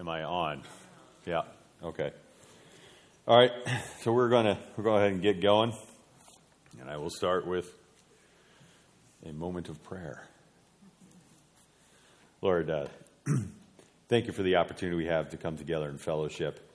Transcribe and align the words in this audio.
Am 0.00 0.08
I 0.08 0.22
on? 0.22 0.62
Yeah. 1.26 1.42
Okay. 1.82 2.10
All 3.28 3.36
right. 3.36 3.52
So 4.00 4.12
we're 4.12 4.30
gonna 4.30 4.58
we'll 4.74 4.84
go 4.84 4.96
ahead 4.96 5.12
and 5.12 5.20
get 5.20 5.42
going, 5.42 5.74
and 6.80 6.88
I 6.88 6.96
will 6.96 7.10
start 7.10 7.46
with 7.46 7.70
a 9.26 9.32
moment 9.32 9.68
of 9.68 9.84
prayer. 9.84 10.26
Lord, 12.40 12.70
uh, 12.70 12.86
thank 14.08 14.26
you 14.26 14.32
for 14.32 14.42
the 14.42 14.56
opportunity 14.56 14.96
we 14.96 15.04
have 15.04 15.28
to 15.32 15.36
come 15.36 15.58
together 15.58 15.90
in 15.90 15.98
fellowship 15.98 16.66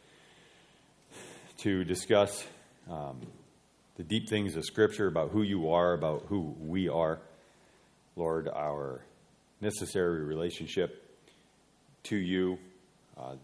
to 1.62 1.84
discuss 1.84 2.46
um, 2.88 3.20
the 3.96 4.04
deep 4.04 4.30
things 4.30 4.56
of 4.56 4.66
Scripture 4.66 5.08
about 5.08 5.32
who 5.32 5.42
you 5.42 5.72
are, 5.72 5.94
about 5.94 6.26
who 6.30 6.56
we 6.60 6.90
are. 6.90 7.20
Lord, 8.16 8.48
our 8.48 9.02
necessary 9.62 10.24
relationship 10.24 11.02
to 12.04 12.16
you, 12.16 12.60
uh, 13.18 13.36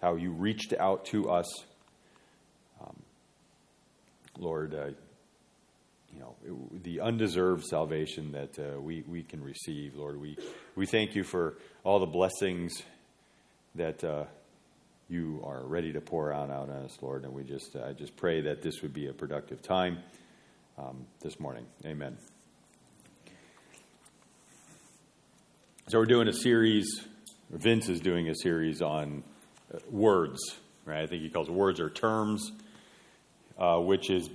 how 0.00 0.16
you 0.16 0.30
reached 0.30 0.72
out 0.78 1.04
to 1.06 1.30
us. 1.30 1.46
Um, 2.80 2.96
Lord, 4.38 4.74
uh, 4.74 4.90
you 6.12 6.20
know, 6.20 6.34
it, 6.44 6.82
the 6.82 7.00
undeserved 7.00 7.64
salvation 7.64 8.32
that 8.32 8.58
uh, 8.58 8.80
we, 8.80 9.02
we 9.06 9.22
can 9.22 9.42
receive. 9.42 9.94
Lord, 9.94 10.20
we, 10.20 10.36
we 10.74 10.86
thank 10.86 11.14
you 11.14 11.24
for 11.24 11.56
all 11.84 12.00
the 12.00 12.06
blessings 12.06 12.82
that 13.74 14.02
uh, 14.02 14.24
you 15.08 15.42
are 15.44 15.62
ready 15.64 15.92
to 15.92 16.00
pour 16.00 16.32
out, 16.32 16.50
on 16.50 16.70
us, 16.70 16.96
Lord. 17.00 17.24
And 17.24 17.32
we 17.32 17.44
just, 17.44 17.76
I 17.76 17.92
just 17.92 18.16
pray 18.16 18.40
that 18.42 18.62
this 18.62 18.82
would 18.82 18.94
be 18.94 19.08
a 19.08 19.12
productive 19.12 19.62
time 19.62 19.98
um, 20.78 21.06
this 21.20 21.38
morning. 21.38 21.66
Amen. 21.84 22.16
So 25.88 25.98
we're 25.98 26.06
doing 26.06 26.28
a 26.28 26.32
series. 26.32 26.86
Vince 27.50 27.88
is 27.88 28.00
doing 28.00 28.28
a 28.28 28.34
series 28.34 28.80
on 28.80 29.24
uh, 29.74 29.78
words, 29.90 30.38
right? 30.84 31.02
I 31.02 31.06
think 31.06 31.22
he 31.22 31.28
calls 31.28 31.48
it 31.48 31.52
words 31.52 31.80
or 31.80 31.90
terms, 31.90 32.52
uh, 33.58 33.78
which 33.78 34.08
is, 34.08 34.30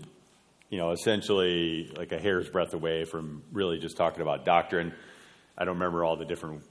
you 0.69 0.77
know, 0.77 0.91
essentially 0.91 1.91
like 1.95 2.11
a 2.11 2.19
hair's 2.19 2.49
breadth 2.49 2.73
away 2.73 3.05
from 3.05 3.41
really 3.53 3.79
just 3.79 3.95
talking 3.95 4.21
about 4.21 4.43
doctrine. 4.43 4.93
I 5.57 5.63
don't 5.63 5.75
remember 5.75 6.03
all 6.03 6.17
the 6.17 6.25
different 6.25 6.63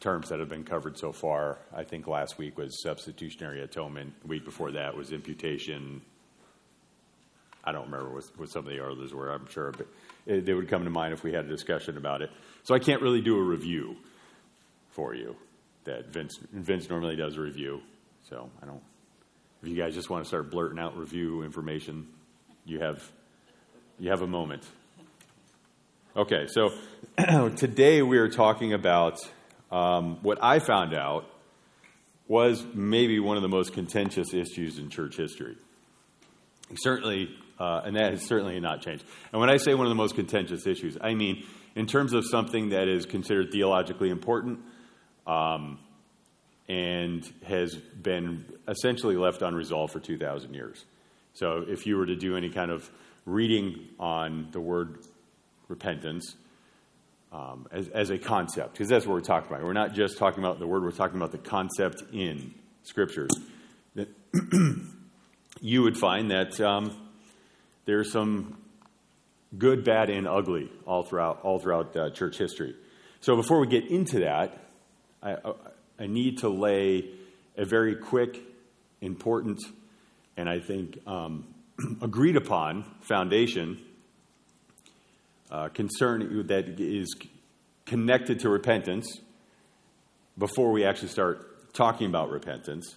terms 0.00 0.28
that 0.28 0.38
have 0.38 0.50
been 0.50 0.64
covered 0.64 0.98
so 0.98 1.12
far. 1.12 1.58
I 1.74 1.84
think 1.84 2.06
last 2.06 2.36
week 2.36 2.58
was 2.58 2.82
substitutionary 2.82 3.62
atonement. 3.62 4.20
The 4.20 4.28
week 4.28 4.44
before 4.44 4.72
that 4.72 4.94
was 4.94 5.12
imputation. 5.12 6.02
I 7.64 7.72
don't 7.72 7.86
remember 7.86 8.12
what, 8.12 8.24
what 8.36 8.50
some 8.50 8.66
of 8.66 8.70
the 8.70 8.84
others 8.84 9.14
were, 9.14 9.30
I'm 9.30 9.46
sure, 9.48 9.72
but 9.72 9.86
it, 10.26 10.44
they 10.44 10.52
would 10.52 10.68
come 10.68 10.84
to 10.84 10.90
mind 10.90 11.14
if 11.14 11.22
we 11.22 11.32
had 11.32 11.46
a 11.46 11.48
discussion 11.48 11.96
about 11.96 12.20
it. 12.20 12.30
So 12.64 12.74
I 12.74 12.78
can't 12.78 13.00
really 13.00 13.22
do 13.22 13.38
a 13.38 13.42
review 13.42 13.96
for 14.90 15.14
you 15.14 15.36
that 15.84 16.12
Vince, 16.12 16.38
Vince 16.52 16.88
normally 16.88 17.16
does 17.16 17.36
a 17.36 17.40
review. 17.40 17.80
So 18.28 18.50
I 18.62 18.66
don't, 18.66 18.82
if 19.62 19.68
you 19.68 19.76
guys 19.76 19.94
just 19.94 20.10
want 20.10 20.24
to 20.24 20.28
start 20.28 20.50
blurting 20.50 20.78
out 20.78 20.96
review 20.96 21.42
information, 21.42 22.06
you 22.64 22.80
have, 22.80 23.10
you 23.98 24.10
have 24.10 24.22
a 24.22 24.26
moment. 24.26 24.64
Okay, 26.16 26.46
so 26.48 26.70
today 27.56 28.02
we 28.02 28.18
are 28.18 28.28
talking 28.28 28.72
about 28.72 29.18
um, 29.70 30.18
what 30.22 30.38
I 30.42 30.58
found 30.58 30.94
out 30.94 31.26
was 32.26 32.64
maybe 32.74 33.18
one 33.20 33.36
of 33.36 33.42
the 33.42 33.48
most 33.48 33.72
contentious 33.72 34.34
issues 34.34 34.78
in 34.78 34.90
church 34.90 35.16
history. 35.16 35.56
Certainly, 36.76 37.30
uh, 37.58 37.82
and 37.84 37.96
that 37.96 38.12
has 38.12 38.22
certainly 38.22 38.58
not 38.60 38.82
changed. 38.82 39.04
And 39.32 39.40
when 39.40 39.50
I 39.50 39.56
say 39.56 39.74
one 39.74 39.86
of 39.86 39.90
the 39.90 39.96
most 39.96 40.14
contentious 40.14 40.66
issues, 40.66 40.96
I 41.00 41.14
mean 41.14 41.44
in 41.74 41.86
terms 41.86 42.12
of 42.12 42.24
something 42.26 42.70
that 42.70 42.88
is 42.88 43.06
considered 43.06 43.50
theologically 43.52 44.10
important 44.10 44.60
um, 45.26 45.78
and 46.68 47.28
has 47.46 47.74
been 47.74 48.44
essentially 48.68 49.16
left 49.16 49.42
unresolved 49.42 49.92
for 49.92 50.00
2,000 50.00 50.54
years. 50.54 50.84
So 51.34 51.64
if 51.66 51.86
you 51.86 51.96
were 51.96 52.06
to 52.06 52.16
do 52.16 52.36
any 52.36 52.50
kind 52.50 52.70
of 52.70 52.88
reading 53.26 53.88
on 53.98 54.48
the 54.52 54.60
word 54.60 54.98
repentance 55.68 56.34
um, 57.32 57.66
as, 57.70 57.88
as 57.88 58.10
a 58.10 58.18
concept, 58.18 58.72
because 58.72 58.88
that's 58.88 59.06
what 59.06 59.14
we're 59.14 59.20
talking 59.20 59.50
about. 59.50 59.64
We're 59.64 59.72
not 59.72 59.94
just 59.94 60.18
talking 60.18 60.42
about 60.42 60.58
the 60.58 60.66
word, 60.66 60.82
we're 60.82 60.90
talking 60.90 61.16
about 61.16 61.32
the 61.32 61.38
concept 61.38 62.02
in 62.12 62.54
scriptures. 62.82 63.30
That 63.94 64.08
you 65.60 65.82
would 65.82 65.96
find 65.96 66.30
that 66.30 66.60
um, 66.60 66.96
there's 67.84 68.12
some 68.12 68.56
good, 69.56 69.84
bad, 69.84 70.10
and 70.10 70.26
ugly 70.26 70.70
all 70.86 71.02
throughout 71.02 71.40
all 71.42 71.58
throughout 71.58 71.96
uh, 71.96 72.10
church 72.10 72.38
history. 72.38 72.74
So 73.20 73.36
before 73.36 73.60
we 73.60 73.66
get 73.66 73.86
into 73.86 74.20
that, 74.20 74.58
I, 75.22 75.36
I 75.98 76.06
need 76.06 76.38
to 76.38 76.48
lay 76.48 77.10
a 77.56 77.64
very 77.64 77.94
quick, 77.94 78.40
important, 79.00 79.60
and 80.36 80.48
I 80.48 80.60
think 80.60 80.98
um, 81.06 81.46
agreed 82.00 82.36
upon 82.36 82.84
foundation 83.02 83.80
uh, 85.50 85.68
concern 85.68 86.46
that 86.46 86.80
is 86.80 87.14
connected 87.84 88.40
to 88.40 88.48
repentance 88.48 89.20
before 90.38 90.70
we 90.70 90.84
actually 90.84 91.08
start 91.08 91.72
talking 91.74 92.06
about 92.06 92.30
repentance. 92.30 92.96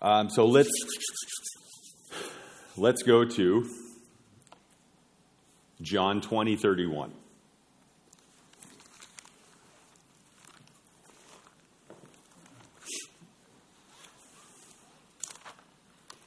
Um, 0.00 0.30
so 0.30 0.46
let's 0.46 0.70
let's 2.76 3.02
go 3.02 3.24
to 3.24 3.68
John 5.82 6.20
20, 6.20 6.56
31. 6.56 7.12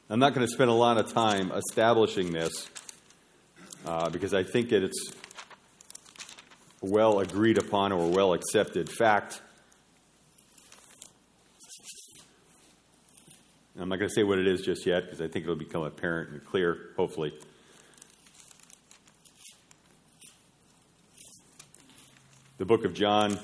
I'm 0.09 0.19
not 0.19 0.33
going 0.33 0.47
to 0.47 0.53
spend 0.53 0.69
a 0.69 0.73
lot 0.73 0.97
of 0.97 1.11
time 1.11 1.51
establishing 1.51 2.31
this 2.31 2.69
uh, 3.85 4.09
because 4.09 4.33
I 4.33 4.41
think 4.43 4.69
that 4.69 4.81
it's 4.81 5.11
well 6.79 7.19
agreed 7.19 7.57
upon 7.57 7.91
or 7.91 8.09
well 8.09 8.33
accepted 8.33 8.89
fact. 8.89 9.41
I'm 13.77 13.89
not 13.89 13.99
going 13.99 14.07
to 14.07 14.15
say 14.15 14.23
what 14.23 14.39
it 14.39 14.47
is 14.47 14.61
just 14.61 14.85
yet 14.85 15.03
because 15.03 15.19
I 15.19 15.27
think 15.27 15.43
it'll 15.43 15.57
become 15.57 15.83
apparent 15.83 16.29
and 16.29 16.43
clear, 16.45 16.91
hopefully. 16.95 17.33
The 22.57 22.65
book 22.65 22.85
of 22.85 22.93
John, 22.93 23.37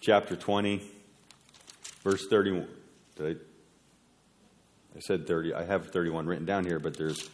chapter 0.00 0.36
20, 0.36 0.82
verse 2.02 2.26
31. 2.28 2.66
Did 3.16 3.36
I 3.36 3.51
I 4.96 5.00
said 5.00 5.26
30. 5.26 5.54
I 5.54 5.64
have 5.64 5.90
31 5.90 6.26
written 6.26 6.46
down 6.46 6.64
here, 6.64 6.78
but 6.78 6.96
there's. 6.96 7.28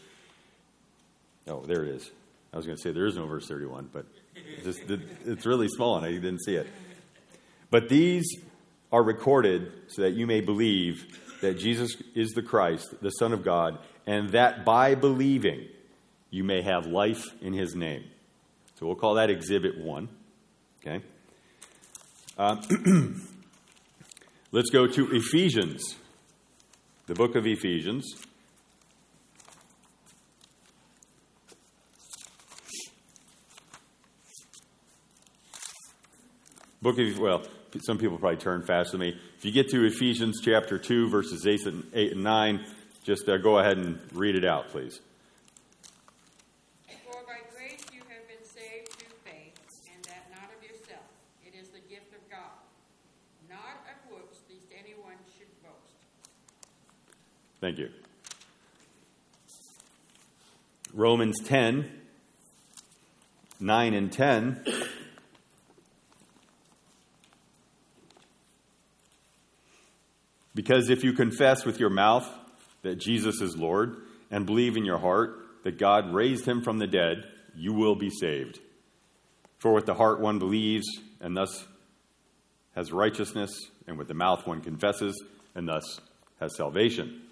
Oh, 1.46 1.62
there 1.62 1.84
it 1.84 1.90
is. 1.90 2.10
I 2.52 2.56
was 2.56 2.66
going 2.66 2.76
to 2.76 2.82
say 2.82 2.92
there 2.92 3.06
is 3.06 3.16
no 3.16 3.26
verse 3.26 3.46
31, 3.46 3.90
but 3.92 4.06
just, 4.62 4.80
it's 5.26 5.46
really 5.46 5.68
small 5.68 5.96
and 5.96 6.06
I 6.06 6.12
didn't 6.12 6.42
see 6.42 6.54
it. 6.54 6.66
But 7.70 7.88
these 7.88 8.26
are 8.90 9.02
recorded 9.02 9.70
so 9.88 10.02
that 10.02 10.12
you 10.12 10.26
may 10.26 10.40
believe 10.40 11.06
that 11.42 11.58
Jesus 11.58 11.96
is 12.14 12.30
the 12.30 12.42
Christ, 12.42 12.94
the 13.02 13.10
Son 13.10 13.32
of 13.32 13.44
God, 13.44 13.78
and 14.06 14.30
that 14.30 14.64
by 14.64 14.94
believing 14.94 15.68
you 16.30 16.42
may 16.44 16.62
have 16.62 16.86
life 16.86 17.24
in 17.40 17.52
his 17.52 17.74
name. 17.74 18.04
So 18.78 18.86
we'll 18.86 18.96
call 18.96 19.14
that 19.14 19.30
Exhibit 19.30 19.78
1. 19.78 20.08
Okay? 20.80 21.04
Uh, 22.38 22.56
let's 24.52 24.70
go 24.70 24.86
to 24.86 25.08
Ephesians 25.14 25.96
the 27.08 27.14
book 27.14 27.36
of 27.36 27.46
Ephesians. 27.46 28.04
Book 36.82 36.98
of, 36.98 37.18
well, 37.18 37.42
some 37.80 37.96
people 37.96 38.18
probably 38.18 38.36
turn 38.36 38.62
fast 38.62 38.90
to 38.90 38.98
me. 38.98 39.18
If 39.38 39.44
you 39.46 39.52
get 39.52 39.70
to 39.70 39.86
Ephesians 39.86 40.40
chapter 40.44 40.78
2, 40.78 41.08
verses 41.08 41.46
8 41.46 41.60
and, 41.64 41.84
8 41.94 42.12
and 42.12 42.22
9, 42.22 42.66
just 43.04 43.26
uh, 43.26 43.38
go 43.38 43.58
ahead 43.58 43.78
and 43.78 43.98
read 44.12 44.36
it 44.36 44.44
out, 44.44 44.68
please. 44.68 45.00
Thank 57.60 57.78
you. 57.78 57.90
Romans 60.94 61.36
10, 61.44 61.90
9 63.60 63.94
and 63.94 64.12
10. 64.12 64.64
Because 70.54 70.90
if 70.90 71.04
you 71.04 71.12
confess 71.12 71.64
with 71.64 71.78
your 71.78 71.90
mouth 71.90 72.28
that 72.82 72.96
Jesus 72.96 73.40
is 73.40 73.56
Lord 73.56 73.96
and 74.30 74.46
believe 74.46 74.76
in 74.76 74.84
your 74.84 74.98
heart 74.98 75.38
that 75.64 75.78
God 75.78 76.12
raised 76.12 76.46
him 76.46 76.62
from 76.62 76.78
the 76.78 76.86
dead, 76.86 77.24
you 77.54 77.72
will 77.72 77.94
be 77.94 78.10
saved. 78.10 78.58
For 79.58 79.72
with 79.72 79.86
the 79.86 79.94
heart 79.94 80.20
one 80.20 80.38
believes 80.38 80.86
and 81.20 81.36
thus 81.36 81.66
has 82.74 82.92
righteousness, 82.92 83.50
and 83.88 83.98
with 83.98 84.06
the 84.06 84.14
mouth 84.14 84.46
one 84.46 84.60
confesses, 84.60 85.20
and 85.54 85.68
thus 85.68 86.00
has 86.38 86.56
salvation. 86.56 87.22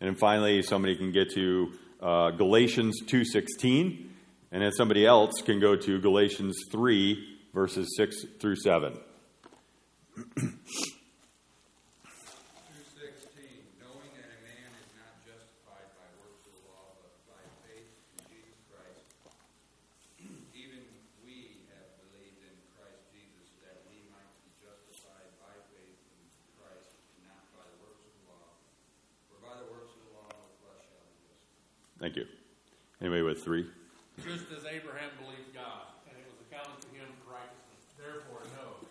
And 0.00 0.08
then 0.08 0.14
finally, 0.16 0.62
somebody 0.62 0.96
can 0.96 1.12
get 1.12 1.32
to 1.34 1.72
uh, 2.00 2.30
Galatians 2.30 3.02
2.16, 3.04 4.06
and 4.52 4.62
then 4.62 4.72
somebody 4.72 5.04
else 5.04 5.42
can 5.42 5.60
go 5.60 5.74
to 5.76 6.00
Galatians 6.00 6.56
3, 6.70 7.38
verses 7.52 7.88
6 7.96 8.16
through 8.40 8.56
7. 8.56 8.98
Thank 32.00 32.14
you. 32.14 32.26
Anybody 33.00 33.22
with 33.22 33.42
three? 33.42 33.66
Just 34.24 34.46
as 34.56 34.64
Abraham 34.64 35.10
believed 35.20 35.52
God, 35.52 35.92
and 36.08 36.16
it 36.16 36.24
was 36.30 36.38
accounted 36.46 36.80
to 36.80 36.88
him 36.94 37.06
for 37.20 37.34
righteousness. 37.34 37.84
Therefore, 37.98 38.40
know 38.56 38.86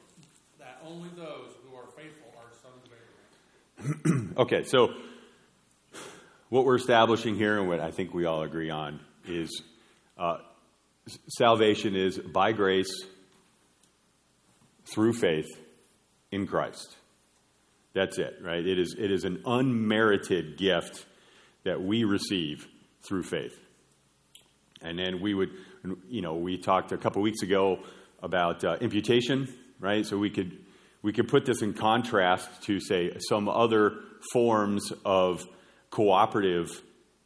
that 0.59 0.77
only 0.85 1.09
those 1.15 1.55
who 1.63 1.75
are 1.75 1.87
faithful 1.95 2.29
are 2.35 2.51
sons 2.61 2.83
of 2.83 2.91
Abraham. 2.93 4.35
Okay, 4.47 4.63
so 4.63 4.93
what 6.47 6.63
we're 6.63 6.77
establishing 6.77 7.35
here, 7.35 7.59
and 7.59 7.67
what 7.67 7.81
I 7.81 7.91
think 7.91 8.13
we 8.13 8.25
all 8.25 8.43
agree 8.43 8.69
on, 8.69 9.01
is 9.27 9.61
uh, 10.17 10.37
salvation 11.27 11.97
is 11.97 12.17
by 12.17 12.53
grace 12.53 13.03
through 14.85 15.11
faith 15.11 15.47
in 16.31 16.47
Christ. 16.47 16.95
That's 17.93 18.17
it, 18.19 18.37
right? 18.41 18.65
It 18.65 18.79
is, 18.79 18.95
it 18.97 19.11
is 19.11 19.25
an 19.25 19.41
unmerited 19.45 20.57
gift 20.57 21.05
that 21.65 21.81
we 21.81 22.05
receive 22.05 22.67
through 23.01 23.23
faith. 23.23 23.59
And 24.81 24.97
then 24.97 25.19
we 25.19 25.33
would, 25.33 25.49
you 26.07 26.21
know, 26.21 26.35
we 26.35 26.57
talked 26.57 26.93
a 26.93 26.97
couple 26.97 27.21
weeks 27.21 27.41
ago 27.41 27.79
about 28.23 28.63
uh, 28.63 28.77
imputation, 28.79 29.53
right? 29.81 30.05
So 30.05 30.17
we 30.17 30.29
could 30.29 30.57
we 31.01 31.13
could 31.13 31.27
put 31.27 31.45
this 31.45 31.61
in 31.61 31.73
contrast 31.73 32.63
to 32.63 32.79
say 32.79 33.17
some 33.19 33.47
other 33.47 33.99
forms 34.31 34.91
of 35.05 35.45
cooperative 35.89 36.69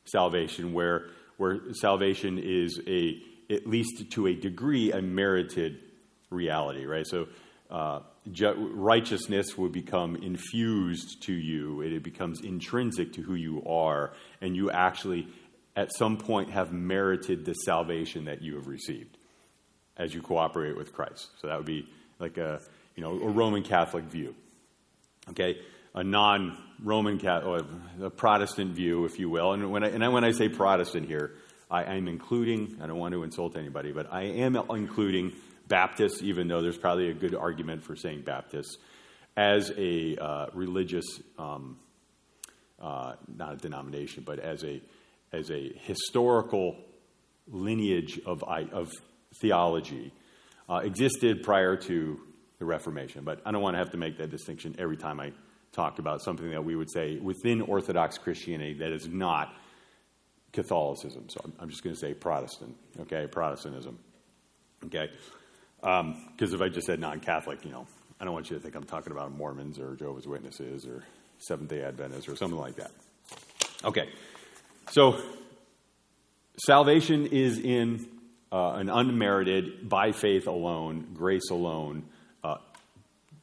salvation, 0.05 0.73
where 0.73 1.07
where 1.37 1.59
salvation 1.73 2.39
is 2.41 2.79
a 2.87 3.21
at 3.49 3.67
least 3.67 4.11
to 4.11 4.27
a 4.27 4.35
degree 4.35 4.91
a 4.91 5.01
merited 5.01 5.79
reality, 6.29 6.85
right? 6.85 7.05
So. 7.07 7.27
Uh, 7.69 8.01
ju- 8.29 8.69
righteousness 8.73 9.57
would 9.57 9.71
become 9.71 10.17
infused 10.17 11.23
to 11.23 11.31
you. 11.31 11.79
It 11.81 12.03
becomes 12.03 12.41
intrinsic 12.41 13.13
to 13.13 13.21
who 13.21 13.35
you 13.35 13.63
are, 13.65 14.11
and 14.41 14.57
you 14.57 14.69
actually 14.71 15.27
at 15.75 15.93
some 15.95 16.17
point 16.17 16.49
have 16.51 16.73
merited 16.73 17.45
the 17.45 17.53
salvation 17.53 18.25
that 18.25 18.41
you 18.41 18.55
have 18.55 18.67
received 18.67 19.17
as 19.97 20.13
you 20.13 20.21
cooperate 20.21 20.75
with 20.75 20.93
Christ. 20.93 21.29
So 21.39 21.47
that 21.47 21.57
would 21.57 21.65
be 21.65 21.87
like 22.19 22.37
a 22.37 22.61
you 22.95 23.03
know 23.03 23.11
a 23.21 23.29
Roman 23.29 23.63
Catholic 23.63 24.05
view. 24.05 24.35
Okay, 25.29 25.59
a 25.93 26.03
non-Roman 26.03 27.19
Catholic, 27.19 27.65
a 28.01 28.09
Protestant 28.09 28.73
view, 28.73 29.05
if 29.05 29.19
you 29.19 29.29
will. 29.29 29.53
And 29.53 29.71
when 29.71 29.83
I, 29.83 29.89
and 29.89 30.13
when 30.13 30.23
I 30.23 30.31
say 30.31 30.49
Protestant 30.49 31.07
here, 31.07 31.33
I 31.69 31.83
am 31.95 32.07
including. 32.07 32.77
I 32.81 32.87
don't 32.87 32.97
want 32.97 33.13
to 33.13 33.23
insult 33.23 33.55
anybody, 33.55 33.91
but 33.91 34.11
I 34.11 34.23
am 34.23 34.55
including 34.55 35.33
Baptists, 35.67 36.21
even 36.21 36.47
though 36.47 36.61
there's 36.61 36.77
probably 36.77 37.09
a 37.09 37.13
good 37.13 37.35
argument 37.35 37.83
for 37.83 37.95
saying 37.95 38.23
Baptists, 38.23 38.77
as 39.37 39.71
a 39.77 40.17
uh, 40.17 40.47
religious, 40.53 41.05
um, 41.37 41.79
uh, 42.81 43.13
not 43.33 43.53
a 43.53 43.57
denomination, 43.57 44.23
but 44.25 44.39
as 44.39 44.63
a 44.63 44.81
as 45.31 45.49
a 45.49 45.71
historical 45.83 46.75
lineage 47.47 48.19
of, 48.25 48.43
of 48.43 48.91
theology 49.39 50.11
uh, 50.69 50.81
existed 50.83 51.43
prior 51.43 51.77
to 51.77 52.19
the 52.59 52.65
Reformation. 52.65 53.23
But 53.23 53.41
I 53.45 53.51
don't 53.51 53.61
want 53.61 53.75
to 53.75 53.79
have 53.79 53.91
to 53.91 53.97
make 53.97 54.17
that 54.17 54.29
distinction 54.29 54.75
every 54.77 54.97
time 54.97 55.19
I 55.19 55.31
talk 55.71 55.99
about 55.99 56.21
something 56.21 56.49
that 56.51 56.63
we 56.63 56.75
would 56.75 56.91
say 56.91 57.17
within 57.17 57.61
Orthodox 57.61 58.17
Christianity 58.17 58.73
that 58.79 58.91
is 58.91 59.07
not 59.07 59.53
Catholicism. 60.51 61.29
So 61.29 61.39
I'm 61.59 61.69
just 61.69 61.83
going 61.83 61.95
to 61.95 61.99
say 61.99 62.13
Protestant, 62.13 62.75
okay? 63.01 63.27
Protestantism, 63.27 63.97
okay? 64.85 65.09
Because 65.79 66.01
um, 66.01 66.31
if 66.37 66.61
I 66.61 66.69
just 66.69 66.87
said 66.87 66.99
non 66.99 67.19
Catholic, 67.19 67.63
you 67.63 67.71
know, 67.71 67.87
I 68.19 68.25
don't 68.25 68.33
want 68.33 68.49
you 68.49 68.57
to 68.57 68.61
think 68.61 68.75
I'm 68.75 68.83
talking 68.83 69.11
about 69.11 69.31
Mormons 69.31 69.79
or 69.79 69.95
Jehovah's 69.95 70.27
Witnesses 70.27 70.85
or 70.85 71.03
Seventh 71.37 71.69
day 71.69 71.83
Adventists 71.83 72.27
or 72.27 72.35
something 72.35 72.59
like 72.59 72.75
that. 72.75 72.91
Okay. 73.83 74.09
So, 74.91 75.19
salvation 76.57 77.27
is 77.27 77.57
in 77.57 78.07
uh, 78.51 78.73
an 78.73 78.89
unmerited, 78.89 79.87
by 79.87 80.11
faith 80.11 80.47
alone, 80.47 81.07
grace 81.13 81.49
alone 81.49 82.03
uh, 82.43 82.57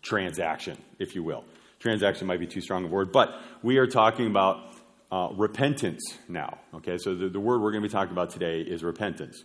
transaction, 0.03 0.77
if 0.99 1.15
you 1.15 1.23
will. 1.23 1.45
Transaction 1.79 2.27
might 2.27 2.41
be 2.41 2.47
too 2.47 2.61
strong 2.61 2.85
a 2.85 2.89
word, 2.89 3.13
but 3.13 3.41
we 3.63 3.79
are 3.79 3.87
talking 3.87 4.27
about 4.27 4.75
uh, 5.11 5.29
repentance 5.37 6.03
now. 6.29 6.59
Okay, 6.75 6.99
so 6.99 7.15
the, 7.15 7.29
the 7.29 7.41
word 7.41 7.61
we're 7.61 7.71
going 7.71 7.83
to 7.83 7.89
be 7.89 7.93
talking 7.93 8.13
about 8.13 8.31
today 8.31 8.61
is 8.61 8.83
repentance. 8.83 9.45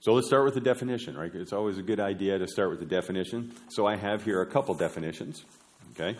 So 0.00 0.12
let's 0.12 0.28
start 0.28 0.44
with 0.44 0.54
the 0.54 0.60
definition, 0.60 1.16
right? 1.16 1.34
It's 1.34 1.52
always 1.52 1.76
a 1.76 1.82
good 1.82 1.98
idea 1.98 2.38
to 2.38 2.46
start 2.46 2.70
with 2.70 2.78
the 2.78 2.86
definition. 2.86 3.52
So 3.70 3.86
I 3.86 3.96
have 3.96 4.24
here 4.24 4.40
a 4.40 4.46
couple 4.46 4.74
definitions, 4.74 5.44
okay? 5.92 6.16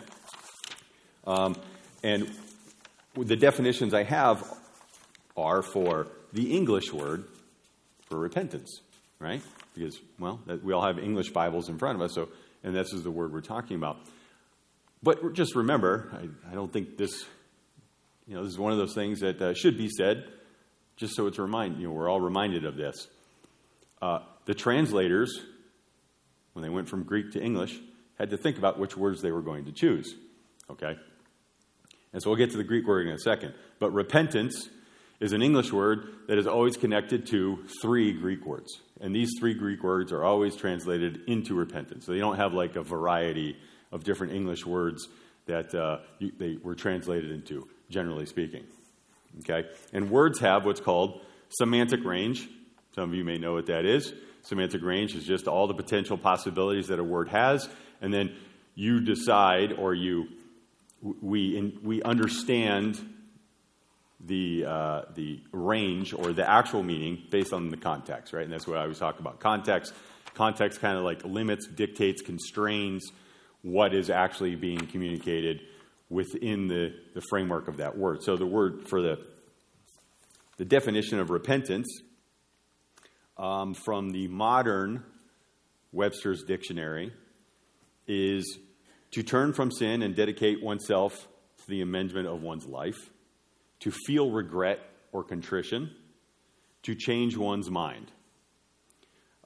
Um, 1.25 1.55
and 2.03 2.29
the 3.15 3.37
definitions 3.37 3.93
I 3.93 4.03
have 4.03 4.43
are 5.37 5.61
for 5.61 6.07
the 6.33 6.53
English 6.53 6.91
word 6.91 7.23
for 8.09 8.19
repentance, 8.19 8.81
right? 9.19 9.41
Because, 9.73 9.97
well, 10.19 10.41
we 10.61 10.73
all 10.73 10.85
have 10.85 10.99
English 10.99 11.29
Bibles 11.29 11.69
in 11.69 11.77
front 11.77 11.95
of 11.95 12.01
us, 12.01 12.13
so, 12.15 12.27
and 12.63 12.75
this 12.75 12.91
is 12.91 13.03
the 13.03 13.11
word 13.11 13.31
we're 13.31 13.39
talking 13.39 13.77
about. 13.77 13.99
But 15.01 15.33
just 15.33 15.55
remember, 15.55 16.09
I, 16.13 16.51
I 16.51 16.55
don't 16.55 16.71
think 16.71 16.97
this, 16.97 17.25
you 18.27 18.35
know, 18.35 18.43
this 18.43 18.53
is 18.53 18.59
one 18.59 18.71
of 18.71 18.77
those 18.77 18.93
things 18.93 19.21
that 19.21 19.41
uh, 19.41 19.53
should 19.53 19.77
be 19.77 19.89
said, 19.89 20.25
just 20.97 21.15
so 21.15 21.27
it's 21.27 21.39
remind, 21.39 21.79
you 21.79 21.87
know, 21.87 21.93
we're 21.93 22.09
all 22.09 22.19
reminded 22.19 22.65
of 22.65 22.75
this. 22.75 23.07
Uh, 24.01 24.19
the 24.45 24.53
translators, 24.53 25.39
when 26.53 26.63
they 26.63 26.69
went 26.69 26.89
from 26.89 27.03
Greek 27.03 27.31
to 27.31 27.41
English, 27.41 27.79
had 28.17 28.31
to 28.31 28.37
think 28.37 28.57
about 28.57 28.77
which 28.77 28.97
words 28.97 29.21
they 29.21 29.31
were 29.31 29.41
going 29.41 29.65
to 29.65 29.71
choose, 29.71 30.13
okay? 30.69 30.97
And 32.11 32.21
so 32.21 32.29
we'll 32.29 32.37
get 32.37 32.51
to 32.51 32.57
the 32.57 32.63
Greek 32.63 32.85
word 32.85 33.07
in 33.07 33.13
a 33.13 33.19
second. 33.19 33.53
But 33.79 33.93
repentance 33.93 34.67
is 35.19 35.31
an 35.31 35.41
English 35.41 35.71
word 35.71 36.07
that 36.27 36.37
is 36.37 36.47
always 36.47 36.75
connected 36.75 37.27
to 37.27 37.65
three 37.81 38.13
Greek 38.13 38.45
words. 38.45 38.81
And 38.99 39.15
these 39.15 39.31
three 39.39 39.53
Greek 39.53 39.83
words 39.83 40.11
are 40.11 40.23
always 40.23 40.55
translated 40.55 41.21
into 41.27 41.55
repentance. 41.55 42.05
So 42.05 42.13
you 42.13 42.19
don't 42.19 42.37
have 42.37 42.53
like 42.53 42.75
a 42.75 42.83
variety 42.83 43.57
of 43.91 44.03
different 44.03 44.33
English 44.33 44.65
words 44.65 45.07
that 45.45 45.73
uh, 45.73 45.99
you, 46.19 46.31
they 46.37 46.57
were 46.61 46.75
translated 46.75 47.31
into, 47.31 47.67
generally 47.89 48.25
speaking. 48.25 48.63
Okay? 49.39 49.67
And 49.93 50.09
words 50.09 50.39
have 50.39 50.65
what's 50.65 50.81
called 50.81 51.21
semantic 51.49 52.03
range. 52.03 52.47
Some 52.95 53.09
of 53.09 53.15
you 53.15 53.23
may 53.23 53.37
know 53.37 53.53
what 53.53 53.67
that 53.67 53.85
is. 53.85 54.13
Semantic 54.43 54.83
range 54.83 55.15
is 55.15 55.25
just 55.25 55.47
all 55.47 55.67
the 55.67 55.73
potential 55.73 56.17
possibilities 56.17 56.87
that 56.87 56.99
a 56.99 57.03
word 57.03 57.29
has, 57.29 57.67
and 58.01 58.13
then 58.13 58.35
you 58.75 58.99
decide 59.01 59.73
or 59.73 59.93
you 59.93 60.27
we 61.21 61.57
in, 61.57 61.79
we 61.83 62.01
understand 62.01 62.99
the, 64.25 64.65
uh, 64.65 65.01
the 65.15 65.39
range 65.51 66.13
or 66.13 66.33
the 66.33 66.49
actual 66.49 66.83
meaning 66.83 67.23
based 67.29 67.53
on 67.53 67.69
the 67.69 67.77
context, 67.77 68.33
right? 68.33 68.43
And 68.43 68.51
that's 68.51 68.67
what 68.67 68.77
I 68.77 68.87
was 68.87 68.99
talking 68.99 69.21
about. 69.21 69.39
Context, 69.39 69.93
context 70.33 70.81
kind 70.81 70.97
of 70.97 71.03
like 71.03 71.23
limits, 71.23 71.67
dictates, 71.67 72.21
constrains 72.21 73.11
what 73.61 73.93
is 73.93 74.09
actually 74.09 74.55
being 74.55 74.79
communicated 74.87 75.61
within 76.09 76.67
the, 76.67 76.93
the 77.13 77.21
framework 77.29 77.67
of 77.67 77.77
that 77.77 77.97
word. 77.97 78.23
So 78.23 78.35
the 78.35 78.45
word 78.45 78.87
for 78.87 79.01
the, 79.01 79.19
the 80.57 80.65
definition 80.65 81.19
of 81.19 81.29
repentance 81.29 81.87
um, 83.37 83.73
from 83.73 84.11
the 84.11 84.27
modern 84.27 85.03
Webster's 85.91 86.43
dictionary 86.43 87.11
is 88.07 88.59
to 89.11 89.23
turn 89.23 89.53
from 89.53 89.71
sin 89.71 90.01
and 90.01 90.15
dedicate 90.15 90.63
oneself 90.63 91.27
to 91.59 91.67
the 91.67 91.81
amendment 91.81 92.27
of 92.27 92.41
one's 92.41 92.65
life 92.65 93.09
to 93.79 93.91
feel 93.91 94.29
regret 94.29 94.79
or 95.11 95.23
contrition, 95.23 95.89
to 96.83 96.95
change 96.95 97.37
one's 97.37 97.69
mind. 97.69 98.11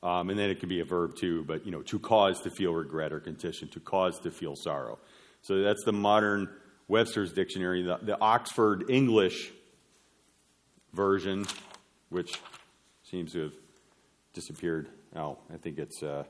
Um, 0.03 0.29
and 0.29 0.37
then 0.37 0.49
it 0.49 0.59
can 0.59 0.67
be 0.67 0.81
a 0.81 0.85
verb 0.85 1.15
too, 1.15 1.45
but 1.45 1.65
you 1.65 1.71
know, 1.71 1.81
to 1.83 1.97
cause 1.97 2.41
to 2.41 2.49
feel 2.49 2.73
regret 2.73 3.13
or 3.13 3.21
contrition, 3.21 3.69
to 3.69 3.79
cause 3.79 4.19
to 4.19 4.31
feel 4.31 4.55
sorrow. 4.55 4.99
So 5.41 5.61
that's 5.61 5.83
the 5.85 5.93
modern 5.93 6.49
Webster's 6.89 7.31
dictionary. 7.31 7.83
The, 7.83 7.97
the 8.01 8.19
Oxford 8.19 8.89
English 8.89 9.51
version, 10.91 11.45
which 12.09 12.37
seems 13.03 13.31
to 13.31 13.43
have 13.43 13.53
disappeared. 14.33 14.89
Oh, 15.15 15.37
I 15.53 15.57
think 15.57 15.77
it's 15.77 16.03
uh, 16.03 16.25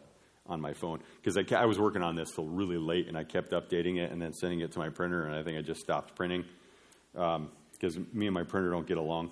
on 0.46 0.62
my 0.62 0.74
phone 0.74 1.00
because 1.22 1.38
I, 1.38 1.44
I 1.56 1.66
was 1.66 1.80
working 1.80 2.04
on 2.04 2.16
this 2.16 2.32
till 2.32 2.46
really 2.46 2.78
late 2.78 3.08
and 3.08 3.18
I 3.18 3.24
kept 3.24 3.52
updating 3.52 3.98
it 3.98 4.12
and 4.12 4.22
then 4.22 4.34
sending 4.34 4.60
it 4.60 4.72
to 4.74 4.80
my 4.80 4.90
printer 4.90 5.26
and 5.26 5.34
I 5.34 5.42
think 5.42 5.58
I 5.58 5.62
just 5.62 5.80
stopped 5.80 6.16
printing 6.16 6.46
because 7.14 7.98
um, 7.98 8.08
me 8.14 8.28
and 8.28 8.34
my 8.34 8.44
printer 8.44 8.70
don't 8.70 8.86
get 8.88 8.98
along. 8.98 9.32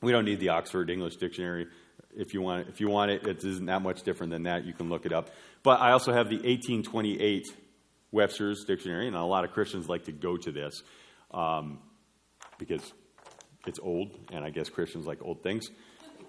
We 0.00 0.10
don't 0.10 0.24
need 0.24 0.40
the 0.40 0.50
Oxford 0.50 0.90
English 0.90 1.16
Dictionary. 1.16 1.66
If 2.14 2.34
you 2.34 2.42
want, 2.42 2.68
if 2.68 2.80
you 2.80 2.88
want 2.88 3.10
it, 3.10 3.26
it 3.26 3.44
isn't 3.44 3.66
that 3.66 3.82
much 3.82 4.02
different 4.02 4.32
than 4.32 4.42
that. 4.44 4.64
You 4.64 4.72
can 4.72 4.88
look 4.88 5.06
it 5.06 5.12
up. 5.12 5.30
But 5.62 5.80
I 5.80 5.92
also 5.92 6.12
have 6.12 6.28
the 6.28 6.36
1828 6.36 7.46
Webster's 8.10 8.64
Dictionary, 8.64 9.06
and 9.06 9.16
a 9.16 9.24
lot 9.24 9.44
of 9.44 9.52
Christians 9.52 9.88
like 9.88 10.04
to 10.04 10.12
go 10.12 10.36
to 10.36 10.52
this 10.52 10.82
um, 11.32 11.78
because 12.58 12.92
it's 13.66 13.78
old, 13.80 14.12
and 14.30 14.44
I 14.44 14.50
guess 14.50 14.68
Christians 14.68 15.06
like 15.06 15.22
old 15.22 15.42
things. 15.42 15.68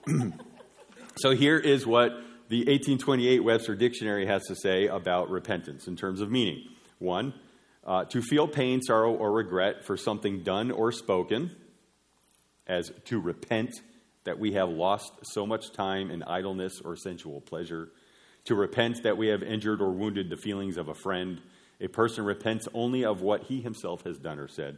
so 1.17 1.31
here 1.31 1.57
is 1.57 1.85
what 1.85 2.11
the 2.49 2.59
1828 2.59 3.43
Webster 3.43 3.75
Dictionary 3.75 4.25
has 4.25 4.43
to 4.43 4.55
say 4.55 4.87
about 4.87 5.29
repentance 5.29 5.87
in 5.87 5.95
terms 5.95 6.21
of 6.21 6.31
meaning. 6.31 6.63
One, 6.99 7.33
uh, 7.85 8.05
to 8.05 8.21
feel 8.21 8.47
pain, 8.47 8.81
sorrow, 8.81 9.13
or 9.13 9.31
regret 9.31 9.83
for 9.83 9.97
something 9.97 10.43
done 10.43 10.71
or 10.71 10.91
spoken, 10.91 11.51
as 12.65 12.91
to 13.05 13.19
repent 13.19 13.71
that 14.23 14.39
we 14.39 14.53
have 14.53 14.69
lost 14.69 15.11
so 15.23 15.45
much 15.45 15.71
time 15.71 16.09
in 16.11 16.23
idleness 16.23 16.81
or 16.83 16.95
sensual 16.95 17.41
pleasure, 17.41 17.89
to 18.45 18.55
repent 18.55 19.03
that 19.03 19.17
we 19.17 19.27
have 19.27 19.43
injured 19.43 19.81
or 19.81 19.91
wounded 19.91 20.29
the 20.29 20.37
feelings 20.37 20.77
of 20.77 20.89
a 20.89 20.93
friend. 20.93 21.41
A 21.81 21.87
person 21.87 22.25
repents 22.25 22.67
only 22.73 23.05
of 23.05 23.21
what 23.21 23.43
he 23.43 23.61
himself 23.61 24.03
has 24.03 24.17
done 24.17 24.39
or 24.39 24.47
said. 24.47 24.77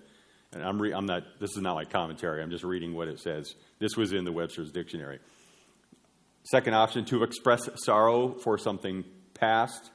And 0.53 0.63
I'm, 0.63 0.81
re- 0.81 0.93
I'm 0.93 1.05
not, 1.05 1.23
this 1.39 1.51
is 1.51 1.61
not 1.61 1.75
my 1.75 1.85
commentary, 1.85 2.41
I'm 2.41 2.51
just 2.51 2.63
reading 2.63 2.93
what 2.93 3.07
it 3.07 3.19
says. 3.19 3.55
This 3.79 3.97
was 3.97 4.13
in 4.13 4.23
the 4.23 4.31
Webster's 4.31 4.71
Dictionary. 4.71 5.19
Second 6.43 6.75
option, 6.75 7.05
to 7.05 7.23
express 7.23 7.67
sorrow 7.83 8.33
for 8.33 8.57
something 8.57 9.03
past, 9.33 9.91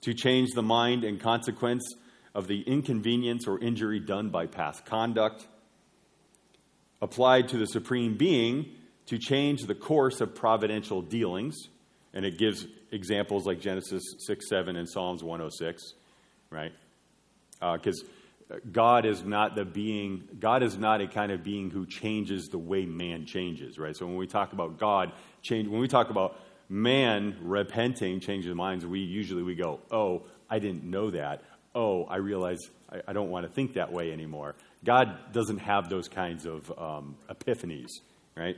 to 0.00 0.14
change 0.14 0.50
the 0.54 0.62
mind 0.62 1.04
and 1.04 1.20
consequence 1.20 1.84
of 2.34 2.46
the 2.46 2.62
inconvenience 2.62 3.46
or 3.46 3.58
injury 3.60 4.00
done 4.00 4.30
by 4.30 4.46
past 4.46 4.86
conduct, 4.86 5.46
applied 7.00 7.48
to 7.48 7.58
the 7.58 7.66
Supreme 7.66 8.16
Being 8.16 8.74
to 9.06 9.18
change 9.18 9.62
the 9.62 9.74
course 9.74 10.20
of 10.20 10.34
providential 10.34 11.02
dealings. 11.02 11.68
And 12.14 12.24
it 12.24 12.38
gives 12.38 12.66
examples 12.90 13.46
like 13.46 13.60
Genesis 13.60 14.02
6 14.18 14.48
7 14.48 14.76
and 14.76 14.88
Psalms 14.88 15.22
106, 15.22 15.94
right? 16.50 16.72
Because 17.60 18.04
uh, 18.50 18.56
God 18.70 19.06
is 19.06 19.24
not 19.24 19.54
the 19.54 19.64
being, 19.64 20.28
God 20.38 20.62
is 20.62 20.76
not 20.76 21.00
a 21.00 21.06
kind 21.06 21.32
of 21.32 21.42
being 21.42 21.70
who 21.70 21.86
changes 21.86 22.48
the 22.48 22.58
way 22.58 22.84
man 22.84 23.24
changes, 23.24 23.78
right? 23.78 23.96
So 23.96 24.06
when 24.06 24.16
we 24.16 24.26
talk 24.26 24.52
about 24.52 24.78
God, 24.78 25.12
change, 25.42 25.68
when 25.68 25.80
we 25.80 25.88
talk 25.88 26.10
about 26.10 26.38
man 26.68 27.36
repenting, 27.40 28.20
changing 28.20 28.54
minds, 28.56 28.84
we 28.84 29.00
usually 29.00 29.42
we 29.42 29.54
go, 29.54 29.80
oh, 29.90 30.22
I 30.50 30.58
didn't 30.58 30.84
know 30.84 31.10
that. 31.10 31.42
Oh, 31.74 32.04
I 32.04 32.16
realize 32.16 32.58
I, 32.90 33.00
I 33.08 33.12
don't 33.12 33.30
want 33.30 33.46
to 33.46 33.52
think 33.52 33.74
that 33.74 33.90
way 33.90 34.12
anymore. 34.12 34.54
God 34.84 35.32
doesn't 35.32 35.58
have 35.58 35.88
those 35.88 36.08
kinds 36.08 36.44
of 36.44 36.70
um, 36.78 37.16
epiphanies, 37.30 37.88
right? 38.36 38.56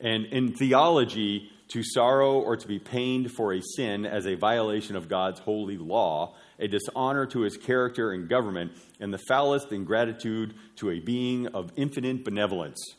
And 0.00 0.26
in 0.26 0.54
theology, 0.54 1.50
to 1.70 1.82
sorrow 1.84 2.40
or 2.40 2.56
to 2.56 2.66
be 2.66 2.78
pained 2.78 3.30
for 3.30 3.52
a 3.52 3.60
sin 3.76 4.04
as 4.04 4.26
a 4.26 4.34
violation 4.34 4.96
of 4.96 5.08
God's 5.08 5.40
holy 5.40 5.78
law, 5.78 6.34
a 6.58 6.66
dishonor 6.66 7.26
to 7.26 7.40
his 7.40 7.56
character 7.56 8.10
and 8.12 8.28
government, 8.28 8.72
and 8.98 9.12
the 9.14 9.20
foulest 9.28 9.72
ingratitude 9.72 10.54
to 10.76 10.90
a 10.90 10.98
being 10.98 11.46
of 11.48 11.72
infinite 11.76 12.24
benevolence. 12.24 12.96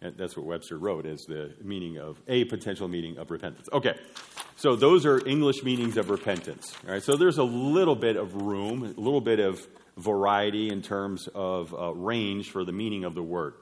And 0.00 0.16
that's 0.16 0.36
what 0.36 0.46
Webster 0.46 0.78
wrote 0.78 1.06
as 1.06 1.22
the 1.22 1.52
meaning 1.62 1.98
of 1.98 2.20
a 2.26 2.44
potential 2.44 2.88
meaning 2.88 3.18
of 3.18 3.30
repentance. 3.30 3.66
Okay, 3.72 3.94
so 4.56 4.76
those 4.76 5.04
are 5.04 5.26
English 5.26 5.62
meanings 5.62 5.96
of 5.96 6.10
repentance. 6.10 6.74
All 6.86 6.92
right, 6.92 7.02
so 7.02 7.16
there's 7.16 7.38
a 7.38 7.44
little 7.44 7.96
bit 7.96 8.16
of 8.16 8.34
room, 8.34 8.82
a 8.84 9.00
little 9.00 9.20
bit 9.20 9.40
of 9.40 9.66
variety 9.96 10.68
in 10.68 10.82
terms 10.82 11.28
of 11.34 11.74
uh, 11.74 11.92
range 11.94 12.50
for 12.50 12.64
the 12.64 12.72
meaning 12.72 13.04
of 13.04 13.14
the 13.14 13.22
word. 13.22 13.54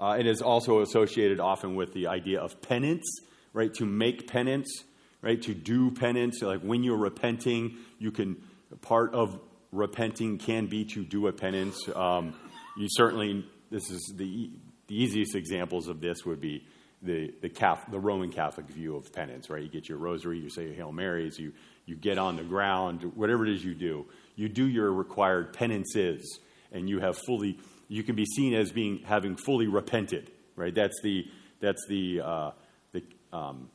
Uh, 0.00 0.16
it 0.18 0.26
is 0.26 0.40
also 0.40 0.80
associated 0.80 1.40
often 1.40 1.74
with 1.74 1.92
the 1.92 2.06
idea 2.06 2.40
of 2.40 2.62
penance, 2.62 3.04
right? 3.52 3.74
To 3.74 3.84
make 3.84 4.26
penance, 4.26 4.84
right? 5.20 5.40
To 5.42 5.52
do 5.52 5.90
penance. 5.90 6.40
Like 6.40 6.62
when 6.62 6.82
you're 6.82 6.96
repenting, 6.96 7.76
you 7.98 8.10
can, 8.10 8.42
part 8.80 9.12
of 9.12 9.38
repenting 9.72 10.38
can 10.38 10.66
be 10.66 10.86
to 10.86 11.04
do 11.04 11.26
a 11.26 11.32
penance. 11.32 11.78
Um, 11.94 12.34
you 12.78 12.86
certainly, 12.90 13.44
this 13.70 13.90
is 13.90 14.14
the, 14.16 14.50
the 14.86 15.02
easiest 15.02 15.34
examples 15.34 15.86
of 15.86 16.00
this 16.00 16.24
would 16.24 16.40
be 16.40 16.66
the, 17.02 17.34
the, 17.42 17.50
Catholic, 17.50 17.90
the 17.90 17.98
Roman 17.98 18.32
Catholic 18.32 18.68
view 18.68 18.96
of 18.96 19.12
penance, 19.12 19.50
right? 19.50 19.62
You 19.62 19.68
get 19.68 19.86
your 19.86 19.98
rosary, 19.98 20.38
you 20.38 20.48
say 20.48 20.72
Hail 20.72 20.92
Marys, 20.92 21.38
you, 21.38 21.52
you 21.84 21.94
get 21.94 22.16
on 22.16 22.36
the 22.36 22.42
ground, 22.42 23.02
whatever 23.14 23.44
it 23.44 23.52
is 23.52 23.62
you 23.62 23.74
do 23.74 24.06
you 24.40 24.48
do 24.48 24.66
your 24.66 24.90
required 24.90 25.52
penances 25.52 26.38
and 26.72 26.88
you 26.88 26.98
have 27.00 27.18
fully 27.26 27.58
you 27.90 28.02
can 28.02 28.16
be 28.16 28.24
seen 28.24 28.54
as 28.54 28.72
being 28.72 29.00
having 29.04 29.36
fully 29.36 29.66
repented 29.66 30.30
right? 30.60 30.74
That's 30.74 31.00
the 31.02 31.26
that's 31.60 31.84
the 31.88 32.20
uh, 32.20 32.50
the, 32.92 33.02
um, 33.32 33.70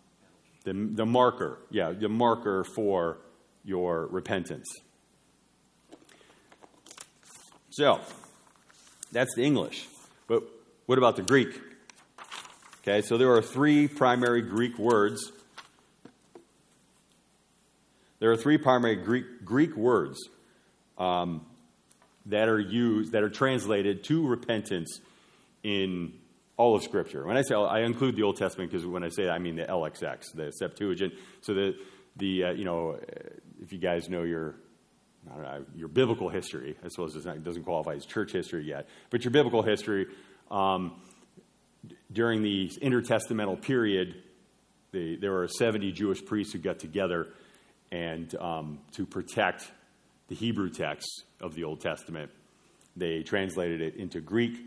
the 0.64 0.74
the 0.74 1.06
marker 1.06 1.60
yeah 1.72 1.92
the 1.92 2.08
marker 2.08 2.64
for 2.64 3.18
your 3.64 4.08
repentance. 4.08 4.68
So 7.72 8.00
that's 9.12 9.36
the 9.36 9.44
english. 9.44 9.88
But 10.28 10.44
what 10.86 10.98
about 10.98 11.16
the 11.16 11.24
greek? 11.24 11.60
Okay 12.82 13.02
so 13.02 13.18
there 13.18 13.34
are 13.34 13.42
three 13.42 13.88
primary 13.88 14.42
greek 14.42 14.78
words. 14.78 15.32
There 18.20 18.32
are 18.32 18.38
three 18.38 18.58
primary 18.58 18.96
greek, 18.96 19.44
greek 19.44 19.76
words. 19.76 20.18
Um, 20.98 21.46
that 22.28 22.50
are 22.50 22.60
used, 22.60 23.12
that 23.12 23.24
are 23.24 23.30
translated 23.30 24.04
to 24.06 24.28
repentance 24.28 25.00
in 25.64 26.14
all 26.58 26.76
of 26.76 26.84
Scripture. 26.84 27.26
When 27.26 27.38
I 27.38 27.42
say 27.42 27.56
I 27.56 27.82
include 27.82 28.16
the 28.16 28.24
Old 28.24 28.38
Testament 28.38 28.72
because 28.72 28.86
when 28.86 29.04
I 29.04 29.10
say 29.10 29.26
that, 29.26 29.32
I 29.32 29.40
mean 29.40 29.56
the 29.56 29.66
LXX, 29.66 30.34
the 30.34 30.52
Septuagint. 30.52 31.14
So 31.42 31.54
the 31.54 31.76
the 32.16 32.46
uh, 32.46 32.52
you 32.52 32.66
know, 32.66 33.00
if 33.62 33.74
you 33.74 33.80
guys 33.80 34.10
know 34.10 34.24
your 34.24 34.56
know, 35.28 35.66
your 35.76 35.88
biblical 35.88 36.30
history, 36.30 36.76
I 36.84 36.88
suppose 36.90 37.16
it 37.16 37.44
doesn't 37.44 37.64
qualify 37.64 37.94
as 37.94 38.06
church 38.06 38.32
history 38.32 38.64
yet, 38.64 38.88
but 39.10 39.24
your 39.24 39.32
biblical 39.32 39.62
history 39.62 40.08
um, 40.52 41.02
during 42.12 42.42
the 42.42 42.70
intertestamental 42.82 43.62
period, 43.62 44.16
the, 44.92 45.18
there 45.18 45.32
were 45.32 45.48
70 45.48 45.92
Jewish 45.92 46.24
priests 46.24 46.54
who 46.54 46.60
got 46.60 46.80
together 46.80 47.28
and 47.92 48.34
um, 48.36 48.80
to 48.94 49.06
protect 49.06 49.70
the 50.28 50.36
Hebrew 50.36 50.70
text 50.70 51.24
of 51.40 51.54
the 51.56 51.64
Old 51.64 51.82
Testament. 51.82 52.32
They 52.96 53.24
translated 53.24 53.82
it 53.82 53.96
into 53.96 54.22
Greek 54.22 54.58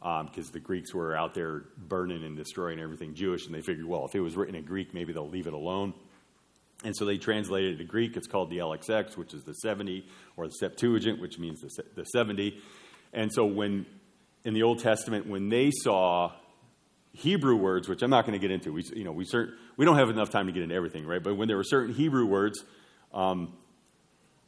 because 0.00 0.46
um, 0.46 0.52
the 0.52 0.60
Greeks 0.60 0.94
were 0.94 1.14
out 1.16 1.34
there 1.34 1.64
burning 1.76 2.24
and 2.24 2.36
destroying 2.36 2.80
everything 2.80 3.14
Jewish, 3.14 3.46
and 3.46 3.54
they 3.54 3.60
figured, 3.60 3.86
well, 3.86 4.06
if 4.06 4.14
it 4.14 4.20
was 4.20 4.36
written 4.36 4.54
in 4.54 4.64
Greek, 4.64 4.94
maybe 4.94 5.12
they'll 5.12 5.28
leave 5.28 5.46
it 5.46 5.52
alone. 5.52 5.92
And 6.84 6.96
so 6.96 7.04
they 7.04 7.18
translated 7.18 7.74
it 7.74 7.78
to 7.78 7.84
Greek. 7.84 8.16
It's 8.16 8.26
called 8.26 8.48
the 8.48 8.58
LXX, 8.58 9.16
which 9.18 9.34
is 9.34 9.44
the 9.44 9.52
70, 9.52 10.06
or 10.36 10.46
the 10.46 10.54
Septuagint, 10.54 11.20
which 11.20 11.38
means 11.38 11.60
the, 11.60 11.84
the 11.94 12.04
70. 12.04 12.58
And 13.12 13.30
so 13.30 13.44
when 13.44 13.84
in 14.44 14.54
the 14.54 14.62
Old 14.62 14.78
Testament, 14.78 15.26
when 15.26 15.50
they 15.50 15.70
saw 15.70 16.32
Hebrew 17.12 17.56
words, 17.56 17.88
which 17.88 18.02
I'm 18.02 18.08
not 18.08 18.24
going 18.24 18.38
to 18.38 18.38
get 18.38 18.50
into, 18.50 18.72
we, 18.72 18.84
you 18.94 19.04
know, 19.04 19.12
we, 19.12 19.26
cert, 19.26 19.52
we 19.76 19.84
don't 19.84 19.98
have 19.98 20.08
enough 20.08 20.30
time 20.30 20.46
to 20.46 20.52
get 20.52 20.62
into 20.62 20.74
everything, 20.74 21.06
right? 21.06 21.22
But 21.22 21.36
when 21.36 21.48
there 21.48 21.58
were 21.58 21.64
certain 21.64 21.94
Hebrew 21.94 22.24
words 22.24 22.64
um, 23.12 23.52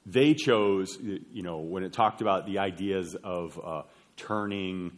they 0.07 0.35
chose, 0.35 0.99
you 1.01 1.43
know, 1.43 1.59
when 1.59 1.85
it 1.85 1.93
talked 1.93 2.21
about 2.21 2.47
the 2.47 2.59
ideas 2.59 3.15
of 3.23 3.59
uh, 3.65 3.83
turning 4.17 4.93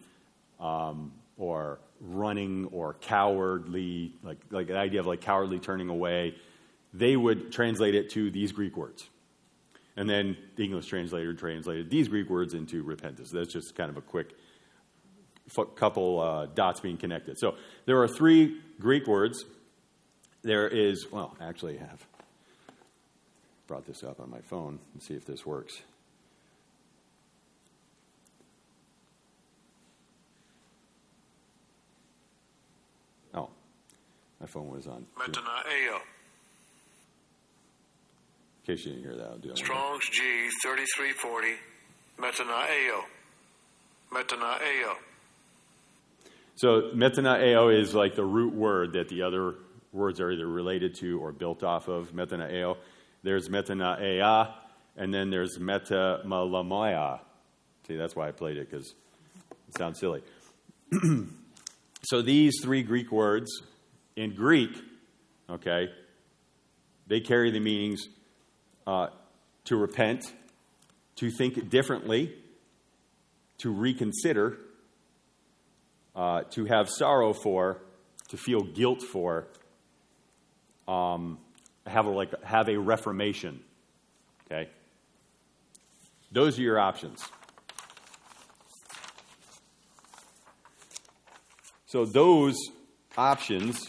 um, 0.58 1.12
or 1.36 1.80
running 2.00 2.68
or 2.72 2.94
cowardly, 2.94 4.12
like, 4.22 4.38
like 4.50 4.68
the 4.68 4.76
idea 4.76 5.00
of 5.00 5.06
like 5.06 5.20
cowardly 5.20 5.58
turning 5.58 5.88
away, 5.88 6.34
they 6.92 7.16
would 7.16 7.52
translate 7.52 7.94
it 7.94 8.10
to 8.10 8.30
these 8.30 8.52
Greek 8.52 8.76
words. 8.76 9.08
And 9.96 10.08
then 10.08 10.36
the 10.56 10.64
English 10.64 10.86
translator 10.86 11.34
translated 11.34 11.90
these 11.90 12.08
Greek 12.08 12.28
words 12.28 12.54
into 12.54 12.82
repentance. 12.82 13.30
That's 13.30 13.52
just 13.52 13.74
kind 13.76 13.90
of 13.90 13.96
a 13.96 14.00
quick 14.00 14.34
couple 15.76 16.20
uh, 16.20 16.46
dots 16.46 16.80
being 16.80 16.96
connected. 16.96 17.38
So 17.38 17.56
there 17.84 18.00
are 18.00 18.08
three 18.08 18.60
Greek 18.80 19.06
words. 19.06 19.44
There 20.42 20.66
is, 20.66 21.06
well, 21.12 21.36
actually, 21.40 21.78
I 21.78 21.82
have 21.82 22.06
brought 23.66 23.86
this 23.86 24.02
up 24.04 24.20
on 24.20 24.30
my 24.30 24.40
phone 24.40 24.78
and 24.92 25.02
see 25.02 25.14
if 25.14 25.24
this 25.24 25.46
works. 25.46 25.82
Oh, 33.34 33.48
my 34.40 34.46
phone 34.46 34.70
was 34.70 34.86
on. 34.86 35.06
Metanoeo. 35.18 36.00
In 38.66 38.76
case 38.76 38.84
you 38.86 38.92
didn't 38.92 39.04
hear 39.04 39.16
that, 39.16 39.26
I'll 39.26 39.38
do 39.38 39.50
it. 39.50 39.58
Strong's 39.58 40.08
G 40.10 40.48
3340. 40.62 41.48
Metanoeo. 42.18 43.04
Metanoeo. 44.12 44.94
So 46.56 46.90
metanoeo 46.94 47.76
is 47.76 47.94
like 47.94 48.14
the 48.14 48.24
root 48.24 48.54
word 48.54 48.92
that 48.92 49.08
the 49.08 49.22
other 49.22 49.56
words 49.92 50.20
are 50.20 50.30
either 50.30 50.46
related 50.46 50.94
to 50.96 51.20
or 51.20 51.32
built 51.32 51.62
off 51.62 51.88
of 51.88 52.12
metanoeo. 52.12 52.76
There's 53.24 53.48
metanoia, 53.48 54.52
and 54.98 55.12
then 55.12 55.30
there's 55.30 55.56
metamelomai. 55.58 57.20
See, 57.88 57.96
that's 57.96 58.14
why 58.14 58.28
I 58.28 58.32
played 58.32 58.58
it, 58.58 58.70
because 58.70 58.94
it 59.68 59.78
sounds 59.78 59.98
silly. 59.98 60.22
so 62.02 62.20
these 62.20 62.60
three 62.62 62.82
Greek 62.82 63.10
words 63.10 63.62
in 64.14 64.34
Greek, 64.34 64.70
okay, 65.48 65.88
they 67.06 67.20
carry 67.20 67.50
the 67.50 67.60
meanings 67.60 68.08
uh, 68.86 69.06
to 69.64 69.76
repent, 69.76 70.30
to 71.16 71.30
think 71.30 71.70
differently, 71.70 72.34
to 73.56 73.70
reconsider, 73.70 74.58
uh, 76.14 76.42
to 76.50 76.66
have 76.66 76.90
sorrow 76.90 77.32
for, 77.32 77.78
to 78.28 78.36
feel 78.36 78.60
guilt 78.60 79.00
for, 79.00 79.46
um, 80.86 81.38
have 81.86 82.06
a, 82.06 82.10
like 82.10 82.42
have 82.44 82.68
a 82.68 82.76
reformation. 82.78 83.60
Okay, 84.46 84.68
those 86.32 86.58
are 86.58 86.62
your 86.62 86.78
options. 86.78 87.24
So 91.86 92.04
those 92.04 92.56
options 93.16 93.88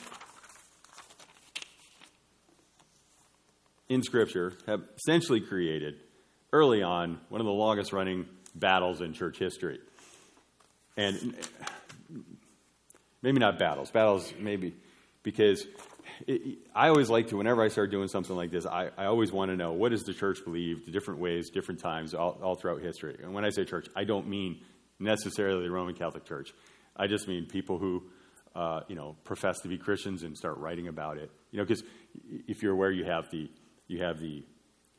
in 3.90 4.04
Scripture 4.04 4.54
have 4.68 4.84
essentially 4.98 5.42
created 5.42 5.96
early 6.54 6.84
on 6.84 7.20
one 7.30 7.42
of 7.42 7.46
the 7.46 7.54
longest 7.54 7.94
running 7.94 8.26
battles 8.54 9.02
in 9.02 9.14
church 9.14 9.40
history. 9.40 9.80
And 10.98 11.36
eh, 11.36 12.18
maybe 13.22 13.40
not 13.40 13.60
battles, 13.60 13.92
battles 13.92 14.32
maybe, 14.40 14.76
because 15.24 15.66
it, 16.28 16.60
I 16.74 16.90
always 16.90 17.10
like 17.10 17.28
to, 17.28 17.38
whenever 17.38 17.64
I 17.64 17.68
start 17.68 17.92
doing 17.92 18.08
something 18.08 18.36
like 18.36 18.52
this, 18.52 18.66
I, 18.66 18.90
I 18.98 19.06
always 19.06 19.32
want 19.32 19.52
to 19.52 19.58
know 19.58 19.74
what 19.74 19.90
does 19.90 20.04
the 20.04 20.14
church 20.14 20.40
believe, 20.44 20.92
different 20.92 21.20
ways, 21.20 21.50
different 21.50 21.80
times, 21.80 22.14
all, 22.14 22.38
all 22.42 22.56
throughout 22.56 22.82
history. 22.82 23.18
And 23.22 23.34
when 23.34 23.46
I 23.46 23.50
say 23.50 23.66
church, 23.66 23.88
I 23.96 24.04
don't 24.04 24.28
mean 24.28 24.62
necessarily 25.00 25.64
the 25.64 25.72
Roman 25.72 25.96
Catholic 25.96 26.26
Church. 26.26 26.54
I 26.96 27.08
just 27.08 27.28
mean 27.28 27.46
people 27.46 27.78
who, 27.78 28.04
uh, 28.56 28.82
you 28.88 28.96
know, 28.96 29.16
profess 29.24 29.60
to 29.62 29.68
be 29.68 29.78
Christians 29.78 30.24
and 30.24 30.38
start 30.38 30.58
writing 30.58 30.88
about 30.88 31.18
it. 31.18 31.30
You 31.52 31.60
know, 31.60 31.66
because 31.66 31.84
if 32.48 32.64
you're 32.64 32.74
aware, 32.74 32.92
you 32.92 33.06
have 33.06 33.30
the, 33.32 33.50
you 33.88 34.04
have 34.04 34.20
the, 34.20 34.44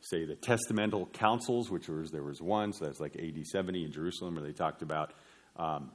say, 0.01 0.25
the 0.25 0.37
testamental 0.37 1.11
councils, 1.13 1.71
which 1.71 1.89
was 1.89 2.11
there 2.11 2.23
was 2.23 2.43
one, 2.43 2.73
so 2.73 2.85
that's 2.85 3.01
like 3.01 3.17
AD 3.17 3.47
70 3.47 3.85
in 3.85 3.93
Jerusalem, 3.93 4.35
where 4.35 4.45
they 4.45 4.53
talked 4.53 4.83
about 4.83 5.15
um, 5.57 5.91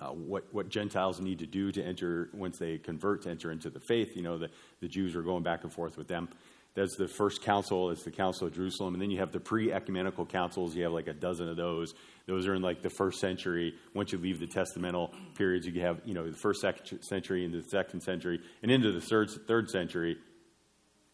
uh, 0.00 0.08
what, 0.08 0.44
what 0.52 0.68
Gentiles 0.68 1.20
need 1.20 1.38
to 1.38 1.46
do 1.46 1.72
to 1.72 1.82
enter, 1.82 2.28
once 2.34 2.58
they 2.58 2.78
convert, 2.78 3.22
to 3.22 3.30
enter 3.30 3.50
into 3.50 3.70
the 3.70 3.80
faith. 3.80 4.14
You 4.14 4.22
know, 4.22 4.38
the, 4.38 4.50
the 4.80 4.88
Jews 4.88 5.14
were 5.14 5.22
going 5.22 5.42
back 5.42 5.64
and 5.64 5.72
forth 5.72 5.96
with 5.96 6.08
them. 6.08 6.28
That's 6.74 6.94
the 6.96 7.08
first 7.08 7.42
council, 7.42 7.90
it's 7.90 8.04
the 8.04 8.10
Council 8.10 8.46
of 8.46 8.54
Jerusalem. 8.54 8.92
And 8.92 9.02
then 9.02 9.10
you 9.10 9.18
have 9.20 9.32
the 9.32 9.40
pre 9.40 9.72
ecumenical 9.72 10.26
councils, 10.26 10.76
you 10.76 10.82
have 10.82 10.92
like 10.92 11.06
a 11.06 11.14
dozen 11.14 11.48
of 11.48 11.56
those. 11.56 11.94
Those 12.26 12.46
are 12.46 12.54
in 12.54 12.60
like 12.60 12.82
the 12.82 12.90
first 12.90 13.18
century. 13.18 13.74
Once 13.94 14.12
you 14.12 14.18
leave 14.18 14.40
the 14.40 14.46
testamental 14.46 15.10
periods, 15.36 15.66
you 15.66 15.80
have, 15.80 16.02
you 16.04 16.12
know, 16.12 16.30
the 16.30 16.36
first 16.36 16.62
century 17.00 17.46
into 17.46 17.62
the 17.62 17.68
second 17.68 18.02
century 18.02 18.40
and 18.62 18.70
into 18.70 18.92
the 18.92 19.00
third, 19.00 19.30
third 19.48 19.70
century 19.70 20.18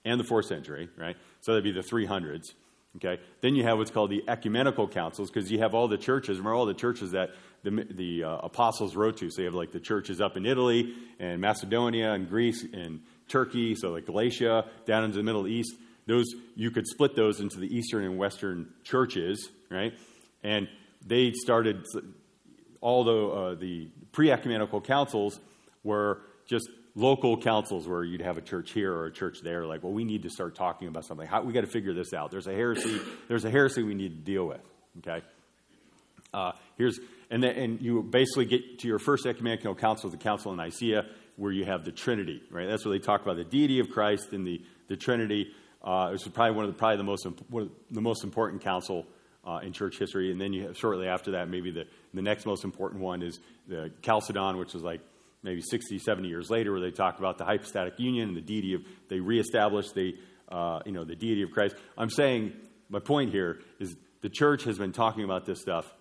and 0.05 0.19
the 0.19 0.25
fourth 0.25 0.47
century, 0.47 0.89
right? 0.99 1.17
So 1.43 1.53
that'd 1.53 1.63
be 1.63 1.71
the 1.71 1.87
300s. 1.87 2.55
Okay. 2.97 3.23
Then 3.41 3.55
you 3.55 3.63
have 3.63 3.79
what's 3.79 3.91
called 3.91 4.11
the 4.11 4.23
ecumenical 4.29 4.87
councils 4.87 5.31
because 5.31 5.51
you 5.51 5.61
have 5.61 5.75
all 5.75 5.89
the 5.89 5.97
churches. 5.97 6.39
Remember 6.39 6.55
all 6.55 6.67
the 6.67 6.75
churches 6.75 7.13
that 7.13 7.31
the, 7.63 7.87
the 7.91 8.25
uh, 8.25 8.37
apostles 8.39 8.97
wrote 8.97 9.19
to. 9.19 9.31
So 9.31 9.43
you 9.43 9.47
have 9.47 9.55
like 9.55 9.73
the 9.73 9.81
churches 9.81 10.21
up 10.21 10.37
in 10.37 10.47
Italy 10.47 10.95
and 11.19 11.41
Macedonia 11.41 12.13
and 12.13 12.29
Greece 12.29 12.65
and 12.73 13.01
Turkey. 13.29 13.75
So 13.75 13.91
like 13.91 14.07
Galatia 14.07 14.65
down 14.87 15.05
into 15.05 15.17
the 15.17 15.23
Middle 15.23 15.47
East. 15.47 15.75
Those 16.07 16.27
you 16.57 16.71
could 16.71 16.87
split 16.87 17.15
those 17.15 17.41
into 17.41 17.61
the 17.61 17.69
Eastern 17.69 18.05
and 18.05 18.19
Western 18.19 18.69
churches, 18.83 19.49
right? 19.71 19.93
And 20.43 20.69
they 21.07 21.33
started 21.33 21.87
all 22.81 23.05
the 23.05 23.27
uh, 23.27 23.55
the 23.55 23.89
pre-ecumenical 24.11 24.81
councils 24.81 25.39
were 25.85 26.23
just 26.47 26.69
local 26.95 27.41
councils 27.41 27.89
where 27.89 28.05
you'd 28.05 28.21
have 28.21 28.37
a 28.37 28.43
church 28.43 28.73
here 28.73 28.93
or 28.93 29.07
a 29.07 29.13
church 29.13 29.39
there, 29.43 29.65
like, 29.67 29.83
well, 29.83 29.93
we 29.93 30.05
need 30.05 30.25
to 30.25 30.31
start 30.31 30.55
talking 30.55 30.89
about 30.89 31.05
something. 31.05 31.27
How, 31.27 31.43
we 31.43 31.53
got 31.53 31.63
to 31.63 31.67
figure 31.67 31.95
this 31.95 32.13
out. 32.13 32.31
There's 32.31 32.47
a 32.47 32.53
heresy. 32.53 33.01
There's 33.29 33.45
a 33.45 33.51
heresy 33.51 33.83
we 33.83 33.95
need 33.95 34.11
to 34.11 34.33
deal 34.33 34.47
with. 34.47 34.61
Okay. 34.99 35.25
Uh, 36.35 36.53
here's 36.77 36.99
and 37.33 37.43
then 37.43 37.57
and 37.57 37.83
you 37.83 38.03
basically 38.03 38.45
get 38.45 38.79
to 38.81 38.87
your 38.87 38.99
first 38.99 39.27
ecumenical 39.27 39.75
council, 39.75 40.11
the 40.11 40.17
Council 40.17 40.53
of 40.53 40.59
Nicaea, 40.59 41.07
where 41.37 41.51
you 41.51 41.65
have 41.65 41.85
the 41.85 41.91
Trinity. 41.91 42.43
Right. 42.51 42.69
That's 42.69 42.85
where 42.85 42.97
they 42.97 43.05
talk 43.05 43.23
about 43.23 43.37
the 43.37 43.45
deity 43.45 43.81
of 43.81 43.91
Christ 43.91 44.33
and 44.33 44.47
the 44.47 44.63
the 44.89 44.97
Trinity. 44.97 45.51
Uh, 45.83 46.13
this 46.13 46.23
is 46.23 46.29
probably 46.29 46.55
one 46.55 46.67
of 46.67 46.73
the 46.73 46.79
probably 46.79 46.99
the 46.99 47.05
most 47.05 47.27
one 47.49 47.63
of 47.65 47.71
the 47.91 48.03
most 48.03 48.23
important 48.23 48.63
council 48.63 49.07
uh, 49.45 49.61
in 49.63 49.73
church 49.73 49.99
history. 49.99 50.31
And 50.31 50.41
then 50.41 50.53
you 50.53 50.67
have, 50.67 50.77
shortly 50.77 51.09
after 51.09 51.33
that, 51.33 51.49
maybe 51.49 51.71
the 51.71 51.87
the 52.13 52.23
next 52.23 52.45
most 52.45 52.65
important 52.65 53.03
one 53.03 53.23
is 53.23 53.41
the 53.67 53.91
Chalcedon, 54.03 54.59
which 54.59 54.75
is 54.75 54.83
like 54.83 55.01
maybe 55.43 55.61
60, 55.61 55.99
70 55.99 56.29
years 56.29 56.51
later, 56.51 56.71
where 56.71 56.81
they 56.81 56.93
talk 56.93 57.19
about 57.19 57.39
the 57.39 57.45
hypostatic 57.45 57.99
union 57.99 58.29
and 58.29 58.37
the 58.37 58.43
deity 58.43 58.75
of, 58.75 58.83
they 59.09 59.19
reestablish 59.19 59.91
the, 59.91 60.17
uh, 60.49 60.79
you 60.87 60.93
know, 60.93 61.03
the 61.03 61.17
deity 61.17 61.43
of 61.43 61.51
Christ. 61.51 61.75
I'm 61.99 62.11
saying, 62.11 62.53
my 62.89 63.01
point 63.01 63.33
here 63.33 63.59
is 63.81 63.97
the 64.21 64.29
church 64.29 64.63
has 64.65 64.79
been 64.79 64.93
talking 64.93 65.25
about 65.25 65.45
this 65.45 65.61
stuff 65.61 65.93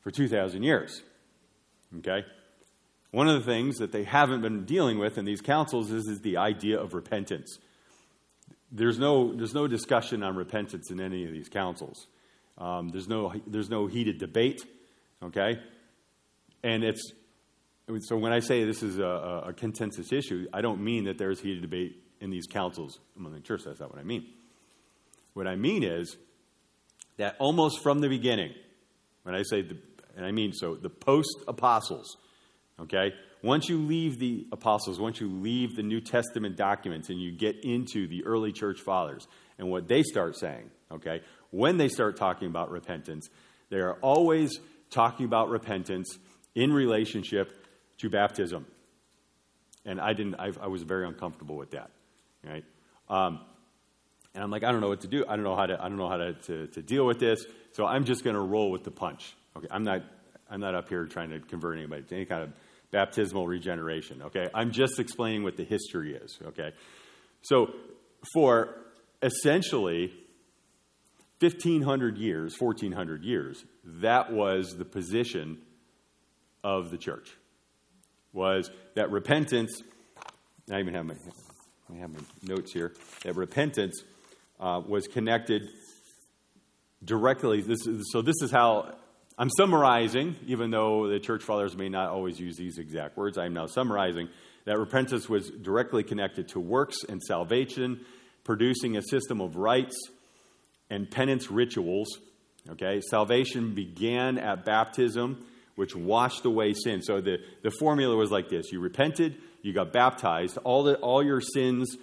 for 0.00 0.10
2,000 0.10 0.62
years. 0.62 1.02
Okay? 1.98 2.24
One 3.10 3.28
of 3.28 3.44
the 3.44 3.50
things 3.50 3.78
that 3.78 3.92
they 3.92 4.04
haven't 4.04 4.42
been 4.42 4.64
dealing 4.64 4.98
with 4.98 5.18
in 5.18 5.24
these 5.24 5.40
councils 5.40 5.90
is, 5.90 6.06
is 6.06 6.20
the 6.20 6.36
idea 6.36 6.78
of 6.78 6.94
repentance. 6.94 7.58
There's 8.70 8.98
no, 8.98 9.34
there's 9.34 9.54
no 9.54 9.66
discussion 9.66 10.22
on 10.22 10.36
repentance 10.36 10.90
in 10.90 11.00
any 11.00 11.24
of 11.24 11.32
these 11.32 11.48
councils. 11.48 12.06
Um, 12.58 12.90
there's, 12.90 13.08
no, 13.08 13.32
there's 13.46 13.70
no 13.70 13.86
heated 13.86 14.18
debate, 14.18 14.60
okay? 15.22 15.58
And 16.62 16.84
it's 16.84 17.12
so 18.00 18.16
when 18.16 18.32
I 18.32 18.40
say 18.40 18.64
this 18.64 18.82
is 18.82 18.98
a, 18.98 19.44
a 19.46 19.52
consensus 19.54 20.12
issue, 20.12 20.46
I 20.52 20.60
don't 20.60 20.82
mean 20.82 21.04
that 21.04 21.16
there's 21.16 21.40
heated 21.40 21.62
debate 21.62 21.96
in 22.20 22.30
these 22.30 22.46
councils 22.46 22.98
among 23.16 23.32
the 23.32 23.40
church. 23.40 23.62
That's 23.64 23.80
not 23.80 23.90
what 23.90 23.98
I 23.98 24.04
mean. 24.04 24.26
What 25.32 25.46
I 25.46 25.56
mean 25.56 25.82
is 25.82 26.16
that 27.16 27.36
almost 27.38 27.82
from 27.82 28.00
the 28.00 28.08
beginning, 28.08 28.52
when 29.28 29.36
I 29.36 29.42
say, 29.42 29.60
the, 29.60 29.76
and 30.16 30.24
I 30.24 30.32
mean 30.32 30.54
so, 30.54 30.74
the 30.74 30.88
post 30.88 31.36
apostles, 31.46 32.16
okay, 32.80 33.12
once 33.42 33.68
you 33.68 33.76
leave 33.76 34.18
the 34.18 34.46
apostles, 34.52 34.98
once 34.98 35.20
you 35.20 35.28
leave 35.28 35.76
the 35.76 35.82
New 35.82 36.00
Testament 36.00 36.56
documents 36.56 37.10
and 37.10 37.20
you 37.20 37.30
get 37.30 37.62
into 37.62 38.08
the 38.08 38.24
early 38.24 38.52
church 38.52 38.80
fathers 38.80 39.28
and 39.58 39.68
what 39.68 39.86
they 39.86 40.02
start 40.02 40.34
saying, 40.34 40.70
okay, 40.90 41.20
when 41.50 41.76
they 41.76 41.88
start 41.88 42.16
talking 42.16 42.48
about 42.48 42.70
repentance, 42.70 43.28
they 43.68 43.76
are 43.76 43.98
always 44.00 44.60
talking 44.88 45.26
about 45.26 45.50
repentance 45.50 46.16
in 46.54 46.72
relationship 46.72 47.66
to 47.98 48.08
baptism. 48.08 48.64
And 49.84 50.00
I 50.00 50.14
didn't, 50.14 50.36
I, 50.36 50.52
I 50.58 50.68
was 50.68 50.84
very 50.84 51.06
uncomfortable 51.06 51.56
with 51.58 51.72
that, 51.72 51.90
right? 52.42 52.64
Um, 53.10 53.40
and 54.34 54.44
I'm 54.44 54.50
like, 54.50 54.64
I 54.64 54.70
don't 54.72 54.80
know 54.80 54.88
what 54.88 55.00
to 55.00 55.08
do. 55.08 55.24
I 55.28 55.36
don't 55.36 55.44
know 55.44 55.56
how 55.56 55.66
to, 55.66 55.82
I 55.82 55.88
don't 55.88 55.98
know 55.98 56.08
how 56.08 56.18
to, 56.18 56.32
to, 56.34 56.66
to 56.68 56.82
deal 56.82 57.06
with 57.06 57.18
this. 57.18 57.44
So 57.72 57.86
I'm 57.86 58.04
just 58.04 58.24
going 58.24 58.36
to 58.36 58.42
roll 58.42 58.70
with 58.70 58.84
the 58.84 58.90
punch. 58.90 59.34
Okay, 59.56 59.68
I'm 59.70 59.84
not, 59.84 60.02
I'm 60.50 60.60
not 60.60 60.74
up 60.74 60.88
here 60.88 61.04
trying 61.06 61.30
to 61.30 61.40
convert 61.40 61.76
anybody 61.76 62.02
to 62.02 62.14
any 62.14 62.24
kind 62.24 62.42
of 62.42 62.52
baptismal 62.90 63.46
regeneration. 63.46 64.22
Okay, 64.22 64.48
I'm 64.54 64.70
just 64.70 64.98
explaining 64.98 65.42
what 65.42 65.56
the 65.56 65.64
history 65.64 66.14
is. 66.14 66.38
Okay, 66.48 66.72
so 67.42 67.72
for 68.32 68.74
essentially 69.22 70.12
1500 71.40 72.18
years, 72.18 72.56
1400 72.58 73.24
years, 73.24 73.64
that 73.84 74.32
was 74.32 74.76
the 74.76 74.84
position 74.84 75.58
of 76.64 76.90
the 76.90 76.98
church 76.98 77.30
was 78.32 78.70
that 78.94 79.10
repentance, 79.10 79.82
I 80.70 80.80
even 80.80 80.94
have 80.94 81.06
my, 81.06 81.14
I 81.92 81.96
have 81.96 82.10
my 82.10 82.20
notes 82.42 82.72
here, 82.72 82.94
that 83.22 83.36
repentance 83.36 84.02
uh, 84.60 84.80
was 84.86 85.06
connected 85.06 85.68
directly. 87.04 87.60
This 87.60 87.86
is, 87.86 88.10
so, 88.12 88.22
this 88.22 88.36
is 88.42 88.50
how 88.50 88.94
I'm 89.38 89.50
summarizing, 89.56 90.36
even 90.46 90.70
though 90.70 91.08
the 91.08 91.20
church 91.20 91.42
fathers 91.42 91.76
may 91.76 91.88
not 91.88 92.10
always 92.10 92.40
use 92.40 92.56
these 92.56 92.78
exact 92.78 93.16
words, 93.16 93.38
I'm 93.38 93.54
now 93.54 93.66
summarizing 93.66 94.28
that 94.64 94.78
repentance 94.78 95.28
was 95.28 95.50
directly 95.50 96.02
connected 96.02 96.48
to 96.48 96.60
works 96.60 96.98
and 97.08 97.22
salvation, 97.22 98.04
producing 98.44 98.96
a 98.96 99.02
system 99.02 99.40
of 99.40 99.56
rites 99.56 99.96
and 100.90 101.10
penance 101.10 101.50
rituals. 101.50 102.08
Okay, 102.70 103.00
salvation 103.00 103.74
began 103.74 104.38
at 104.38 104.64
baptism 104.64 105.44
which 105.78 105.94
washed 105.94 106.44
away 106.44 106.74
sin. 106.74 107.00
So 107.02 107.20
the, 107.20 107.38
the 107.62 107.70
formula 107.70 108.16
was 108.16 108.32
like 108.32 108.48
this 108.48 108.72
you 108.72 108.80
repented, 108.80 109.36
you 109.62 109.72
got 109.72 109.92
baptized, 109.92 110.58
all, 110.64 110.82
the, 110.82 110.96
all 110.96 111.24
your 111.24 111.40
sins 111.40 111.96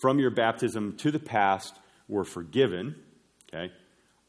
from 0.00 0.18
your 0.18 0.30
baptism 0.30 0.96
to 0.96 1.10
the 1.10 1.18
past 1.18 1.78
were 2.08 2.24
forgiven. 2.24 2.96
Okay? 3.52 3.72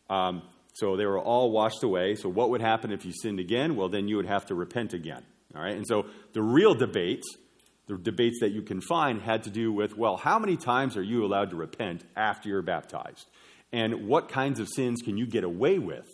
Um, 0.10 0.44
so 0.74 0.96
they 0.96 1.06
were 1.06 1.20
all 1.20 1.52
washed 1.52 1.84
away. 1.84 2.16
So 2.16 2.30
what 2.30 2.50
would 2.52 2.62
happen 2.62 2.92
if 2.92 3.06
you 3.06 3.12
sinned 3.12 3.40
again? 3.40 3.76
Well, 3.76 3.90
then 3.90 4.08
you 4.08 4.18
would 4.18 4.28
have 4.28 4.46
to 4.48 4.56
repent 4.56 4.94
again. 4.94 5.24
All 5.56 5.62
right? 5.62 5.76
And 5.76 5.88
so 5.88 6.06
the 6.34 6.42
real 6.42 6.76
debate 6.76 7.24
the 7.90 7.98
debates 7.98 8.40
that 8.42 8.52
you 8.52 8.62
can 8.62 8.82
find 8.82 9.20
had 9.20 9.44
to 9.44 9.50
do 9.50 9.74
with, 9.74 9.98
well, 9.98 10.16
how 10.16 10.38
many 10.38 10.56
times 10.56 10.96
are 10.96 11.02
you 11.02 11.26
allowed 11.26 11.50
to 11.50 11.56
repent 11.56 12.04
after 12.16 12.48
you're 12.48 12.62
baptized? 12.62 13.28
And 13.74 14.08
what 14.08 14.30
kinds 14.30 14.60
of 14.60 14.70
sins 14.70 15.02
can 15.02 15.18
you 15.18 15.26
get 15.26 15.44
away 15.44 15.80
with? 15.80 16.08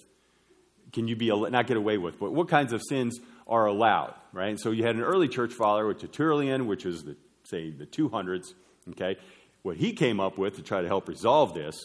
Can 0.94 1.10
you 1.10 1.18
be, 1.18 1.28
not 1.28 1.68
get 1.68 1.76
away 1.76 1.98
with, 1.98 2.18
but 2.18 2.34
what 2.34 2.48
kinds 2.48 2.72
of 2.72 2.82
sins 2.88 3.20
are 3.46 3.66
allowed, 3.66 4.14
right? 4.32 4.58
So 4.58 4.72
you 4.72 4.86
had 4.86 4.96
an 4.96 5.02
early 5.02 5.28
church 5.28 5.52
father, 5.52 5.86
which 5.86 6.02
is 6.02 6.10
Tertullian, 6.12 6.66
which 6.66 6.86
is, 6.86 7.04
the, 7.04 7.18
say, 7.44 7.72
the 7.72 7.86
200s, 7.86 8.54
okay? 8.92 9.18
What 9.66 9.78
he 9.78 9.94
came 9.94 10.20
up 10.20 10.38
with 10.38 10.58
to 10.58 10.62
try 10.62 10.84
to 10.84 10.88
help 10.88 11.08
resolve 11.08 11.56
this 11.56 11.76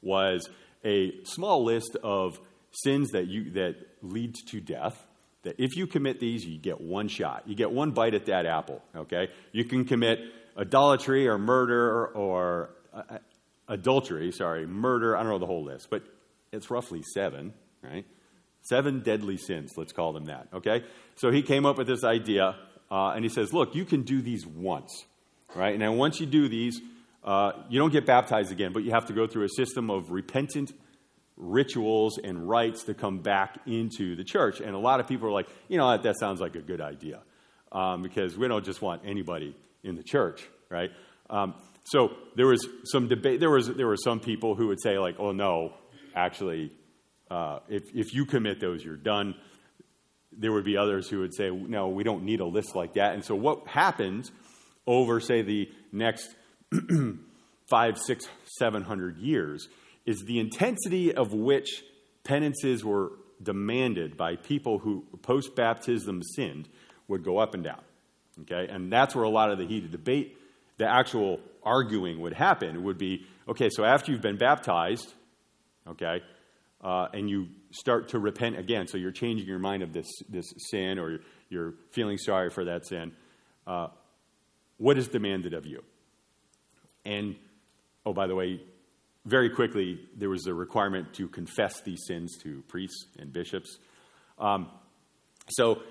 was 0.00 0.48
a 0.84 1.12
small 1.24 1.64
list 1.64 1.96
of 2.04 2.38
sins 2.70 3.10
that, 3.10 3.26
you, 3.26 3.50
that 3.54 3.74
lead 4.00 4.36
to 4.46 4.60
death, 4.60 5.04
that 5.42 5.56
if 5.58 5.74
you 5.74 5.88
commit 5.88 6.20
these, 6.20 6.44
you 6.44 6.58
get 6.58 6.80
one 6.80 7.08
shot. 7.08 7.42
You 7.46 7.56
get 7.56 7.72
one 7.72 7.90
bite 7.90 8.14
at 8.14 8.26
that 8.26 8.46
apple, 8.46 8.80
okay? 8.94 9.30
You 9.50 9.64
can 9.64 9.84
commit 9.84 10.20
idolatry 10.56 11.26
or 11.26 11.36
murder 11.36 12.06
or, 12.06 12.70
uh, 12.94 13.18
adultery, 13.66 14.30
sorry, 14.30 14.64
murder, 14.64 15.16
I 15.16 15.24
don't 15.24 15.32
know 15.32 15.40
the 15.40 15.46
whole 15.46 15.64
list, 15.64 15.88
but 15.90 16.04
it's 16.52 16.70
roughly 16.70 17.02
seven, 17.02 17.54
right? 17.82 18.06
Seven 18.60 19.00
deadly 19.00 19.36
sins, 19.36 19.72
let's 19.76 19.92
call 19.92 20.12
them 20.12 20.26
that, 20.26 20.46
okay? 20.54 20.84
So 21.16 21.32
he 21.32 21.42
came 21.42 21.66
up 21.66 21.76
with 21.76 21.88
this 21.88 22.04
idea, 22.04 22.54
uh, 22.88 23.14
and 23.16 23.24
he 23.24 23.30
says, 23.30 23.52
look, 23.52 23.74
you 23.74 23.84
can 23.84 24.02
do 24.02 24.22
these 24.22 24.46
once, 24.46 25.06
right? 25.54 25.72
And 25.72 25.82
then 25.82 25.96
once 25.96 26.20
you 26.20 26.26
do 26.26 26.48
these, 26.48 26.80
uh, 27.24 27.52
you 27.68 27.78
don't 27.78 27.92
get 27.92 28.06
baptized 28.06 28.52
again, 28.52 28.72
but 28.72 28.82
you 28.82 28.90
have 28.90 29.06
to 29.06 29.12
go 29.12 29.26
through 29.26 29.44
a 29.44 29.48
system 29.48 29.90
of 29.90 30.10
repentant 30.10 30.72
rituals 31.36 32.18
and 32.18 32.48
rites 32.48 32.84
to 32.84 32.94
come 32.94 33.18
back 33.18 33.58
into 33.66 34.16
the 34.16 34.24
church. 34.24 34.60
And 34.60 34.74
a 34.74 34.78
lot 34.78 35.00
of 35.00 35.08
people 35.08 35.28
are 35.28 35.32
like, 35.32 35.48
you 35.68 35.78
know, 35.78 35.90
that, 35.90 36.02
that 36.02 36.18
sounds 36.18 36.40
like 36.40 36.56
a 36.56 36.60
good 36.60 36.80
idea 36.80 37.20
um, 37.70 38.02
because 38.02 38.36
we 38.36 38.48
don't 38.48 38.64
just 38.64 38.82
want 38.82 39.02
anybody 39.04 39.56
in 39.82 39.96
the 39.96 40.02
church, 40.02 40.46
right? 40.68 40.90
Um, 41.30 41.54
so 41.84 42.12
there 42.36 42.46
was 42.46 42.66
some 42.84 43.08
debate. 43.08 43.40
There 43.40 43.50
was 43.50 43.66
there 43.68 43.86
were 43.86 43.96
some 43.96 44.20
people 44.20 44.54
who 44.54 44.68
would 44.68 44.80
say 44.80 44.98
like, 44.98 45.16
oh 45.18 45.32
no, 45.32 45.72
actually, 46.14 46.70
uh, 47.30 47.60
if 47.68 47.82
if 47.94 48.14
you 48.14 48.24
commit 48.24 48.60
those, 48.60 48.84
you're 48.84 48.96
done. 48.96 49.34
There 50.32 50.52
would 50.52 50.64
be 50.64 50.76
others 50.76 51.08
who 51.08 51.20
would 51.20 51.34
say, 51.34 51.50
no, 51.50 51.88
we 51.88 52.04
don't 52.04 52.24
need 52.24 52.40
a 52.40 52.46
list 52.46 52.74
like 52.74 52.94
that. 52.94 53.14
And 53.14 53.24
so 53.24 53.34
what 53.34 53.66
happened 53.66 54.30
over 54.86 55.20
say 55.20 55.42
the 55.42 55.70
next 55.92 56.34
five, 57.70 57.98
six, 57.98 58.26
seven 58.58 58.82
hundred 58.82 59.18
years 59.18 59.68
is 60.04 60.22
the 60.26 60.38
intensity 60.38 61.14
of 61.14 61.32
which 61.32 61.82
penances 62.24 62.84
were 62.84 63.12
demanded 63.42 64.16
by 64.16 64.36
people 64.36 64.78
who 64.78 65.04
post 65.22 65.54
baptism 65.54 66.22
sinned 66.22 66.68
would 67.08 67.24
go 67.24 67.38
up 67.38 67.54
and 67.54 67.64
down. 67.64 67.80
Okay, 68.42 68.66
and 68.72 68.90
that's 68.92 69.14
where 69.14 69.24
a 69.24 69.30
lot 69.30 69.50
of 69.50 69.58
the 69.58 69.66
heated 69.66 69.92
debate, 69.92 70.38
the 70.78 70.88
actual 70.88 71.40
arguing 71.62 72.20
would 72.20 72.32
happen. 72.32 72.74
It 72.74 72.82
would 72.82 72.98
be 72.98 73.26
okay, 73.48 73.68
so 73.70 73.84
after 73.84 74.10
you've 74.10 74.22
been 74.22 74.38
baptized, 74.38 75.12
okay, 75.86 76.22
uh, 76.82 77.08
and 77.12 77.28
you 77.28 77.48
start 77.70 78.08
to 78.08 78.18
repent 78.18 78.58
again, 78.58 78.86
so 78.86 78.98
you're 78.98 79.12
changing 79.12 79.46
your 79.46 79.58
mind 79.58 79.82
of 79.82 79.92
this, 79.92 80.08
this 80.28 80.52
sin 80.70 80.98
or 80.98 81.20
you're 81.48 81.74
feeling 81.90 82.18
sorry 82.18 82.50
for 82.50 82.64
that 82.64 82.86
sin, 82.86 83.12
uh, 83.66 83.88
what 84.82 84.98
is 84.98 85.06
demanded 85.06 85.54
of 85.54 85.64
you? 85.64 85.84
And, 87.04 87.36
oh, 88.04 88.12
by 88.12 88.26
the 88.26 88.34
way, 88.34 88.60
very 89.24 89.48
quickly, 89.48 90.00
there 90.16 90.28
was 90.28 90.46
a 90.48 90.54
requirement 90.54 91.14
to 91.14 91.28
confess 91.28 91.80
these 91.82 92.00
sins 92.04 92.36
to 92.42 92.64
priests 92.66 93.06
and 93.16 93.32
bishops. 93.32 93.78
Um, 94.40 94.68
so 95.50 95.82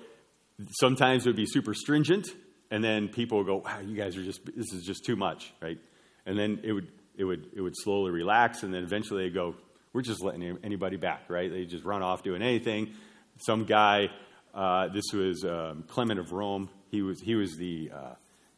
sometimes 0.78 1.24
it 1.24 1.30
would 1.30 1.36
be 1.36 1.46
super 1.46 1.72
stringent, 1.72 2.28
and 2.70 2.84
then 2.84 3.08
people 3.08 3.38
would 3.38 3.46
go, 3.46 3.62
"Wow, 3.64 3.80
you 3.80 3.96
guys 3.96 4.18
are 4.18 4.22
just 4.22 4.44
this 4.44 4.70
is 4.74 4.84
just 4.84 5.06
too 5.06 5.16
much, 5.16 5.54
right?" 5.62 5.78
And 6.26 6.38
then 6.38 6.60
it 6.62 6.72
would 6.72 6.88
it 7.16 7.24
would 7.24 7.48
it 7.54 7.62
would 7.62 7.74
slowly 7.74 8.10
relax, 8.10 8.62
and 8.62 8.74
then 8.74 8.84
eventually 8.84 9.24
they 9.24 9.30
go, 9.30 9.54
"We're 9.94 10.02
just 10.02 10.22
letting 10.22 10.58
anybody 10.62 10.98
back, 10.98 11.30
right?" 11.30 11.50
They 11.50 11.64
just 11.64 11.84
run 11.84 12.02
off 12.02 12.22
doing 12.22 12.42
anything. 12.42 12.92
Some 13.38 13.64
guy, 13.64 14.10
uh, 14.52 14.88
this 14.88 15.04
was 15.14 15.44
um, 15.44 15.84
Clement 15.88 16.20
of 16.20 16.32
Rome. 16.32 16.68
He 16.90 17.00
was 17.00 17.22
he 17.22 17.34
was 17.34 17.56
the 17.56 17.90
uh, 17.94 18.14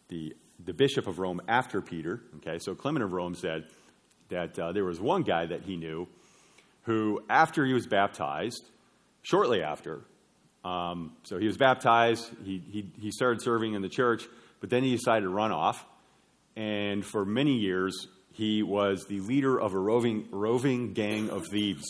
the 0.09 0.35
the 0.65 0.73
bishop 0.73 1.07
of 1.07 1.19
Rome 1.19 1.41
after 1.49 1.81
Peter. 1.81 2.21
Okay, 2.37 2.59
so 2.59 2.75
Clement 2.75 3.05
of 3.05 3.13
Rome 3.13 3.35
said 3.35 3.65
that 4.29 4.59
uh, 4.59 4.73
there 4.73 4.85
was 4.85 5.01
one 5.01 5.23
guy 5.23 5.47
that 5.47 5.63
he 5.63 5.77
knew 5.77 6.09
who, 6.83 7.23
after 7.29 7.65
he 7.65 7.73
was 7.73 7.87
baptized, 7.87 8.63
shortly 9.23 9.63
after, 9.63 10.03
um, 10.65 11.13
so 11.25 11.39
he 11.39 11.47
was 11.47 11.57
baptized, 11.57 12.31
he, 12.45 12.63
he, 12.71 12.91
he 13.01 13.11
started 13.11 13.43
serving 13.43 13.75
in 13.75 13.83
the 13.83 13.89
church, 13.89 14.25
but 14.61 14.71
then 14.71 14.83
he 14.83 14.93
decided 14.93 15.23
to 15.23 15.29
run 15.29 15.53
off. 15.53 15.85
And 16.57 17.05
for 17.05 17.25
many 17.25 17.57
years, 17.57 18.07
he 18.33 18.63
was 18.63 19.05
the 19.07 19.21
leader 19.21 19.61
of 19.61 19.75
a 19.75 19.79
roving, 19.79 20.29
roving 20.31 20.93
gang 20.93 21.31
of 21.31 21.47
thieves, 21.51 21.85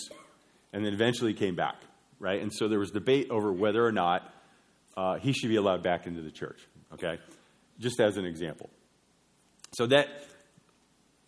and 0.72 0.84
then 0.84 0.92
eventually 0.92 1.34
came 1.34 1.54
back, 1.54 1.76
right? 2.18 2.40
And 2.40 2.52
so 2.52 2.68
there 2.68 2.78
was 2.78 2.90
debate 2.90 3.30
over 3.30 3.52
whether 3.52 3.84
or 3.84 3.92
not 3.92 4.32
uh, 4.96 5.18
he 5.18 5.32
should 5.32 5.50
be 5.50 5.56
allowed 5.56 5.82
back 5.82 6.06
into 6.06 6.22
the 6.22 6.30
church, 6.30 6.60
okay? 6.94 7.18
Just 7.78 8.00
as 8.00 8.16
an 8.16 8.24
example. 8.24 8.70
So 9.72 9.86
that 9.86 10.08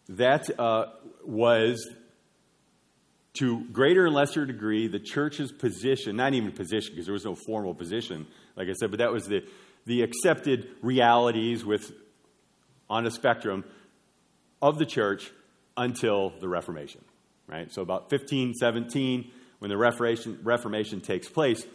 that 0.09 0.49
uh, 0.59 0.87
was 1.25 1.89
to 3.35 3.65
greater 3.71 4.07
and 4.07 4.15
lesser 4.15 4.47
degree 4.47 4.89
the 4.89 4.99
church's 4.99 5.53
position, 5.53 6.17
not 6.17 6.33
even 6.35 6.53
position, 6.53 6.93
because 6.93 7.07
there 7.07 7.13
was 7.13 7.25
no 7.25 7.37
formal 7.47 7.75
position, 7.75 8.27
like 8.57 8.69
I 8.69 8.73
said, 8.73 8.91
but 8.91 8.99
that 8.99 9.13
was 9.13 9.27
the, 9.27 9.45
the 9.85 10.03
accepted 10.03 10.69
realities 10.83 11.65
with, 11.65 11.93
on 12.89 13.07
a 13.07 13.11
spectrum 13.11 13.65
of 14.63 14.79
the 14.79 14.87
church 14.87 15.31
until 15.77 16.33
the 16.41 16.49
Reformation, 16.49 17.05
right? 17.47 17.71
So 17.73 17.83
about 17.83 18.11
1517, 18.11 19.31
when 19.59 19.69
the 19.69 19.77
Reformation, 19.77 20.39
Reformation 20.43 21.01
takes 21.01 21.29
place, 21.29 21.67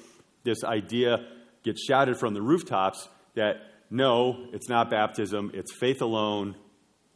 this 0.43 0.63
idea 0.63 1.27
gets 1.63 1.83
shouted 1.85 2.17
from 2.17 2.33
the 2.33 2.41
rooftops 2.41 3.07
that 3.35 3.57
no, 3.91 4.47
it's 4.53 4.69
not 4.69 4.89
baptism, 4.89 5.51
it's 5.53 5.73
faith 5.75 6.01
alone 6.01 6.55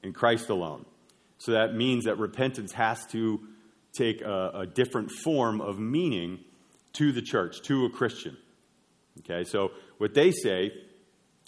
in 0.04 0.14
Christ 0.14 0.50
alone. 0.50 0.86
So 1.38 1.54
that 1.54 1.74
means 1.74 2.06
that 2.06 2.20
repentance 2.20 2.74
has 2.74 3.06
to 3.08 3.40
take 3.98 4.22
a, 4.22 4.52
a 4.54 4.66
different 4.68 5.10
form 5.24 5.62
of 5.62 5.80
meaning 5.80 6.40
to 6.94 7.12
the 7.12 7.22
church, 7.22 7.62
to 7.64 7.86
a 7.86 7.90
Christian. 7.90 8.38
Okay, 9.20 9.46
so 9.46 9.72
what 9.98 10.14
they 10.14 10.32
say 10.32 10.72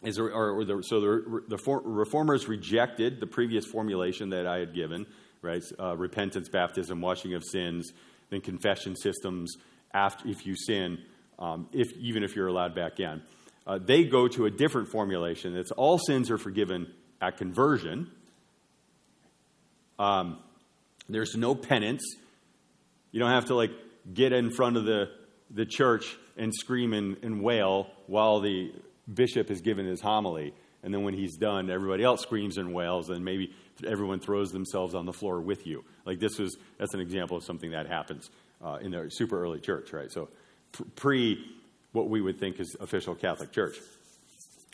is, 0.04 0.18
or, 0.18 0.32
or 0.32 0.63
the, 0.63 0.82
so 0.82 1.02
the, 1.02 1.42
the 1.50 1.58
reformers 1.84 2.48
rejected 2.48 3.20
the 3.20 3.28
previous 3.28 3.66
formulation 3.66 4.30
that 4.30 4.48
I 4.48 4.60
had 4.60 4.74
given, 4.74 5.06
right? 5.42 5.62
Uh, 5.78 5.98
repentance, 5.98 6.48
baptism, 6.48 7.02
washing 7.02 7.34
of 7.34 7.44
sins, 7.44 7.92
then 8.30 8.42
confession 8.42 8.96
systems 8.96 9.54
after 9.94 10.28
if 10.30 10.46
you 10.46 10.56
sin, 10.56 11.00
um, 11.40 11.68
if 11.74 11.92
even 11.98 12.24
if 12.24 12.36
you're 12.36 12.48
allowed 12.48 12.76
back 12.76 13.00
in. 13.00 13.22
Uh, 13.68 13.78
they 13.78 14.06
go 14.06 14.28
to 14.30 14.46
a 14.46 14.50
different 14.50 14.88
formulation. 14.88 15.56
It's 15.56 15.72
all 15.72 16.00
sins 16.00 16.32
are 16.32 16.38
forgiven 16.38 16.88
at 17.22 17.38
conversion, 17.38 18.10
um, 20.00 20.38
there's 21.10 21.36
no 21.36 21.56
penance. 21.56 22.04
You 23.12 23.20
don't 23.20 23.32
have 23.32 23.46
to 23.46 23.56
like 23.56 23.72
get 24.14 24.34
in 24.34 24.52
front 24.52 24.78
of 24.78 24.86
the, 24.86 25.10
the 25.50 25.66
church 25.66 26.18
and 26.38 26.54
scream 26.54 26.94
and, 26.94 27.18
and 27.24 27.42
wail 27.42 27.90
while 28.08 28.40
the 28.40 28.72
bishop 29.12 29.50
is 29.50 29.62
giving 29.62 29.86
his 29.86 30.02
homily. 30.02 30.54
And 30.84 30.94
then 30.94 31.04
when 31.04 31.14
he's 31.14 31.38
done, 31.38 31.70
everybody 31.70 32.04
else 32.04 32.22
screams 32.22 32.58
and 32.58 32.74
wails, 32.74 33.10
and 33.10 33.26
maybe 33.26 33.52
everyone 33.86 34.20
throws 34.20 34.52
themselves 34.52 34.94
on 34.94 35.06
the 35.06 35.14
floor 35.14 35.42
with 35.42 35.66
you. 35.66 35.84
Like 36.06 36.20
this 36.20 36.38
was, 36.38 36.56
that's 36.78 36.94
an 36.94 37.00
example 37.00 37.38
of 37.38 37.44
something 37.44 37.72
that 37.72 37.88
happens 37.88 38.30
uh, 38.64 38.78
in 38.82 38.92
the 38.92 39.10
super 39.10 39.42
early 39.42 39.60
church, 39.60 39.92
right? 39.92 40.12
So 40.12 40.30
pre 40.96 41.44
what 41.91 42.10
we 42.10 42.21
would 42.21 42.39
think 42.39 42.60
is 42.60 42.76
official 42.80 43.15
Catholic 43.15 43.52
Church. 43.52 43.78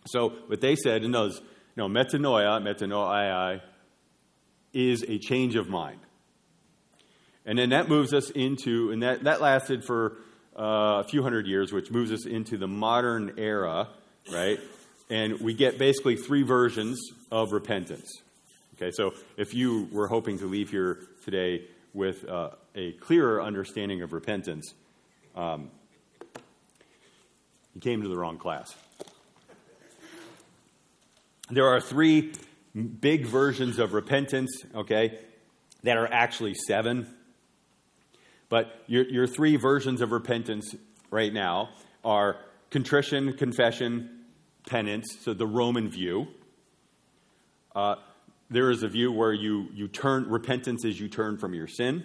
So 0.06 0.30
what 0.48 0.62
they 0.62 0.76
said, 0.76 1.04
in 1.04 1.12
those, 1.12 1.40
you 1.40 1.44
know, 1.78 1.88
metanoia, 1.88 2.62
metanoia, 2.62 3.62
is 4.74 5.04
a 5.08 5.18
change 5.20 5.56
of 5.56 5.70
mind. 5.70 6.00
And 7.46 7.58
then 7.58 7.70
that 7.70 7.90
moves 7.90 8.14
us 8.14 8.30
into, 8.32 8.92
and 8.92 9.04
that, 9.04 9.24
that 9.24 9.42
lasted 9.42 9.84
for 9.84 10.18
uh, 10.58 11.02
a 11.02 11.04
few 11.04 11.24
hundred 11.24 11.48
years, 11.48 11.72
which 11.72 11.92
moves 11.92 12.12
us 12.12 12.26
into 12.26 12.58
the 12.58 12.68
modern 12.68 13.34
era, 13.38 13.90
right? 14.32 14.60
And 15.10 15.40
we 15.42 15.54
get 15.54 15.78
basically 15.78 16.16
three 16.16 16.44
versions 16.44 17.00
of 17.32 17.52
repentance. 17.52 18.10
Okay, 18.76 18.92
so 18.92 19.14
if 19.38 19.54
you 19.54 19.88
were 19.92 20.08
hoping 20.08 20.40
to 20.40 20.46
leave 20.46 20.70
here 20.70 21.00
today 21.26 21.66
with 21.94 22.28
uh, 22.28 22.52
a 22.76 22.94
clearer 22.94 23.42
understanding 23.42 24.02
of 24.02 24.14
repentance, 24.14 24.74
um, 25.36 25.70
you 27.74 27.82
came 27.82 28.02
to 28.02 28.08
the 28.08 28.18
wrong 28.18 28.38
class. 28.38 28.76
There 31.50 31.68
are 31.68 31.82
three 31.82 32.34
big 32.74 33.26
versions 33.26 33.80
of 33.80 33.94
repentance, 33.94 34.64
okay, 34.74 35.20
that 35.84 35.98
are 35.98 36.12
actually 36.12 36.54
seven. 36.54 37.08
But 38.50 38.84
your, 38.88 39.04
your 39.06 39.28
three 39.28 39.56
versions 39.56 40.02
of 40.02 40.12
repentance 40.12 40.76
right 41.12 41.34
now 41.34 41.70
are 42.04 42.38
contrition, 42.70 43.34
confession, 43.34 44.26
penance, 44.68 45.18
so 45.22 45.34
the 45.34 45.48
Roman 45.48 45.90
view. 45.90 46.28
Uh, 47.76 47.96
there 48.50 48.70
is 48.72 48.84
a 48.84 48.88
view 48.88 49.12
where 49.12 49.34
you, 49.34 49.68
you 49.74 49.88
turn, 49.88 50.30
repentance 50.30 50.86
is 50.86 51.00
you 51.00 51.10
turn 51.10 51.38
from 51.38 51.54
your 51.54 51.68
sin. 51.68 52.04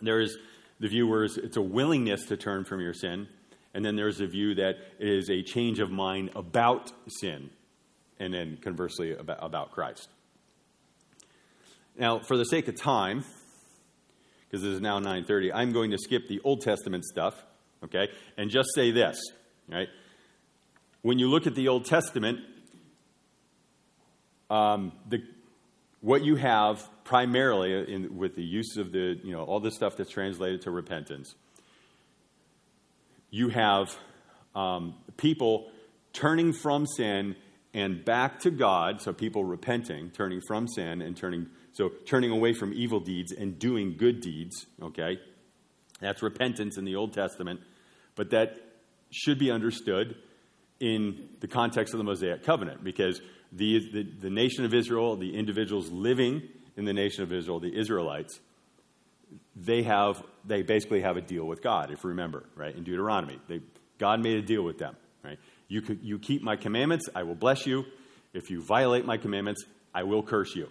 There 0.00 0.20
is 0.20 0.36
the 0.80 0.88
view 0.88 1.06
where 1.06 1.24
it's 1.24 1.56
a 1.56 1.62
willingness 1.62 2.26
to 2.26 2.36
turn 2.36 2.64
from 2.64 2.80
your 2.80 2.94
sin. 2.94 3.28
And 3.72 3.84
then 3.84 3.96
there's 3.96 4.20
a 4.20 4.26
view 4.26 4.54
that 4.56 4.76
it 4.98 5.08
is 5.08 5.30
a 5.30 5.42
change 5.42 5.78
of 5.78 5.90
mind 5.90 6.30
about 6.34 6.92
sin, 7.08 7.50
and 8.18 8.34
then 8.34 8.58
conversely 8.60 9.14
about, 9.14 9.38
about 9.42 9.70
Christ. 9.70 10.08
Now, 11.96 12.18
for 12.18 12.36
the 12.36 12.44
sake 12.44 12.68
of 12.68 12.80
time, 12.80 13.24
because 14.48 14.64
it 14.64 14.72
is 14.72 14.80
now 14.80 14.98
9:30, 14.98 15.52
I'm 15.54 15.72
going 15.72 15.92
to 15.92 15.98
skip 15.98 16.26
the 16.28 16.40
Old 16.42 16.62
Testament 16.62 17.04
stuff, 17.04 17.34
okay, 17.84 18.08
and 18.36 18.50
just 18.50 18.70
say 18.74 18.90
this, 18.90 19.20
right? 19.68 19.88
When 21.02 21.18
you 21.18 21.28
look 21.28 21.46
at 21.46 21.54
the 21.54 21.68
Old 21.68 21.84
Testament, 21.84 22.40
um, 24.50 24.92
the 25.08 25.22
what 26.00 26.24
you 26.24 26.36
have 26.36 26.88
primarily 27.04 27.92
in, 27.92 28.16
with 28.16 28.34
the 28.34 28.42
use 28.42 28.76
of 28.76 28.92
the 28.92 29.18
you 29.22 29.32
know 29.32 29.42
all 29.42 29.60
the 29.60 29.70
stuff 29.70 29.96
that's 29.96 30.10
translated 30.10 30.62
to 30.62 30.70
repentance, 30.70 31.34
you 33.30 33.48
have 33.48 33.96
um, 34.54 34.94
people 35.16 35.70
turning 36.12 36.52
from 36.52 36.86
sin 36.86 37.36
and 37.72 38.04
back 38.04 38.40
to 38.40 38.50
God. 38.50 39.00
So 39.00 39.12
people 39.12 39.44
repenting, 39.44 40.10
turning 40.10 40.40
from 40.46 40.66
sin 40.68 41.02
and 41.02 41.16
turning 41.16 41.46
so 41.72 41.90
turning 42.04 42.30
away 42.30 42.52
from 42.52 42.72
evil 42.72 43.00
deeds 43.00 43.32
and 43.32 43.58
doing 43.58 43.96
good 43.96 44.20
deeds, 44.20 44.66
okay? 44.82 45.18
That's 46.00 46.22
repentance 46.22 46.76
in 46.78 46.84
the 46.84 46.96
Old 46.96 47.12
Testament, 47.12 47.60
but 48.16 48.30
that 48.30 48.56
should 49.10 49.38
be 49.38 49.50
understood 49.50 50.16
in 50.80 51.28
the 51.40 51.48
context 51.48 51.94
of 51.94 51.98
the 51.98 52.04
Mosaic 52.04 52.42
covenant 52.42 52.82
because 52.82 53.20
the, 53.52 53.90
the, 53.92 54.02
the 54.20 54.30
nation 54.30 54.64
of 54.64 54.74
Israel, 54.74 55.16
the 55.16 55.36
individuals 55.36 55.90
living 55.90 56.42
in 56.76 56.84
the 56.84 56.92
nation 56.92 57.22
of 57.22 57.32
Israel, 57.32 57.60
the 57.60 57.74
Israelites, 57.78 58.40
they 59.56 59.82
have 59.82 60.22
they 60.44 60.62
basically 60.62 61.02
have 61.02 61.16
a 61.16 61.20
deal 61.20 61.44
with 61.44 61.62
God, 61.62 61.90
if 61.90 62.02
you 62.02 62.10
remember, 62.10 62.44
right? 62.56 62.74
In 62.74 62.84
Deuteronomy. 62.84 63.38
They, 63.48 63.60
God 63.98 64.22
made 64.22 64.36
a 64.36 64.42
deal 64.42 64.62
with 64.62 64.78
them, 64.78 64.96
right? 65.22 65.38
You, 65.68 65.82
could, 65.82 66.00
you 66.02 66.18
keep 66.18 66.42
my 66.42 66.56
commandments, 66.56 67.08
I 67.14 67.22
will 67.22 67.34
bless 67.34 67.66
you. 67.66 67.84
If 68.32 68.50
you 68.50 68.62
violate 68.62 69.04
my 69.04 69.18
commandments, 69.18 69.64
I 69.94 70.04
will 70.04 70.22
curse 70.22 70.54
you. 70.54 70.68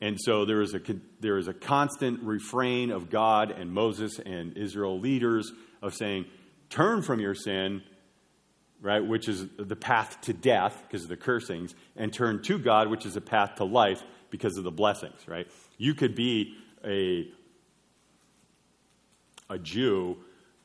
And 0.00 0.18
so 0.20 0.44
there 0.44 0.60
is 0.60 0.74
a, 0.74 0.80
there 1.20 1.38
is 1.38 1.48
a 1.48 1.54
constant 1.54 2.22
refrain 2.22 2.90
of 2.90 3.10
God 3.10 3.50
and 3.50 3.70
Moses 3.70 4.18
and 4.18 4.56
Israel 4.56 4.98
leaders 4.98 5.52
of 5.80 5.94
saying, 5.94 6.26
turn 6.68 7.02
from 7.02 7.20
your 7.20 7.34
sin, 7.34 7.82
right, 8.80 9.06
which 9.06 9.28
is 9.28 9.46
the 9.56 9.76
path 9.76 10.20
to 10.22 10.32
death 10.32 10.82
because 10.82 11.04
of 11.04 11.08
the 11.08 11.16
cursings, 11.16 11.74
and 11.96 12.12
turn 12.12 12.42
to 12.42 12.58
God, 12.58 12.88
which 12.88 13.06
is 13.06 13.16
a 13.16 13.20
path 13.20 13.54
to 13.56 13.64
life 13.64 14.02
because 14.30 14.58
of 14.58 14.64
the 14.64 14.72
blessings, 14.72 15.20
right? 15.28 15.46
You 15.78 15.94
could 15.94 16.14
be 16.14 16.56
a, 16.84 17.28
a 19.48 19.58
Jew 19.58 20.16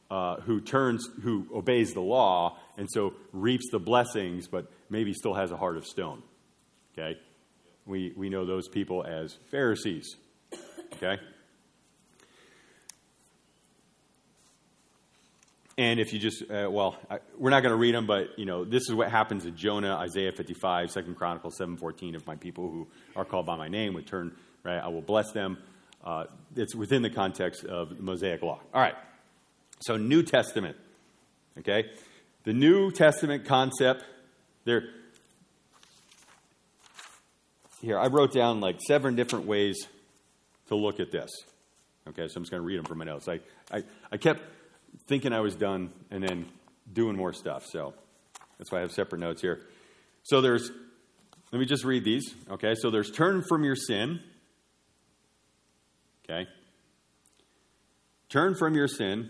uh, 0.09 0.41
who 0.41 0.61
turns, 0.61 1.07
who 1.21 1.45
obeys 1.53 1.93
the 1.93 2.01
law, 2.01 2.57
and 2.77 2.87
so 2.89 3.13
reaps 3.31 3.69
the 3.71 3.79
blessings, 3.79 4.47
but 4.47 4.71
maybe 4.89 5.13
still 5.13 5.33
has 5.33 5.51
a 5.51 5.57
heart 5.57 5.77
of 5.77 5.85
stone, 5.85 6.23
okay? 6.93 7.19
We, 7.85 8.13
we 8.15 8.29
know 8.29 8.45
those 8.45 8.67
people 8.67 9.05
as 9.05 9.37
Pharisees. 9.51 10.15
Okay? 11.01 11.21
And 15.77 16.01
if 16.01 16.11
you 16.11 16.19
just, 16.19 16.43
uh, 16.51 16.67
well, 16.69 16.97
I, 17.09 17.19
we're 17.37 17.51
not 17.51 17.61
going 17.61 17.71
to 17.71 17.77
read 17.77 17.95
them, 17.95 18.05
but, 18.05 18.37
you 18.37 18.45
know, 18.45 18.65
this 18.65 18.89
is 18.89 18.93
what 18.93 19.09
happens 19.09 19.45
in 19.45 19.55
Jonah, 19.55 19.95
Isaiah 19.95 20.33
55, 20.33 20.91
2 20.91 21.13
Chronicles 21.13 21.57
7.14. 21.57 22.15
If 22.15 22.27
my 22.27 22.35
people 22.35 22.69
who 22.69 22.87
are 23.15 23.23
called 23.23 23.45
by 23.45 23.55
my 23.55 23.69
name 23.69 23.93
would 23.93 24.05
turn, 24.05 24.35
right, 24.63 24.79
I 24.79 24.89
will 24.89 25.01
bless 25.01 25.31
them. 25.31 25.57
Uh, 26.03 26.25
it's 26.55 26.75
within 26.75 27.01
the 27.01 27.09
context 27.09 27.65
of 27.65 27.97
the 27.97 28.03
Mosaic 28.03 28.41
law. 28.41 28.59
All 28.73 28.81
right. 28.81 28.95
So, 29.81 29.97
New 29.97 30.23
Testament. 30.23 30.77
Okay? 31.59 31.85
The 32.43 32.53
New 32.53 32.91
Testament 32.91 33.45
concept, 33.45 34.03
there, 34.65 34.83
here, 37.81 37.99
I 37.99 38.07
wrote 38.07 38.33
down 38.33 38.61
like 38.61 38.79
seven 38.87 39.15
different 39.15 39.45
ways 39.45 39.87
to 40.67 40.75
look 40.75 40.99
at 40.99 41.11
this. 41.11 41.29
Okay, 42.07 42.27
so 42.27 42.37
I'm 42.37 42.43
just 42.43 42.51
going 42.51 42.61
to 42.61 42.65
read 42.65 42.77
them 42.77 42.85
from 42.85 42.97
my 42.97 43.05
notes. 43.05 43.27
I, 43.27 43.39
I, 43.71 43.83
I 44.11 44.17
kept 44.17 44.41
thinking 45.07 45.33
I 45.33 45.41
was 45.41 45.55
done 45.55 45.91
and 46.09 46.23
then 46.23 46.45
doing 46.91 47.15
more 47.15 47.33
stuff. 47.33 47.65
So 47.67 47.93
that's 48.57 48.71
why 48.71 48.79
I 48.79 48.81
have 48.81 48.91
separate 48.91 49.19
notes 49.19 49.41
here. 49.41 49.61
So 50.23 50.41
there's, 50.41 50.71
let 51.51 51.59
me 51.59 51.65
just 51.65 51.83
read 51.83 52.03
these. 52.03 52.33
Okay, 52.49 52.73
so 52.75 52.89
there's 52.89 53.11
turn 53.11 53.43
from 53.47 53.63
your 53.63 53.75
sin. 53.75 54.21
Okay. 56.29 56.47
Turn 58.29 58.55
from 58.55 58.75
your 58.75 58.87
sin 58.87 59.29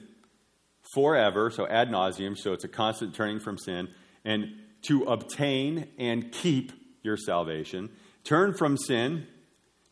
forever, 0.94 1.50
so 1.50 1.68
ad 1.68 1.90
nauseum, 1.90 2.38
so 2.38 2.52
it's 2.52 2.66
a 2.66 2.68
constant 2.68 3.16
turning 3.16 3.40
from 3.40 3.58
sin, 3.58 3.88
and 4.26 4.48
to 4.82 5.04
obtain 5.04 5.88
and 5.98 6.32
keep 6.32 6.74
your 7.04 7.16
salvation 7.16 7.90
turn 8.24 8.54
from 8.54 8.78
sin 8.78 9.26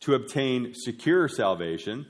to 0.02 0.13
obtain 0.13 0.74
secure 0.76 1.28
salvation, 1.28 2.06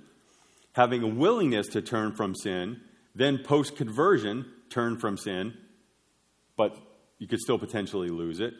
having 0.74 1.04
a 1.04 1.08
willingness 1.08 1.68
to 1.68 1.82
turn 1.82 2.14
from 2.14 2.36
sin, 2.36 2.82
then 3.16 3.38
post 3.38 3.78
conversion, 3.78 4.46
turn 4.70 4.98
from 4.98 5.18
sin, 5.18 5.54
but 6.58 6.78
you 7.18 7.28
could 7.28 7.40
still 7.40 7.58
potentially 7.58 8.10
lose 8.10 8.40
it. 8.40 8.54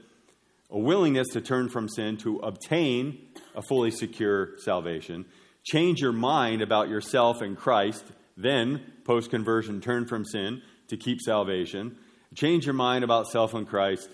A 0.70 0.80
willingness 0.80 1.28
to 1.34 1.42
turn 1.42 1.70
from 1.70 1.88
sin 1.90 2.18
to 2.18 2.38
obtain 2.40 3.20
a 3.56 3.62
fully 3.62 3.92
secure 3.92 4.58
salvation. 4.60 5.26
Change 5.72 6.00
your 6.00 6.14
mind 6.14 6.62
about 6.62 6.88
yourself 6.88 7.42
and 7.42 7.58
Christ, 7.58 8.06
then 8.38 8.82
post 9.04 9.30
conversion, 9.30 9.82
turn 9.82 10.06
from 10.08 10.24
sin 10.24 10.62
to 10.88 10.98
keep 10.98 11.20
salvation. 11.20 11.98
Change 12.36 12.66
your 12.66 12.74
mind 12.74 13.04
about 13.04 13.28
self 13.28 13.54
and 13.54 13.68
Christ 13.68 14.10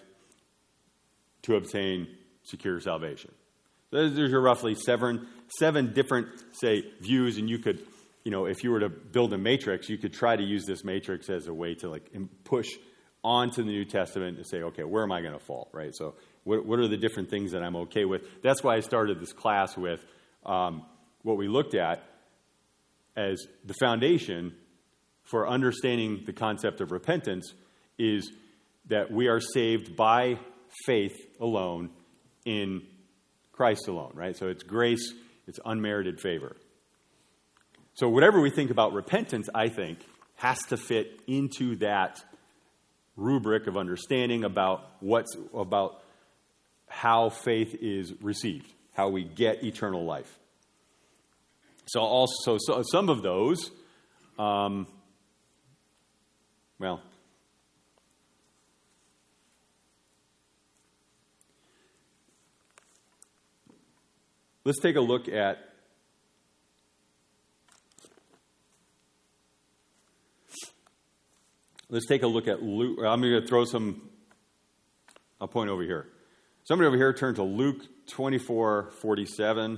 to 1.43 1.55
obtain 1.55 2.07
secure 2.43 2.79
salvation. 2.79 3.31
There's 3.91 4.17
your 4.17 4.41
roughly 4.41 4.73
seven, 4.73 5.27
seven 5.59 5.93
different, 5.93 6.27
say, 6.53 6.83
views, 7.01 7.37
and 7.37 7.47
you 7.47 7.59
could, 7.59 7.85
you 8.23 8.31
know, 8.31 8.45
if 8.45 8.63
you 8.63 8.71
were 8.71 8.79
to 8.79 8.89
build 8.89 9.33
a 9.33 9.37
matrix, 9.37 9.87
you 9.89 9.99
could 9.99 10.13
try 10.13 10.35
to 10.35 10.43
use 10.43 10.65
this 10.65 10.83
matrix 10.83 11.29
as 11.29 11.47
a 11.47 11.53
way 11.53 11.75
to 11.75 11.89
like 11.89 12.11
push 12.43 12.69
onto 13.23 13.63
the 13.63 13.69
New 13.69 13.85
Testament 13.85 14.37
and 14.37 14.47
say, 14.47 14.63
okay, 14.63 14.83
where 14.83 15.03
am 15.03 15.11
I 15.11 15.21
going 15.21 15.33
to 15.33 15.39
fall, 15.39 15.69
right? 15.71 15.93
So, 15.93 16.15
what, 16.43 16.65
what 16.65 16.79
are 16.79 16.87
the 16.87 16.97
different 16.97 17.29
things 17.29 17.51
that 17.51 17.61
I'm 17.61 17.75
okay 17.75 18.05
with? 18.05 18.23
That's 18.41 18.63
why 18.63 18.75
I 18.75 18.79
started 18.79 19.19
this 19.19 19.31
class 19.31 19.77
with 19.77 20.03
um, 20.45 20.83
what 21.23 21.37
we 21.37 21.47
looked 21.47 21.75
at 21.75 22.03
as 23.15 23.45
the 23.65 23.73
foundation 23.79 24.53
for 25.23 25.47
understanding 25.47 26.23
the 26.25 26.33
concept 26.33 26.81
of 26.81 26.91
repentance 26.91 27.53
is 27.97 28.31
that 28.87 29.11
we 29.11 29.27
are 29.27 29.39
saved 29.39 29.95
by 29.95 30.37
faith 30.85 31.15
alone 31.39 31.89
in 32.45 32.81
Christ 33.51 33.87
alone, 33.87 34.11
right? 34.15 34.35
So 34.35 34.47
it's 34.47 34.63
grace, 34.63 35.13
it's 35.47 35.59
unmerited 35.63 36.19
favor. 36.19 36.55
So 37.93 38.09
whatever 38.09 38.41
we 38.41 38.49
think 38.49 38.71
about 38.71 38.93
repentance, 38.93 39.47
I 39.53 39.69
think, 39.69 39.99
has 40.35 40.59
to 40.65 40.77
fit 40.77 41.21
into 41.27 41.75
that 41.77 42.23
rubric 43.15 43.67
of 43.67 43.77
understanding 43.77 44.43
about 44.43 44.81
what's 44.99 45.35
about 45.53 46.01
how 46.87 47.29
faith 47.29 47.75
is 47.79 48.13
received, 48.21 48.73
how 48.93 49.09
we 49.09 49.23
get 49.23 49.63
eternal 49.63 50.03
life. 50.05 50.39
So 51.85 51.99
also, 52.01 52.57
so 52.59 52.81
some 52.91 53.09
of 53.09 53.21
those, 53.21 53.71
um, 54.39 54.87
well, 56.79 57.01
Let's 64.65 64.79
take 64.79 64.95
a 64.95 65.01
look 65.01 65.27
at 65.27 65.57
Let's 71.89 72.07
take 72.07 72.23
a 72.23 72.27
look 72.27 72.47
at 72.47 72.63
Luke. 72.63 72.97
I'm 73.05 73.21
going 73.21 73.39
to 73.39 73.47
throw 73.47 73.65
some. 73.65 74.09
I'll 75.39 75.47
point 75.47 75.69
over 75.69 75.83
here. 75.83 76.07
Somebody 76.63 76.87
over 76.87 76.97
here 76.97 77.13
turn 77.13 77.35
to 77.35 77.43
Luke 77.43 77.85
24 78.07 78.89
47. 78.99 79.77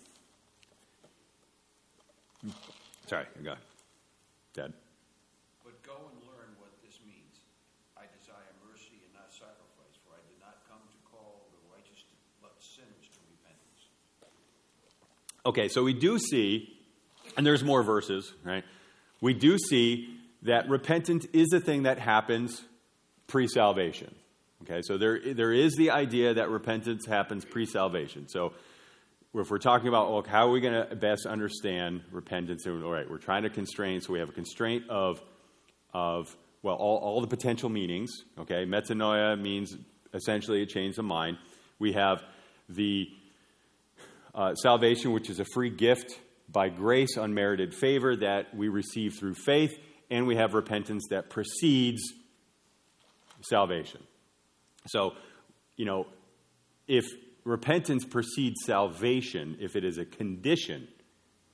Sorry, 3.11 3.25
I 3.37 3.43
got 3.43 3.57
Dad. 4.53 4.71
But 5.65 5.83
go 5.83 5.91
and 5.91 6.15
learn 6.31 6.55
what 6.59 6.71
this 6.81 6.97
means. 7.05 7.43
I 7.97 8.03
desire 8.17 8.39
mercy 8.71 9.03
and 9.03 9.13
not 9.13 9.27
sacrifice, 9.33 9.99
for 10.07 10.15
I 10.15 10.23
did 10.31 10.39
not 10.39 10.55
come 10.69 10.79
to 10.79 11.11
call 11.11 11.49
the 11.51 11.59
righteous, 11.75 12.05
but 12.41 12.53
sinners 12.59 13.11
to 13.11 13.19
repentance. 13.29 13.89
Okay, 15.45 15.67
so 15.67 15.83
we 15.83 15.91
do 15.91 16.19
see, 16.19 16.71
and 17.35 17.45
there's 17.45 17.65
more 17.65 17.83
verses, 17.83 18.31
right? 18.45 18.63
We 19.19 19.33
do 19.33 19.57
see 19.57 20.17
that 20.43 20.69
repentance 20.69 21.25
is 21.33 21.51
a 21.51 21.59
thing 21.59 21.83
that 21.83 21.99
happens 21.99 22.63
pre 23.27 23.45
salvation. 23.49 24.15
Okay, 24.61 24.81
so 24.83 24.97
there, 24.97 25.19
there 25.33 25.51
is 25.51 25.75
the 25.75 25.91
idea 25.91 26.35
that 26.35 26.49
repentance 26.49 27.05
happens 27.07 27.43
pre 27.43 27.65
salvation. 27.65 28.29
So 28.29 28.53
if 29.33 29.49
we're 29.49 29.59
talking 29.59 29.87
about 29.87 30.11
look, 30.11 30.27
how 30.27 30.47
are 30.47 30.51
we 30.51 30.59
going 30.59 30.87
to 30.87 30.95
best 30.95 31.25
understand 31.25 32.01
repentance, 32.11 32.65
and 32.65 32.83
all 32.83 32.91
right, 32.91 33.09
we're 33.09 33.17
trying 33.17 33.43
to 33.43 33.49
constrain, 33.49 34.01
so 34.01 34.11
we 34.11 34.19
have 34.19 34.29
a 34.29 34.33
constraint 34.33 34.83
of, 34.89 35.21
of 35.93 36.35
well, 36.61 36.75
all, 36.75 36.97
all 36.97 37.21
the 37.21 37.27
potential 37.27 37.69
meanings. 37.69 38.11
Okay, 38.39 38.65
metanoia 38.65 39.39
means 39.39 39.75
essentially 40.13 40.61
a 40.61 40.65
change 40.65 40.97
of 40.97 41.05
mind. 41.05 41.37
We 41.79 41.93
have 41.93 42.21
the 42.67 43.07
uh, 44.35 44.55
salvation, 44.55 45.13
which 45.13 45.29
is 45.29 45.39
a 45.39 45.45
free 45.53 45.69
gift 45.69 46.19
by 46.49 46.69
grace, 46.69 47.15
unmerited 47.15 47.73
favor 47.73 48.15
that 48.17 48.53
we 48.53 48.67
receive 48.67 49.13
through 49.17 49.35
faith, 49.35 49.77
and 50.09 50.27
we 50.27 50.35
have 50.35 50.53
repentance 50.53 51.07
that 51.09 51.29
precedes 51.29 52.01
salvation. 53.41 54.01
So, 54.87 55.13
you 55.77 55.85
know, 55.85 56.07
if 56.87 57.05
repentance 57.43 58.05
precedes 58.05 58.57
salvation, 58.65 59.57
if 59.59 59.75
it 59.75 59.83
is 59.83 59.97
a 59.97 60.05
condition, 60.05 60.87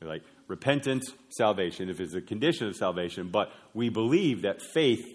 like 0.02 0.24
repentance, 0.48 1.12
salvation, 1.30 1.90
if 1.90 2.00
it's 2.00 2.14
a 2.14 2.22
condition 2.22 2.68
of 2.68 2.76
salvation, 2.76 3.30
but 3.30 3.52
we 3.74 3.90
believe 3.90 4.44
that 4.44 4.62
faith 4.62 5.06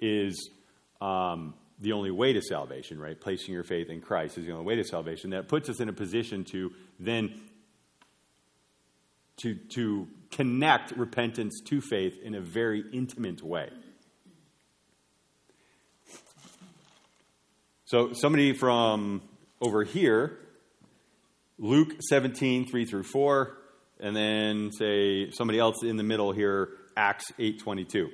is 0.00 0.50
um, 1.00 1.54
the 1.80 1.92
only 1.92 2.10
way 2.10 2.32
to 2.32 2.42
salvation, 2.42 2.98
right? 2.98 3.20
Placing 3.20 3.54
your 3.54 3.64
faith 3.64 3.90
in 3.90 4.00
Christ 4.00 4.38
is 4.38 4.46
the 4.46 4.52
only 4.52 4.64
way 4.64 4.76
to 4.76 4.84
salvation. 4.84 5.30
That 5.30 5.48
puts 5.48 5.68
us 5.68 5.80
in 5.80 5.88
a 5.88 5.92
position 5.92 6.44
to 6.44 6.72
then 6.98 7.40
to, 9.38 9.54
to 9.54 10.06
connect 10.30 10.92
repentance 10.92 11.60
to 11.66 11.80
faith 11.80 12.16
in 12.22 12.34
a 12.34 12.40
very 12.40 12.84
intimate 12.92 13.42
way. 13.42 13.70
So, 17.84 18.12
somebody 18.12 18.52
from 18.52 19.20
over 19.62 19.84
here, 19.84 20.38
Luke 21.58 21.94
17, 22.08 22.66
3 22.68 22.84
through 22.84 23.04
4, 23.04 23.56
and 24.00 24.14
then 24.14 24.70
say 24.72 25.30
somebody 25.30 25.58
else 25.58 25.82
in 25.82 25.96
the 25.96 26.02
middle 26.02 26.32
here, 26.32 26.68
Acts 26.96 27.32
8, 27.38 27.60
22. 27.60 28.10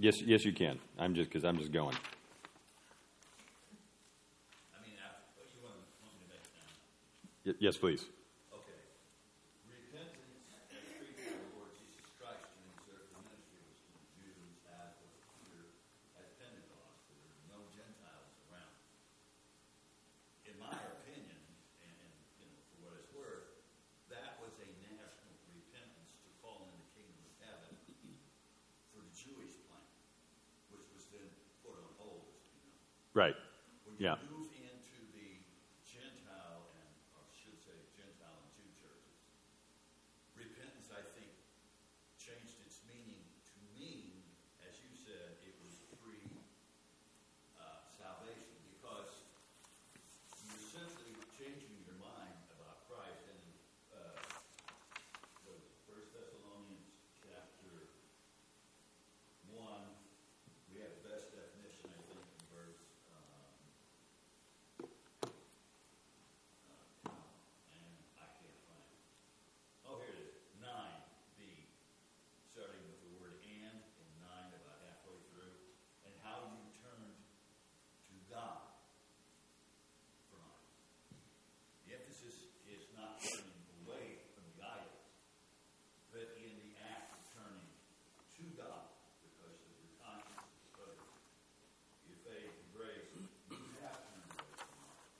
Yes, 0.00 0.22
yes, 0.22 0.44
you 0.44 0.52
can. 0.52 0.78
I'm 0.96 1.16
just 1.16 1.28
because 1.28 1.44
I'm 1.44 1.58
just 1.58 1.72
going. 1.72 1.96
I 4.70 4.78
mean, 4.86 4.94
after, 5.02 5.26
what 5.34 5.50
you 5.50 5.58
want, 5.58 5.74
want 5.98 6.14
me 6.14 6.22
to 6.22 6.30
make 6.30 6.46
it 6.46 6.54
now? 6.54 6.70
Y- 7.50 7.58
yes, 7.58 7.74
please. 7.82 8.06
Okay. 8.54 8.78
Repentance 9.66 10.38
and 10.54 10.62
faith 10.70 11.18
in 11.18 11.34
the 11.34 11.50
Lord 11.58 11.74
Jesus 11.82 12.06
Christ 12.14 12.46
to 12.46 12.62
exert 12.78 13.10
the 13.10 13.18
ministry 13.26 13.58
was 13.66 13.74
to 13.74 13.90
the 13.90 14.06
Jews 14.22 14.54
as 14.70 14.94
was 15.02 15.18
Peter 15.34 15.66
at 16.14 16.30
Pentecost. 16.38 17.02
There 17.10 17.18
were 17.18 17.58
no 17.58 17.66
Gentiles 17.74 18.30
around. 18.46 18.78
In 20.46 20.54
my 20.62 20.78
opinion, 20.78 21.42
and, 21.82 21.90
and 21.90 22.14
you 22.38 22.46
know, 22.46 22.54
for 22.70 22.86
what 22.86 22.94
it's 23.02 23.10
worth, 23.10 23.50
that 24.14 24.38
was 24.38 24.54
a 24.62 24.68
national 24.94 25.34
repentance 25.58 26.14
to 26.22 26.30
fall 26.38 26.70
in 26.70 26.78
the 26.78 26.86
kingdom 26.94 27.18
of 27.26 27.34
heaven 27.42 27.74
for 28.94 29.02
the 29.02 29.10
Jewish 29.18 29.58
plan, 29.66 29.82
which 30.74 30.86
was 30.90 31.06
then 31.14 31.28
put 31.62 31.78
on 31.78 31.86
hold, 32.00 32.26
you 32.50 32.62
know. 32.66 32.74
Right. 33.14 33.36
When 33.36 33.74
you 33.78 33.80
Yeah. 33.98 34.14
move 34.30 34.46
into 34.54 34.98
the 35.10 35.42
Gentile 35.82 36.70
and, 36.78 36.90
or 37.18 37.26
I 37.26 37.34
should 37.34 37.58
say 37.58 37.74
Gentile 37.98 38.38
and 38.46 38.50
Jew 38.54 38.70
churches, 38.78 39.18
repentance, 40.38 40.86
I 40.94 41.02
think, 41.18 41.34
changed 42.14 42.62
its 42.62 42.78
meaning 42.86 43.26
to 43.42 43.58
mean, 43.74 44.22
as 44.62 44.78
you 44.78 44.94
said, 44.94 45.42
it 45.42 45.58
was 45.66 45.74
free 45.98 46.30
uh, 47.58 47.90
salvation 47.90 48.54
because 48.70 49.10
you're 50.46 50.62
simply 50.62 51.18
changing 51.34 51.82
your 51.82 51.98
mind 51.98 52.38
about 52.54 52.86
Christ. 52.86 53.26
And 53.34 53.42
uh, 53.98 54.14
what 55.42 55.58
is 55.58 55.66
it, 55.66 55.74
First 55.90 56.14
Thessalonians 56.14 56.86
chapter 57.18 57.90
one, 59.50 59.90
we 60.70 60.86
have 60.86 60.94
the 61.02 61.10
best 61.10 61.34
definition, 61.34 61.90
I 61.90 61.98
think, 62.06 62.22
in 62.22 62.46
verse, 62.54 62.78
um, 63.10 63.26
uh, 66.68 67.10
and 67.74 67.90
I 68.20 68.28
can't 68.38 68.60
find 68.68 68.86
it. 68.86 69.02
Oh, 69.88 69.98
here 70.04 70.14
it 70.14 70.30
is, 70.30 70.38
nine, 70.62 71.02
B, 71.40 71.66
starting 72.54 72.78
with 72.86 73.00
the 73.02 73.10
word 73.18 73.42
and 73.42 73.82
in 73.82 74.08
nine, 74.22 74.52
about 74.62 74.78
halfway 74.86 75.18
through, 75.32 75.58
and 76.06 76.14
how 76.22 76.54
you 76.54 76.62
turned 76.78 77.18
to 77.18 78.14
God 78.30 78.78
from 80.30 80.44
idols. 80.44 80.78
The 81.88 81.98
emphasis 81.98 82.36
is 82.68 82.86
not 82.94 83.18
turning 83.18 83.58
away 83.82 84.22
from 84.36 84.46
the 84.54 84.62
idols, 84.62 85.08
but 86.14 86.36
in 86.38 86.52
the 86.62 86.78
act 86.86 87.16
of 87.16 87.22
turning 87.34 87.66
to 88.38 88.44
God, 88.54 88.86
because 89.24 89.58
of 89.58 89.72
your 89.82 89.92
conscience, 89.98 90.46
because 90.70 90.94
of 90.98 91.08
your 92.06 92.18
faith 92.24 92.54
and 92.54 92.70
grace, 92.74 93.10
you 93.14 93.68
have 93.82 93.98
turned 94.08 94.30
away 94.32 94.52
from 94.56 94.70
idols. 94.78 95.10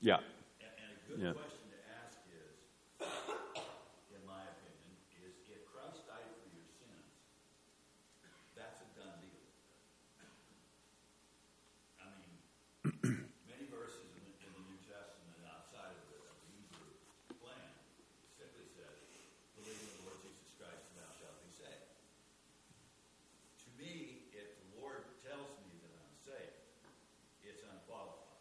Yeah. 0.00 0.20
And, 0.62 0.72
and 0.78 0.88
a 0.94 1.00
good 1.08 1.09
Yeah. 1.20 1.36
question 1.36 1.68
to 1.68 1.80
ask 2.00 2.16
is, 2.32 2.56
in 4.08 4.22
my 4.24 4.40
opinion, 4.40 4.96
is 5.20 5.36
if 5.52 5.68
Christ 5.68 6.08
died 6.08 6.24
for 6.24 6.48
your 6.48 6.64
sins, 6.80 7.12
that's 8.56 8.80
a 8.80 8.88
done 8.96 9.20
deal. 9.20 9.44
I 12.00 12.08
mean, 12.16 12.32
many 13.52 13.68
verses 13.68 14.08
in 14.16 14.24
the, 14.24 14.32
in 14.48 14.52
the 14.56 14.64
New 14.64 14.80
Testament 14.88 15.44
outside 15.44 15.92
of 15.92 16.00
the, 16.08 16.24
of 16.24 16.36
the 16.40 16.48
Hebrew 16.56 16.88
plan 17.36 17.68
simply 18.40 18.64
says, 18.72 18.96
believe 19.60 19.76
in 19.76 19.92
the 20.00 20.08
Lord 20.08 20.24
Jesus 20.24 20.56
Christ 20.56 20.88
and 20.88 21.04
thou 21.04 21.10
shalt 21.20 21.36
be 21.44 21.52
saved. 21.52 21.84
To 23.60 23.68
me, 23.76 24.24
if 24.32 24.56
the 24.56 24.80
Lord 24.80 25.04
tells 25.20 25.52
me 25.68 25.84
that 25.84 25.92
I'm 26.00 26.16
saved, 26.24 26.64
it's 27.44 27.60
unqualified. 27.60 28.40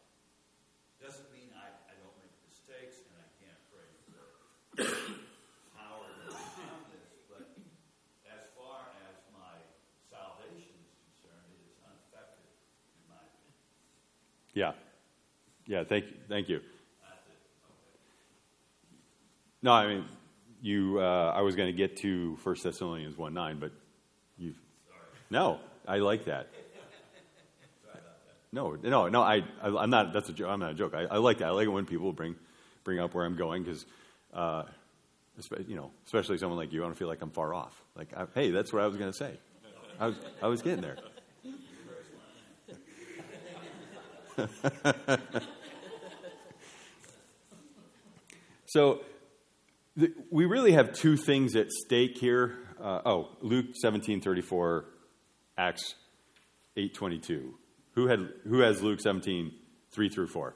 Doesn't 1.04 1.28
mean 1.36 1.52
I, 1.60 1.68
I 1.92 1.96
don't 2.00 2.16
make 2.20 2.32
mistakes 2.44 3.00
and 3.08 3.16
I 3.18 3.28
can't 3.40 3.62
pray 3.72 3.88
for 4.12 4.20
power 5.74 6.06
to 6.06 6.24
overcome 6.28 6.84
this, 6.92 7.24
but 7.32 7.56
as 8.28 8.52
far 8.54 8.84
as 9.08 9.16
my 9.32 9.58
salvation 10.12 10.76
is 10.76 10.92
concerned, 11.08 11.50
it 11.56 11.64
is 11.66 11.76
unaffected, 11.88 12.46
in 13.00 13.04
my 13.08 13.24
opinion. 13.24 13.58
Yeah. 14.60 14.74
Yeah, 15.68 15.86
thank 15.86 16.08
you. 16.08 16.16
Thank 16.28 16.50
you. 16.50 16.60
That's 16.60 17.22
it. 17.28 17.32
Okay. 17.64 19.00
No, 19.62 19.72
I 19.72 19.88
mean, 19.88 20.06
you, 20.62 21.00
uh, 21.00 21.32
I 21.34 21.42
was 21.44 21.56
going 21.56 21.68
to 21.68 21.78
get 21.78 21.96
to 21.98 22.38
1 22.44 22.56
Thessalonians 22.62 23.18
1 23.18 23.34
9, 23.34 23.60
but 23.60 23.72
you've... 24.38 24.58
No, 25.30 25.60
I 25.88 26.00
like 26.00 26.26
that. 26.26 26.50
No, 28.52 28.76
no, 28.82 29.08
no. 29.10 29.22
I, 29.22 29.44
I, 29.62 29.68
I'm 29.68 29.92
not. 29.92 30.12
That's 30.12 30.28
a 30.28 30.34
joke. 30.34 30.50
I'm 30.50 30.60
not 30.60 30.72
a 30.72 30.74
joke. 30.74 30.96
I, 30.96 31.02
I 31.04 31.18
like 31.18 31.38
that. 31.38 31.50
I 31.50 31.52
like 31.52 31.66
it 31.66 31.70
when 31.70 31.86
people 31.86 32.12
bring, 32.12 32.36
bring 32.84 32.98
up 32.98 33.14
where 33.14 33.24
I'm 33.24 33.36
going 33.36 33.62
because, 33.62 33.86
uh, 34.34 34.64
you 35.68 35.76
know, 35.76 35.92
especially 36.08 36.40
someone 36.40 36.58
like 36.58 36.74
you. 36.74 36.82
I 36.82 36.88
don't 36.88 36.98
feel 36.98 37.08
like 37.08 37.22
I'm 37.22 37.30
far 37.30 37.54
off. 37.54 37.80
Like, 37.96 38.08
I, 38.18 38.26
hey, 38.34 38.50
that's 38.50 38.74
what 38.74 38.82
I 38.82 38.88
was 38.88 38.98
going 38.98 39.12
to 39.12 39.16
say. 39.16 39.38
I 40.00 40.08
was, 40.08 40.16
I 40.42 40.48
was 40.48 40.64
getting 40.64 40.82
there. 40.82 40.98
so, 48.66 49.02
the, 49.96 50.14
we 50.32 50.46
really 50.46 50.72
have 50.72 50.94
two 50.94 51.18
things 51.18 51.56
at 51.56 51.72
stake 51.72 52.18
here. 52.18 52.58
Uh, 52.82 53.02
oh, 53.06 53.30
Luke 53.42 53.68
17, 53.82 54.22
34, 54.22 54.86
Acts 55.58 55.96
8, 56.78 56.94
22. 56.94 57.56
Who, 57.96 58.08
had, 58.08 58.30
who 58.48 58.60
has 58.60 58.82
Luke 58.82 59.02
17, 59.02 59.52
3 59.92 60.10
through 60.10 60.28
4? 60.28 60.56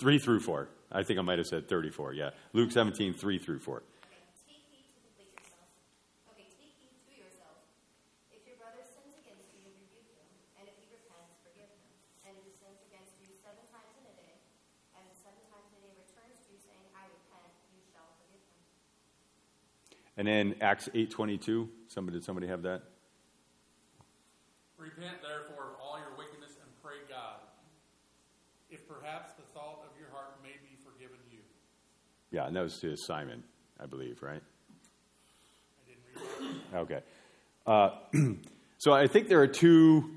3 0.00 0.18
through 0.18 0.40
4. 0.40 0.68
I 0.92 1.02
think 1.02 1.18
I 1.18 1.22
might 1.22 1.38
have 1.38 1.46
said 1.46 1.68
34, 1.68 2.14
yeah. 2.14 2.30
Luke 2.52 2.70
17, 2.70 3.14
3 3.14 3.38
through 3.38 3.58
4. 3.58 3.82
And 20.26 20.54
then 20.54 20.54
Acts 20.62 20.88
8.22, 20.94 21.68
somebody, 21.88 22.16
did 22.16 22.24
somebody 22.24 22.46
have 22.46 22.62
that? 22.62 22.80
Repent 24.78 25.20
therefore 25.20 25.64
of 25.64 25.80
all 25.82 25.98
your 25.98 26.16
wickedness 26.16 26.52
and 26.62 26.82
pray 26.82 26.94
God, 27.10 27.40
if 28.70 28.88
perhaps 28.88 29.32
the 29.34 29.42
thought 29.52 29.84
of 29.84 29.90
your 30.00 30.08
heart 30.12 30.42
may 30.42 30.56
be 30.62 30.78
forgiven 30.82 31.18
you. 31.30 31.40
Yeah, 32.30 32.46
and 32.46 32.56
that 32.56 32.62
was 32.62 32.78
to 32.80 32.96
Simon, 32.96 33.44
I 33.78 33.84
believe, 33.84 34.22
right? 34.22 34.40
I 35.82 35.90
didn't 35.90 36.40
read 36.40 36.62
that. 36.72 36.78
Okay. 36.78 37.00
Uh, 37.66 38.38
so 38.78 38.94
I 38.94 39.06
think 39.06 39.28
there 39.28 39.42
are 39.42 39.46
two 39.46 40.08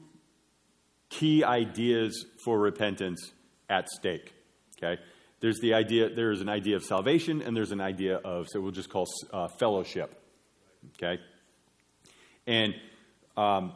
key 1.09 1.43
ideas 1.43 2.25
for 2.45 2.57
repentance 2.57 3.33
at 3.69 3.89
stake. 3.89 4.33
Okay. 4.81 5.01
There's 5.39 5.59
the 5.59 5.73
idea. 5.73 6.09
There's 6.13 6.41
an 6.41 6.49
idea 6.49 6.75
of 6.75 6.83
salvation, 6.83 7.41
and 7.41 7.55
there's 7.55 7.71
an 7.71 7.81
idea 7.81 8.17
of 8.17 8.47
so 8.49 8.59
we'll 8.59 8.71
just 8.71 8.89
call 8.89 9.05
uh, 9.31 9.47
fellowship. 9.59 10.21
Okay. 10.95 11.21
And 12.45 12.73
um, 13.35 13.73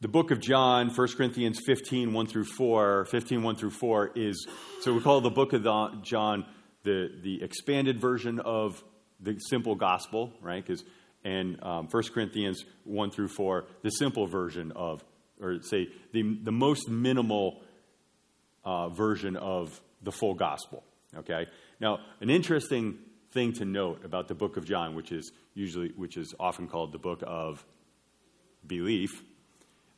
the 0.00 0.08
book 0.08 0.30
of 0.30 0.40
John, 0.40 0.90
1 0.90 1.08
Corinthians 1.16 1.60
15, 1.66 2.12
1 2.12 2.26
through 2.26 2.44
4, 2.44 3.06
15, 3.06 3.42
1 3.42 3.56
through 3.56 3.70
4 3.70 4.12
is, 4.14 4.46
so 4.80 4.92
we 4.92 5.00
call 5.00 5.20
the 5.20 5.30
book 5.30 5.52
of 5.52 5.62
the, 5.62 6.00
John 6.02 6.46
the, 6.84 7.10
the 7.22 7.42
expanded 7.42 8.00
version 8.00 8.40
of 8.40 8.82
the 9.20 9.38
simple 9.38 9.74
gospel, 9.74 10.32
right? 10.40 10.64
Because 10.64 10.84
and 11.24 11.62
um, 11.62 11.88
1 11.90 12.02
Corinthians 12.12 12.64
1 12.84 13.10
through 13.10 13.28
4, 13.28 13.64
the 13.82 13.90
simple 13.90 14.26
version 14.26 14.72
of, 14.72 15.04
or 15.40 15.62
say, 15.62 15.88
the, 16.12 16.38
the 16.42 16.52
most 16.52 16.88
minimal 16.88 17.62
uh, 18.64 18.88
version 18.88 19.36
of 19.36 19.80
the 20.02 20.12
full 20.12 20.34
gospel. 20.34 20.82
Okay? 21.16 21.46
Now, 21.80 21.98
an 22.20 22.30
interesting 22.30 22.98
thing 23.32 23.52
to 23.54 23.64
note 23.64 24.04
about 24.04 24.28
the 24.28 24.34
book 24.34 24.56
of 24.56 24.64
John, 24.64 24.94
which 24.94 25.12
is 25.12 25.32
usually, 25.54 25.88
which 25.96 26.16
is 26.16 26.34
often 26.38 26.68
called 26.68 26.92
the 26.92 26.98
book 26.98 27.22
of 27.26 27.64
belief, 28.66 29.10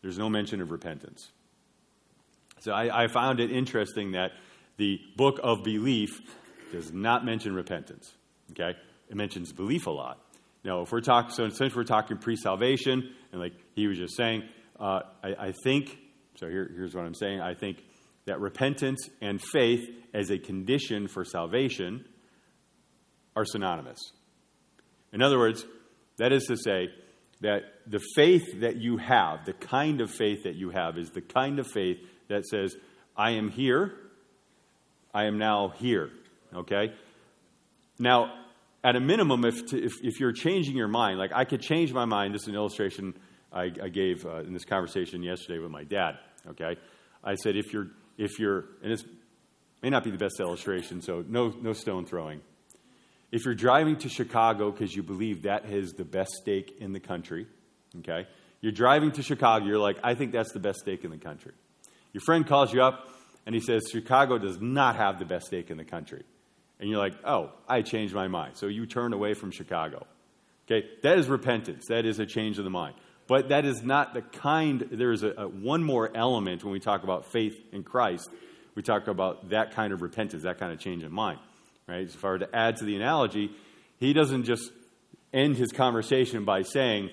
there's 0.03 0.19
no 0.19 0.29
mention 0.29 0.61
of 0.61 0.71
repentance. 0.71 1.31
So 2.61 2.73
I, 2.73 3.05
I 3.05 3.07
found 3.09 3.41
it 3.41 3.51
interesting 3.51 4.13
that 4.13 4.33
the 4.77 5.01
book 5.17 5.41
of 5.43 5.63
belief 5.65 6.21
does 6.73 6.93
not 6.93 7.25
mention 7.25 7.55
repentance. 7.55 8.13
Okay? 8.53 8.77
It 9.09 9.17
mentions 9.17 9.53
belief 9.53 9.87
a 9.87 9.91
lot. 9.91 10.21
Now, 10.65 10.81
if 10.83 10.93
we're 10.93 11.01
talking, 11.01 11.31
so 11.31 11.49
since 11.51 11.75
we're 11.75 11.85
talking 11.85 12.17
pre-salvation, 12.17 13.11
and 13.33 13.41
like 13.41 13.53
he 13.75 13.87
was 13.87 13.99
just 13.99 14.17
saying, 14.17 14.45
uh, 14.81 15.01
I, 15.23 15.35
I, 15.39 15.53
think. 15.63 15.99
So 16.37 16.49
here, 16.49 16.71
here's 16.75 16.95
what 16.95 17.05
I'm 17.05 17.15
saying. 17.15 17.41
I 17.41 17.55
think 17.55 17.85
that 18.27 18.41
repentance 18.41 19.09
and 19.21 19.41
faith 19.41 19.83
as 20.13 20.31
a 20.31 20.39
condition 20.39 21.09
for 21.09 21.25
salvation 21.25 22.05
are 23.37 23.45
synonymous. 23.45 23.99
In 25.13 25.23
other 25.23 25.39
words, 25.39 25.65
that 26.19 26.33
is 26.33 26.45
to 26.45 26.57
say 26.57 26.89
that 27.41 27.63
the 27.87 28.01
faith 28.15 28.61
that 28.61 28.77
you 28.77 28.97
have, 28.97 29.45
the 29.45 29.53
kind 29.53 30.01
of 30.01 30.11
faith 30.11 30.45
that 30.45 30.55
you 30.55 30.71
have, 30.71 30.97
is 30.99 31.11
the 31.11 31.21
kind 31.21 31.59
of 31.59 31.67
faith 31.67 31.99
that 32.29 32.47
says, 32.47 32.77
"I 33.17 33.33
am 33.33 33.51
here. 33.51 33.93
I 35.13 35.25
am 35.27 35.39
now 35.39 35.69
here." 35.69 36.11
Okay. 36.55 36.93
Now, 37.99 38.33
at 38.83 38.97
a 38.97 39.01
minimum, 39.01 39.45
if, 39.45 39.67
to, 39.67 39.83
if, 39.83 39.93
if, 40.03 40.21
you're 40.21 40.33
changing 40.33 40.77
your 40.77 40.89
mind, 40.89 41.19
like 41.19 41.33
I 41.33 41.45
could 41.45 41.61
change 41.61 41.93
my 41.93 42.05
mind, 42.05 42.35
this 42.35 42.43
is 42.43 42.49
an 42.49 42.55
illustration 42.55 43.15
I, 43.53 43.71
I 43.83 43.89
gave 43.89 44.27
uh, 44.27 44.41
in 44.41 44.53
this 44.53 44.65
conversation 44.65 45.23
yesterday 45.23 45.59
with 45.59 45.71
my 45.71 45.85
dad, 45.85 46.19
okay? 46.49 46.77
I 47.23 47.35
said, 47.37 47.57
if 47.57 47.73
you're, 47.73 47.89
if 48.19 48.39
you're, 48.39 48.65
and 48.83 48.93
it 48.93 49.03
may 49.83 49.91
not 49.91 50.05
be 50.05 50.11
the 50.11 50.19
best 50.19 50.41
illustration, 50.41 51.03
so 51.03 51.25
no, 51.27 51.55
no 51.61 51.73
stone 51.73 52.07
throwing. 52.07 52.41
If 53.33 53.45
you're 53.45 53.55
driving 53.55 53.97
to 53.99 54.09
Chicago 54.09 54.71
because 54.71 54.95
you 54.95 55.03
believe 55.03 55.43
that 55.43 55.67
is 55.67 55.93
the 55.93 56.05
best 56.05 56.31
steak 56.41 56.77
in 56.81 56.93
the 56.93 57.01
country, 57.01 57.47
okay? 57.99 58.29
You're 58.61 58.73
driving 58.73 59.13
to 59.13 59.23
Chicago, 59.23 59.67
you're 59.67 59.79
like, 59.79 59.99
I 60.03 60.15
think 60.15 60.33
that's 60.33 60.53
the 60.53 60.61
best 60.61 60.81
steak 60.81 61.05
in 61.05 61.11
the 61.11 61.19
country. 61.19 61.53
Your 62.13 62.21
friend 62.21 62.47
calls 62.47 62.73
you 62.73 62.83
up 62.83 63.09
and 63.45 63.55
he 63.55 63.61
says, 63.61 63.89
Chicago 63.91 64.39
does 64.39 64.61
not 64.61 64.97
have 64.97 65.19
the 65.19 65.25
best 65.25 65.47
steak 65.47 65.71
in 65.71 65.77
the 65.77 65.85
country 65.85 66.25
and 66.85 66.91
you're 66.91 66.99
like, 66.99 67.15
oh, 67.25 67.51
I 67.69 67.83
changed 67.83 68.15
my 68.15 68.29
mind. 68.29 68.57
So 68.57 68.67
you 68.67 68.87
turn 68.87 69.13
away 69.13 69.35
from 69.35 69.51
Chicago. 69.51 70.07
Okay, 70.67 70.87
that 71.03 71.19
is 71.19 71.29
repentance. 71.29 71.87
That 71.89 72.05
is 72.07 72.19
a 72.19 72.27
change 72.27 72.59
of 72.59 72.65
the 72.65 72.71
mind. 72.71 72.95
But 73.27 73.49
that 73.49 73.65
is 73.65 73.83
not 73.83 74.15
the 74.15 74.23
kind, 74.23 74.87
there 74.93 75.13
is 75.13 75.23
a, 75.23 75.35
a, 75.37 75.49
one 75.49 75.83
more 75.83 76.11
element 76.15 76.63
when 76.63 76.73
we 76.73 76.81
talk 76.81 77.05
about 77.05 77.33
faith 77.33 77.57
in 77.73 77.83
Christ. 77.83 78.29
We 78.75 78.83
talk 78.83 79.09
about 79.09 79.51
that 79.51 79.75
kind 79.75 79.93
of 79.93 80.03
repentance, 80.03 80.43
that 80.43 80.59
kind 80.59 80.73
of 80.73 80.79
change 80.79 81.03
of 81.05 81.13
mind. 81.13 81.39
Right? 81.87 82.11
So 82.11 82.17
if 82.17 82.25
I 82.25 82.29
were 82.29 82.39
to 82.41 82.55
add 82.55 82.77
to 82.77 82.85
the 82.85 82.97
analogy, 82.97 83.51
he 83.99 84.13
doesn't 84.13 84.45
just 84.45 84.71
end 85.33 85.57
his 85.57 85.73
conversation 85.73 86.45
by 86.45 86.63
saying, 86.63 87.11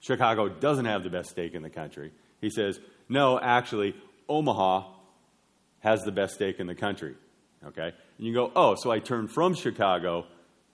Chicago 0.00 0.48
doesn't 0.48 0.84
have 0.84 1.04
the 1.04 1.10
best 1.10 1.30
steak 1.30 1.54
in 1.54 1.62
the 1.62 1.70
country. 1.70 2.12
He 2.40 2.50
says, 2.50 2.80
no, 3.08 3.38
actually, 3.38 3.94
Omaha 4.28 4.88
has 5.80 6.02
the 6.02 6.12
best 6.12 6.34
steak 6.34 6.58
in 6.58 6.66
the 6.66 6.74
country. 6.74 7.14
Okay? 7.64 7.92
And 8.18 8.26
you 8.26 8.34
go, 8.34 8.50
oh, 8.54 8.74
so 8.76 8.90
I 8.90 8.98
turned 8.98 9.30
from 9.30 9.54
Chicago 9.54 10.26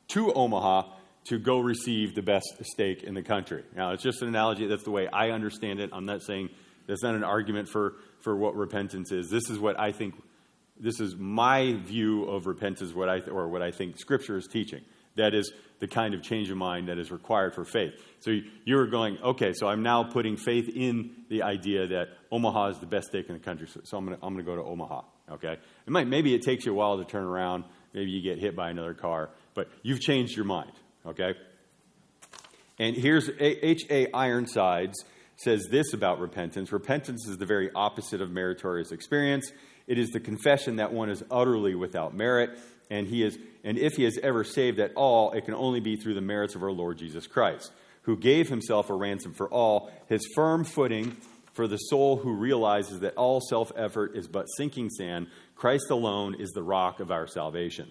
to 0.09 0.33
Omaha 0.33 0.91
to 1.29 1.39
go 1.39 1.59
receive 1.59 2.15
the 2.15 2.23
best 2.23 2.47
steak 2.63 3.03
in 3.03 3.15
the 3.15 3.23
country. 3.23 3.63
Now, 3.77 3.93
it's 3.93 4.03
just 4.03 4.23
an 4.23 4.29
analogy. 4.29 4.67
That's 4.67 4.85
the 4.85 4.91
way 4.91 5.09
I 5.09 5.31
understand 5.31 5.79
it. 5.79 5.91
I'm 5.93 6.07
not 6.07 6.23
saying 6.23 6.49
that's 6.87 7.03
not 7.03 7.15
an 7.15 7.25
argument 7.25 7.69
for, 7.69 7.97
for 8.21 8.35
what 8.35 8.57
repentance 8.57 9.13
is. 9.13 9.29
This 9.29 9.51
is 9.51 9.59
what 9.59 9.79
I 9.79 9.93
think, 9.93 10.15
this 10.81 11.01
is 11.01 11.17
my 11.17 11.75
view 11.75 12.25
of 12.25 12.47
repentance, 12.47 12.95
what 12.95 13.09
I, 13.09 13.21
or 13.21 13.49
what 13.49 13.61
I 13.61 13.71
think 13.71 13.99
Scripture 13.99 14.39
is 14.39 14.47
teaching. 14.47 14.83
That 15.17 15.35
is 15.35 15.53
the 15.81 15.87
kind 15.87 16.15
of 16.15 16.23
change 16.23 16.49
of 16.51 16.57
mind 16.57 16.89
that 16.89 16.99
is 16.99 17.11
required 17.11 17.55
for 17.55 17.65
faith. 17.65 17.93
So 18.21 18.33
you're 18.65 18.87
going, 18.87 19.19
okay, 19.19 19.53
so 19.53 19.69
I'm 19.69 19.83
now 19.83 20.05
putting 20.05 20.37
faith 20.37 20.69
in 20.75 21.11
the 21.29 21.43
idea 21.43 21.89
that 21.89 22.09
Omaha 22.33 22.69
is 22.69 22.79
the 22.79 22.87
best 22.87 23.09
steak 23.09 23.27
in 23.29 23.35
the 23.35 23.41
country, 23.41 23.69
so, 23.69 23.99
I'm 23.99 24.07
going 24.07 24.37
to 24.37 24.43
go 24.43 24.57
to 24.57 24.63
Omaha. 24.63 25.03
Okay? 25.33 25.53
It 25.87 25.91
might, 25.91 26.07
maybe 26.07 26.35
it 26.35 26.43
takes 26.43 26.65
you 26.65 26.73
a 26.73 26.75
while 26.75 26.97
to 26.97 27.05
turn 27.05 27.25
around. 27.25 27.65
Maybe 27.93 28.11
you 28.11 28.23
get 28.23 28.39
hit 28.39 28.57
by 28.57 28.71
another 28.71 28.95
car, 28.95 29.31
but 29.55 29.69
you've 29.83 30.01
changed 30.01 30.37
your 30.37 30.47
mind. 30.47 30.73
Okay? 31.09 31.35
And 32.79 32.97
here's 32.97 33.29
H.A. 33.41 34.13
Ironsides 34.13 35.05
says 35.37 35.69
this 35.71 35.93
about 35.93 36.21
repentance 36.21 36.73
repentance 36.73 37.27
is 37.27 37.39
the 37.39 37.47
very 37.47 37.71
opposite 37.75 38.21
of 38.21 38.31
meritorious 38.31 38.93
experience. 38.93 39.51
It 39.87 39.99
is 39.99 40.11
the 40.11 40.21
confession 40.21 40.77
that 40.77 40.93
one 40.93 41.11
is 41.11 41.25
utterly 41.31 41.75
without 41.75 42.15
merit, 42.15 42.59
and 42.91 43.07
he 43.07 43.23
is 43.23 43.39
and 43.65 43.79
if 43.79 43.95
he 43.97 44.05
is 44.05 44.19
ever 44.23 44.45
saved 44.45 44.79
at 44.79 44.93
all, 44.95 45.33
it 45.33 45.45
can 45.45 45.55
only 45.55 45.81
be 45.81 45.97
through 45.97 46.15
the 46.15 46.21
merits 46.21 46.55
of 46.55 46.63
our 46.63 46.73
Lord 46.73 46.99
Jesus 46.99 47.27
Christ, 47.27 47.73
who 48.03 48.17
gave 48.17 48.49
himself 48.49 48.91
a 48.91 48.95
ransom 48.95 49.35
for 49.35 49.49
all, 49.49 49.91
his 50.09 50.27
firm 50.35 50.65
footing 50.65 51.17
for 51.53 51.67
the 51.67 51.77
soul 51.77 52.17
who 52.17 52.35
realizes 52.35 53.01
that 53.01 53.17
all 53.17 53.41
self 53.41 53.73
effort 53.77 54.17
is 54.17 54.29
but 54.29 54.47
sinking 54.57 54.91
sand, 54.91 55.27
Christ 55.57 55.91
alone 55.91 56.37
is 56.39 56.51
the 56.51 56.63
rock 56.63 57.01
of 57.01 57.11
our 57.11 57.27
salvation. 57.27 57.91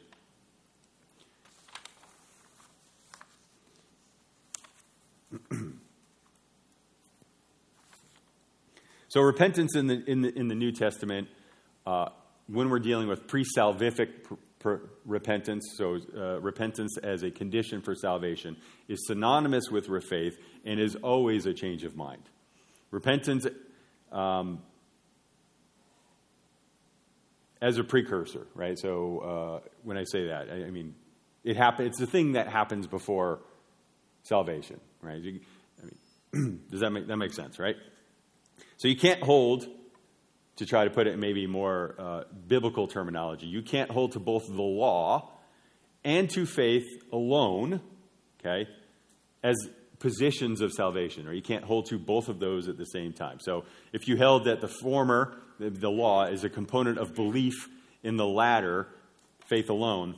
So, 9.17 9.23
repentance 9.23 9.75
in 9.75 9.87
the, 9.87 10.03
in 10.05 10.21
the, 10.21 10.37
in 10.37 10.47
the 10.47 10.53
New 10.53 10.71
Testament, 10.71 11.27
uh, 11.87 12.09
when 12.45 12.69
we're 12.69 12.77
dealing 12.77 13.07
with 13.07 13.25
pre 13.25 13.43
salvific 13.43 14.21
pr- 14.21 14.35
pr- 14.59 14.75
repentance, 15.05 15.73
so 15.75 15.97
uh, 16.15 16.39
repentance 16.39 16.99
as 17.01 17.23
a 17.23 17.31
condition 17.31 17.81
for 17.81 17.95
salvation, 17.95 18.57
is 18.87 19.07
synonymous 19.07 19.71
with 19.71 19.87
faith 20.07 20.37
and 20.65 20.79
is 20.79 20.95
always 20.97 21.47
a 21.47 21.53
change 21.55 21.83
of 21.83 21.95
mind. 21.95 22.21
Repentance 22.91 23.47
um, 24.11 24.61
as 27.59 27.79
a 27.79 27.83
precursor, 27.83 28.45
right? 28.53 28.77
So 28.77 29.61
uh, 29.65 29.67
when 29.81 29.97
I 29.97 30.03
say 30.03 30.27
that, 30.27 30.47
I, 30.51 30.67
I 30.67 30.69
mean 30.69 30.93
it 31.43 31.57
happen, 31.57 31.87
It's 31.87 31.97
the 31.97 32.05
thing 32.05 32.33
that 32.33 32.49
happens 32.49 32.85
before 32.85 33.39
salvation, 34.21 34.79
right? 35.01 35.19
You, 35.19 35.39
I 35.81 35.85
mean, 36.35 36.59
does 36.69 36.81
that 36.81 36.91
make 36.91 37.07
that 37.07 37.17
make 37.17 37.33
sense, 37.33 37.57
right? 37.57 37.77
So 38.77 38.87
you 38.87 38.95
can't 38.95 39.21
hold 39.23 39.67
to 40.57 40.65
try 40.65 40.83
to 40.83 40.89
put 40.89 41.07
it 41.07 41.13
in 41.13 41.19
maybe 41.19 41.47
more 41.47 41.95
uh, 41.97 42.23
biblical 42.47 42.87
terminology. 42.87 43.47
You 43.47 43.61
can't 43.61 43.89
hold 43.89 44.13
to 44.13 44.19
both 44.19 44.47
the 44.47 44.61
law 44.61 45.31
and 46.03 46.29
to 46.31 46.45
faith 46.45 46.85
alone, 47.11 47.81
okay, 48.39 48.67
as 49.43 49.55
positions 49.99 50.61
of 50.61 50.71
salvation, 50.71 51.27
or 51.27 51.33
you 51.33 51.41
can't 51.41 51.63
hold 51.63 51.87
to 51.87 51.97
both 51.97 52.29
of 52.29 52.39
those 52.39 52.67
at 52.67 52.77
the 52.77 52.85
same 52.85 53.13
time. 53.13 53.39
So 53.39 53.65
if 53.93 54.07
you 54.07 54.15
held 54.15 54.45
that 54.45 54.61
the 54.61 54.67
former, 54.67 55.37
the, 55.59 55.89
law, 55.89 56.25
is 56.25 56.43
a 56.43 56.49
component 56.49 56.99
of 56.99 57.15
belief 57.15 57.67
in 58.03 58.15
the 58.15 58.27
latter, 58.27 58.87
faith 59.47 59.69
alone, 59.69 60.15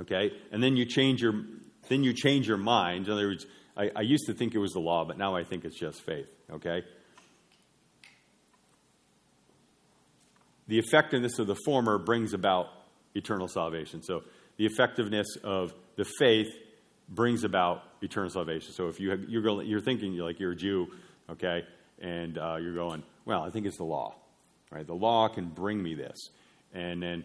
okay, 0.00 0.32
and 0.52 0.62
then 0.62 0.76
you 0.76 0.84
change 0.84 1.22
your 1.22 1.44
then 1.88 2.02
you 2.02 2.14
change 2.14 2.48
your 2.48 2.56
mind. 2.56 3.06
In 3.06 3.12
other 3.12 3.26
words, 3.26 3.46
I, 3.76 3.90
I 3.94 4.00
used 4.00 4.24
to 4.26 4.32
think 4.32 4.54
it 4.54 4.58
was 4.58 4.72
the 4.72 4.80
law, 4.80 5.04
but 5.04 5.18
now 5.18 5.36
I 5.36 5.44
think 5.44 5.66
it's 5.66 5.78
just 5.78 6.00
faith, 6.00 6.28
okay? 6.50 6.82
The 10.68 10.78
effectiveness 10.78 11.38
of 11.38 11.46
the 11.46 11.56
former 11.64 11.98
brings 11.98 12.32
about 12.32 12.68
eternal 13.14 13.48
salvation. 13.48 14.02
So 14.02 14.22
the 14.56 14.66
effectiveness 14.66 15.36
of 15.42 15.74
the 15.96 16.04
faith 16.18 16.48
brings 17.08 17.44
about 17.44 17.82
eternal 18.02 18.30
salvation. 18.30 18.72
So 18.72 18.88
if 18.88 18.98
you 18.98 19.10
have, 19.10 19.24
you're 19.28 19.42
going, 19.42 19.66
you're 19.66 19.80
thinking 19.80 20.12
you're 20.12 20.24
like 20.24 20.40
you're 20.40 20.52
a 20.52 20.56
Jew, 20.56 20.88
okay, 21.30 21.64
and 22.00 22.38
uh, 22.38 22.56
you're 22.60 22.74
going, 22.74 23.02
well, 23.24 23.42
I 23.42 23.50
think 23.50 23.66
it's 23.66 23.76
the 23.76 23.84
law, 23.84 24.14
right? 24.70 24.86
The 24.86 24.94
law 24.94 25.28
can 25.28 25.48
bring 25.48 25.82
me 25.82 25.94
this, 25.94 26.16
and 26.72 27.02
then 27.02 27.24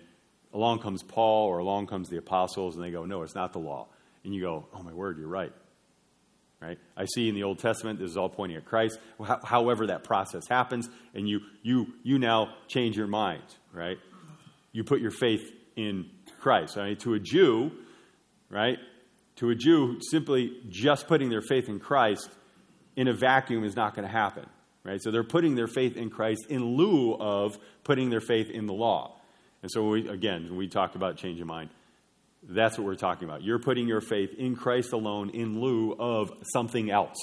along 0.54 0.80
comes 0.80 1.04
Paul 1.04 1.48
or 1.48 1.60
along 1.60 1.88
comes 1.88 2.10
the 2.10 2.18
apostles, 2.18 2.76
and 2.76 2.84
they 2.84 2.92
go, 2.92 3.06
no, 3.06 3.24
it's 3.24 3.36
not 3.36 3.54
the 3.54 3.60
law, 3.60 3.88
and 4.24 4.34
you 4.34 4.42
go, 4.42 4.68
oh 4.74 4.84
my 4.84 4.94
word, 4.94 5.18
you're 5.18 5.28
right. 5.28 5.54
Right? 6.62 6.78
I 6.97 7.05
see 7.05 7.30
in 7.30 7.36
the 7.36 7.43
Old 7.43 7.60
Testament, 7.60 7.99
this 7.99 8.12
is 8.12 8.18
all 8.18 8.28
pointing 8.28 8.57
at 8.57 8.66
Christ. 8.66 8.99
However, 9.45 9.88
that 9.88 10.03
process 10.03 10.45
happens, 10.49 10.89
and 11.14 11.28
you, 11.28 11.39
you, 11.64 11.88
you 12.03 12.20
now 12.20 12.53
change 12.68 12.97
your 12.97 13.07
mind, 13.07 13.43
right? 13.72 13.97
You 14.74 14.84
put 14.84 14.99
your 14.99 15.12
faith 15.12 15.49
in 15.78 16.10
Christ. 16.41 16.78
I 16.78 16.89
mean, 16.89 16.97
to 16.97 17.14
a 17.14 17.20
Jew, 17.20 17.72
right? 18.49 18.78
To 19.38 19.49
a 19.51 19.55
Jew, 19.55 19.99
simply 20.01 20.51
just 20.68 21.07
putting 21.07 21.30
their 21.30 21.41
faith 21.41 21.70
in 21.70 21.80
Christ 21.80 22.30
in 22.97 23.07
a 23.07 23.14
vacuum 23.14 23.64
is 23.64 23.78
not 23.78 23.95
going 23.95 24.05
to 24.05 24.12
happen, 24.12 24.45
right? 24.84 25.01
So 25.01 25.12
they're 25.12 25.24
putting 25.24 25.55
their 25.55 25.68
faith 25.68 25.95
in 25.95 26.10
Christ 26.10 26.47
in 26.49 26.76
lieu 26.76 27.16
of 27.16 27.57
putting 27.86 28.10
their 28.10 28.20
faith 28.20 28.49
in 28.49 28.66
the 28.66 28.74
law. 28.74 29.16
And 29.62 29.72
so, 29.72 29.88
we, 29.88 30.10
again, 30.10 30.55
we 30.57 30.68
talk 30.68 30.95
about 30.95 31.16
change 31.16 31.39
of 31.39 31.47
mind, 31.47 31.70
that's 32.44 32.78
what 32.78 32.86
we're 32.86 32.96
talking 32.96 33.28
about. 33.28 33.44
You're 33.44 33.60
putting 33.60 33.88
your 33.88 34.02
faith 34.02 34.34
in 34.38 34.56
Christ 34.56 34.94
alone 34.94 35.32
in 35.32 35.60
lieu 35.60 35.96
of 36.00 36.32
something 36.54 36.90
else, 36.90 37.18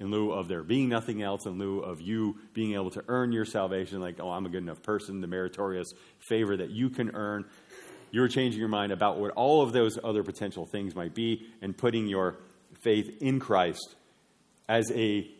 in 0.00 0.10
lieu 0.10 0.32
of 0.32 0.48
there 0.48 0.62
being 0.62 0.88
nothing 0.88 1.22
else, 1.22 1.46
in 1.46 1.58
lieu 1.58 1.80
of 1.80 2.00
you 2.00 2.36
being 2.52 2.74
able 2.74 2.90
to 2.90 3.04
earn 3.08 3.32
your 3.32 3.44
salvation, 3.44 4.00
like, 4.00 4.16
oh, 4.20 4.30
I'm 4.30 4.46
a 4.46 4.48
good 4.48 4.62
enough 4.62 4.82
person, 4.82 5.20
the 5.20 5.26
meritorious 5.26 5.88
favor 6.28 6.56
that 6.56 6.70
you 6.70 6.90
can 6.90 7.14
earn. 7.14 7.44
You're 8.10 8.28
changing 8.28 8.58
your 8.58 8.68
mind 8.68 8.92
about 8.92 9.18
what 9.18 9.32
all 9.32 9.62
of 9.62 9.72
those 9.72 9.98
other 10.02 10.22
potential 10.22 10.66
things 10.66 10.94
might 10.94 11.14
be 11.14 11.46
and 11.62 11.76
putting 11.76 12.06
your 12.06 12.36
faith 12.82 13.06
in 13.20 13.40
Christ 13.40 13.94
as 14.68 14.90
a 14.92 15.30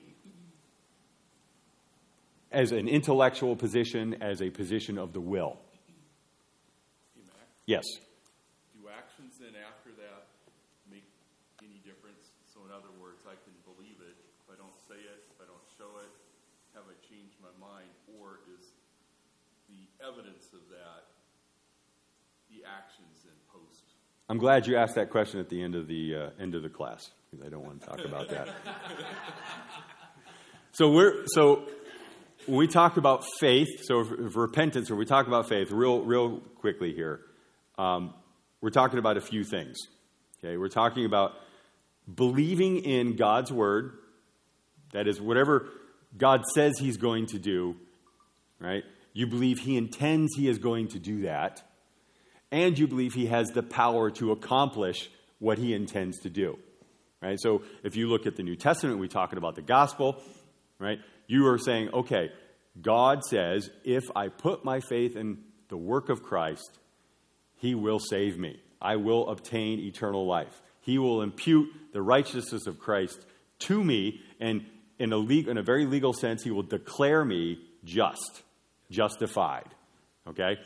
as 2.52 2.72
an 2.72 2.88
intellectual 2.88 3.54
position, 3.56 4.22
as 4.22 4.40
a 4.40 4.48
position 4.48 4.98
of 4.98 5.12
the 5.12 5.20
will. 5.20 5.58
Yes. 7.66 7.84
evidence 20.06 20.54
of 20.54 20.62
that 20.70 21.10
the 22.46 22.62
actions 22.62 23.26
in 23.26 23.34
post? 23.50 23.98
I'm 24.28 24.38
glad 24.38 24.66
you 24.66 24.76
asked 24.76 24.96
that 24.96 25.10
question 25.10 25.38
at 25.38 25.48
the 25.48 25.62
end 25.62 25.74
of 25.74 25.86
the 25.86 26.14
uh, 26.14 26.30
end 26.40 26.54
of 26.54 26.62
the 26.62 26.68
class 26.68 27.10
because 27.30 27.46
I 27.46 27.48
don't 27.48 27.64
want 27.64 27.80
to 27.80 27.86
talk 27.86 28.04
about 28.04 28.28
that. 28.30 28.48
so 30.72 30.90
we're 30.90 31.24
so 31.26 31.62
when 32.46 32.58
we 32.58 32.66
talk 32.66 32.96
about 32.96 33.24
faith, 33.40 33.68
so 33.82 34.00
if, 34.00 34.12
if 34.12 34.36
repentance, 34.36 34.90
or 34.90 34.96
we 34.96 35.04
talk 35.04 35.26
about 35.28 35.48
faith, 35.48 35.70
real 35.70 36.02
real 36.02 36.38
quickly 36.60 36.92
here, 36.92 37.20
um, 37.78 38.14
we're 38.60 38.70
talking 38.70 38.98
about 38.98 39.16
a 39.16 39.20
few 39.20 39.44
things. 39.44 39.76
Okay, 40.38 40.56
we're 40.56 40.68
talking 40.68 41.04
about 41.04 41.34
believing 42.12 42.78
in 42.78 43.16
God's 43.16 43.52
word. 43.52 43.92
That 44.92 45.06
is, 45.06 45.20
whatever 45.20 45.68
God 46.16 46.42
says 46.52 46.74
He's 46.78 46.96
going 46.96 47.26
to 47.26 47.38
do, 47.38 47.76
right? 48.58 48.82
You 49.16 49.26
believe 49.26 49.60
he 49.60 49.78
intends 49.78 50.34
he 50.36 50.46
is 50.46 50.58
going 50.58 50.88
to 50.88 50.98
do 50.98 51.22
that. 51.22 51.62
And 52.56 52.78
you 52.78 52.86
believe 52.86 53.12
he 53.12 53.26
has 53.26 53.50
the 53.50 53.62
power 53.62 54.10
to 54.12 54.32
accomplish 54.32 55.10
what 55.40 55.58
he 55.58 55.74
intends 55.74 56.20
to 56.20 56.30
do. 56.30 56.58
Right? 57.20 57.38
So 57.38 57.60
if 57.82 57.96
you 57.96 58.08
look 58.08 58.24
at 58.24 58.36
the 58.36 58.42
New 58.42 58.56
Testament, 58.56 58.98
we're 58.98 59.08
talking 59.08 59.36
about 59.36 59.56
the 59.56 59.62
gospel, 59.62 60.22
right? 60.78 60.98
You 61.26 61.48
are 61.48 61.58
saying, 61.58 61.90
okay, 61.92 62.30
God 62.80 63.22
says, 63.24 63.68
if 63.84 64.04
I 64.16 64.28
put 64.28 64.64
my 64.64 64.80
faith 64.80 65.16
in 65.16 65.36
the 65.68 65.76
work 65.76 66.08
of 66.08 66.22
Christ, 66.22 66.78
he 67.56 67.74
will 67.74 67.98
save 67.98 68.38
me. 68.38 68.58
I 68.80 68.96
will 68.96 69.28
obtain 69.28 69.80
eternal 69.80 70.26
life. 70.26 70.62
He 70.80 70.96
will 70.96 71.20
impute 71.20 71.68
the 71.92 72.00
righteousness 72.00 72.66
of 72.66 72.78
Christ 72.78 73.18
to 73.60 73.84
me, 73.84 74.22
and 74.40 74.64
in 74.98 75.12
a, 75.12 75.18
legal, 75.18 75.50
in 75.50 75.58
a 75.58 75.62
very 75.62 75.84
legal 75.84 76.14
sense, 76.14 76.42
he 76.42 76.50
will 76.50 76.62
declare 76.62 77.22
me 77.22 77.58
just 77.84 78.42
justified. 78.90 79.68
Okay? 80.26 80.56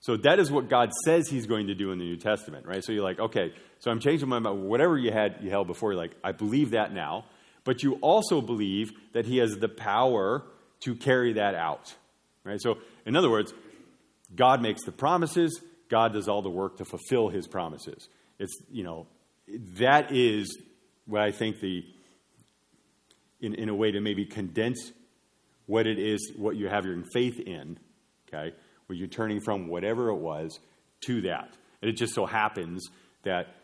So 0.00 0.16
that 0.18 0.38
is 0.38 0.50
what 0.50 0.68
God 0.68 0.92
says 1.04 1.28
he's 1.28 1.46
going 1.46 1.66
to 1.66 1.74
do 1.74 1.90
in 1.90 1.98
the 1.98 2.04
New 2.04 2.16
Testament, 2.16 2.66
right? 2.66 2.84
So 2.84 2.92
you're 2.92 3.02
like, 3.02 3.18
okay, 3.18 3.52
so 3.80 3.90
I'm 3.90 4.00
changing 4.00 4.28
my 4.28 4.38
mind. 4.38 4.62
Whatever 4.62 4.96
you 4.96 5.10
had 5.10 5.36
you 5.40 5.50
held 5.50 5.66
before, 5.66 5.92
you're 5.92 6.00
like, 6.00 6.16
I 6.22 6.32
believe 6.32 6.70
that 6.70 6.92
now. 6.92 7.24
But 7.64 7.82
you 7.82 7.94
also 7.94 8.40
believe 8.40 8.92
that 9.12 9.26
he 9.26 9.38
has 9.38 9.58
the 9.58 9.68
power 9.68 10.44
to 10.80 10.94
carry 10.94 11.34
that 11.34 11.54
out. 11.54 11.94
Right? 12.44 12.60
So 12.60 12.78
in 13.04 13.16
other 13.16 13.30
words, 13.30 13.52
God 14.34 14.62
makes 14.62 14.84
the 14.84 14.92
promises, 14.92 15.60
God 15.90 16.12
does 16.12 16.28
all 16.28 16.42
the 16.42 16.50
work 16.50 16.76
to 16.78 16.84
fulfill 16.84 17.28
his 17.28 17.46
promises. 17.46 18.08
It's, 18.38 18.56
you 18.70 18.84
know, 18.84 19.06
that 19.78 20.12
is 20.12 20.58
what 21.06 21.22
I 21.22 21.32
think 21.32 21.60
the 21.60 21.84
in, 23.40 23.54
in 23.54 23.68
a 23.68 23.74
way 23.74 23.90
to 23.90 24.00
maybe 24.00 24.26
condense 24.26 24.92
what 25.66 25.86
it 25.86 25.98
is, 25.98 26.32
what 26.36 26.56
you 26.56 26.68
have 26.68 26.84
your 26.84 27.02
faith 27.12 27.38
in, 27.38 27.78
okay, 28.28 28.54
where 28.88 28.96
you're 28.96 29.06
turning 29.06 29.40
from 29.40 29.68
whatever 29.68 30.08
it 30.08 30.16
was 30.16 30.58
to 31.02 31.20
that. 31.22 31.54
And 31.80 31.88
it 31.88 31.94
just 31.94 32.14
so 32.14 32.26
happens 32.26 32.88
that 33.22 33.54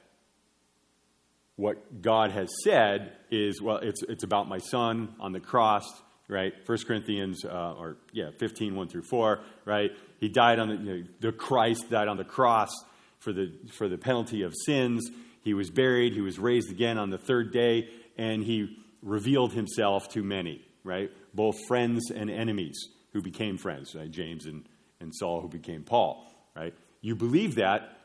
what 1.57 2.01
God 2.01 2.31
has 2.31 2.49
said 2.62 3.12
is, 3.31 3.61
well, 3.61 3.79
it's, 3.79 4.03
it's 4.05 4.25
about 4.25 4.49
my 4.49 4.59
son 4.59 5.14
on 5.20 5.33
the 5.33 5.41
cross, 5.41 5.85
right? 6.29 6.53
1 6.66 6.79
Corinthians, 6.87 7.45
uh, 7.45 7.75
or 7.79 7.97
yeah, 8.12 8.31
15, 8.39 8.75
1 8.75 8.89
through 8.89 9.03
4, 9.03 9.41
right? 9.64 9.91
He 10.20 10.29
died 10.29 10.59
on 10.59 10.68
the, 10.68 10.75
you 10.77 10.95
know, 10.95 11.05
the 11.20 11.33
Christ 11.33 11.91
died 11.91 12.09
on 12.09 12.16
the 12.16 12.25
cross 12.25 12.70
for 13.18 13.33
the, 13.33 13.53
for 13.72 13.89
the 13.89 13.99
penalty 13.99 14.43
of 14.43 14.55
sins. 14.64 15.11
He 15.43 15.55
was 15.55 15.70
buried. 15.70 16.12
He 16.12 16.20
was 16.20 16.39
raised 16.39 16.70
again 16.70 16.99
on 16.99 17.11
the 17.11 17.18
third 17.18 17.53
day, 17.53 17.89
and 18.16 18.43
he 18.43 18.79
revealed 19.03 19.53
himself 19.53 20.09
to 20.11 20.22
many, 20.22 20.62
right? 20.83 21.11
both 21.35 21.57
friends 21.66 22.11
and 22.11 22.31
enemies 22.31 22.89
who 23.12 23.20
became 23.20 23.59
friends, 23.59 23.95
right? 23.95 24.11
James 24.11 24.47
and, 24.47 24.64
and 25.01 25.14
Saul 25.14 25.40
who 25.40 25.49
became 25.49 25.82
Paul, 25.82 26.26
right? 26.57 26.74
You 27.01 27.14
believe 27.14 27.57
that, 27.57 27.99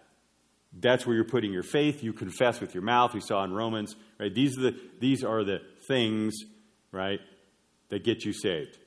that's 0.72 1.06
where 1.06 1.16
you're 1.16 1.26
putting 1.26 1.52
your 1.52 1.64
faith. 1.64 2.04
You 2.04 2.14
confess 2.14 2.60
with 2.60 2.74
your 2.74 2.84
mouth. 2.84 3.14
We 3.14 3.22
saw 3.22 3.44
in 3.44 3.54
Romans, 3.54 3.96
right? 4.20 4.34
These 4.34 4.58
are 4.58 4.62
the, 4.62 4.80
these 5.00 5.24
are 5.24 5.44
the 5.44 5.62
things, 5.88 6.36
right, 6.92 7.20
that 7.90 8.04
get 8.04 8.24
you 8.24 8.34
saved. 8.34 8.78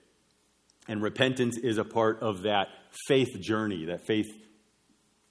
And 0.88 1.02
repentance 1.02 1.58
is 1.58 1.78
a 1.78 1.84
part 1.84 2.20
of 2.20 2.42
that 2.42 2.68
faith 3.08 3.40
journey, 3.40 3.86
that 3.86 4.06
faith. 4.06 4.28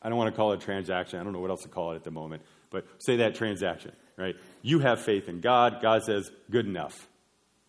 I 0.01 0.09
don't 0.09 0.17
want 0.17 0.33
to 0.33 0.35
call 0.35 0.51
it 0.53 0.61
a 0.61 0.65
transaction. 0.65 1.19
I 1.19 1.23
don't 1.23 1.33
know 1.33 1.39
what 1.39 1.51
else 1.51 1.63
to 1.63 1.69
call 1.69 1.91
it 1.91 1.95
at 1.95 2.03
the 2.03 2.11
moment, 2.11 2.41
but 2.69 2.85
say 2.99 3.17
that 3.17 3.35
transaction, 3.35 3.91
right? 4.17 4.35
You 4.61 4.79
have 4.79 5.01
faith 5.01 5.29
in 5.29 5.41
God. 5.41 5.81
God 5.81 6.03
says, 6.03 6.31
good 6.49 6.65
enough 6.65 7.07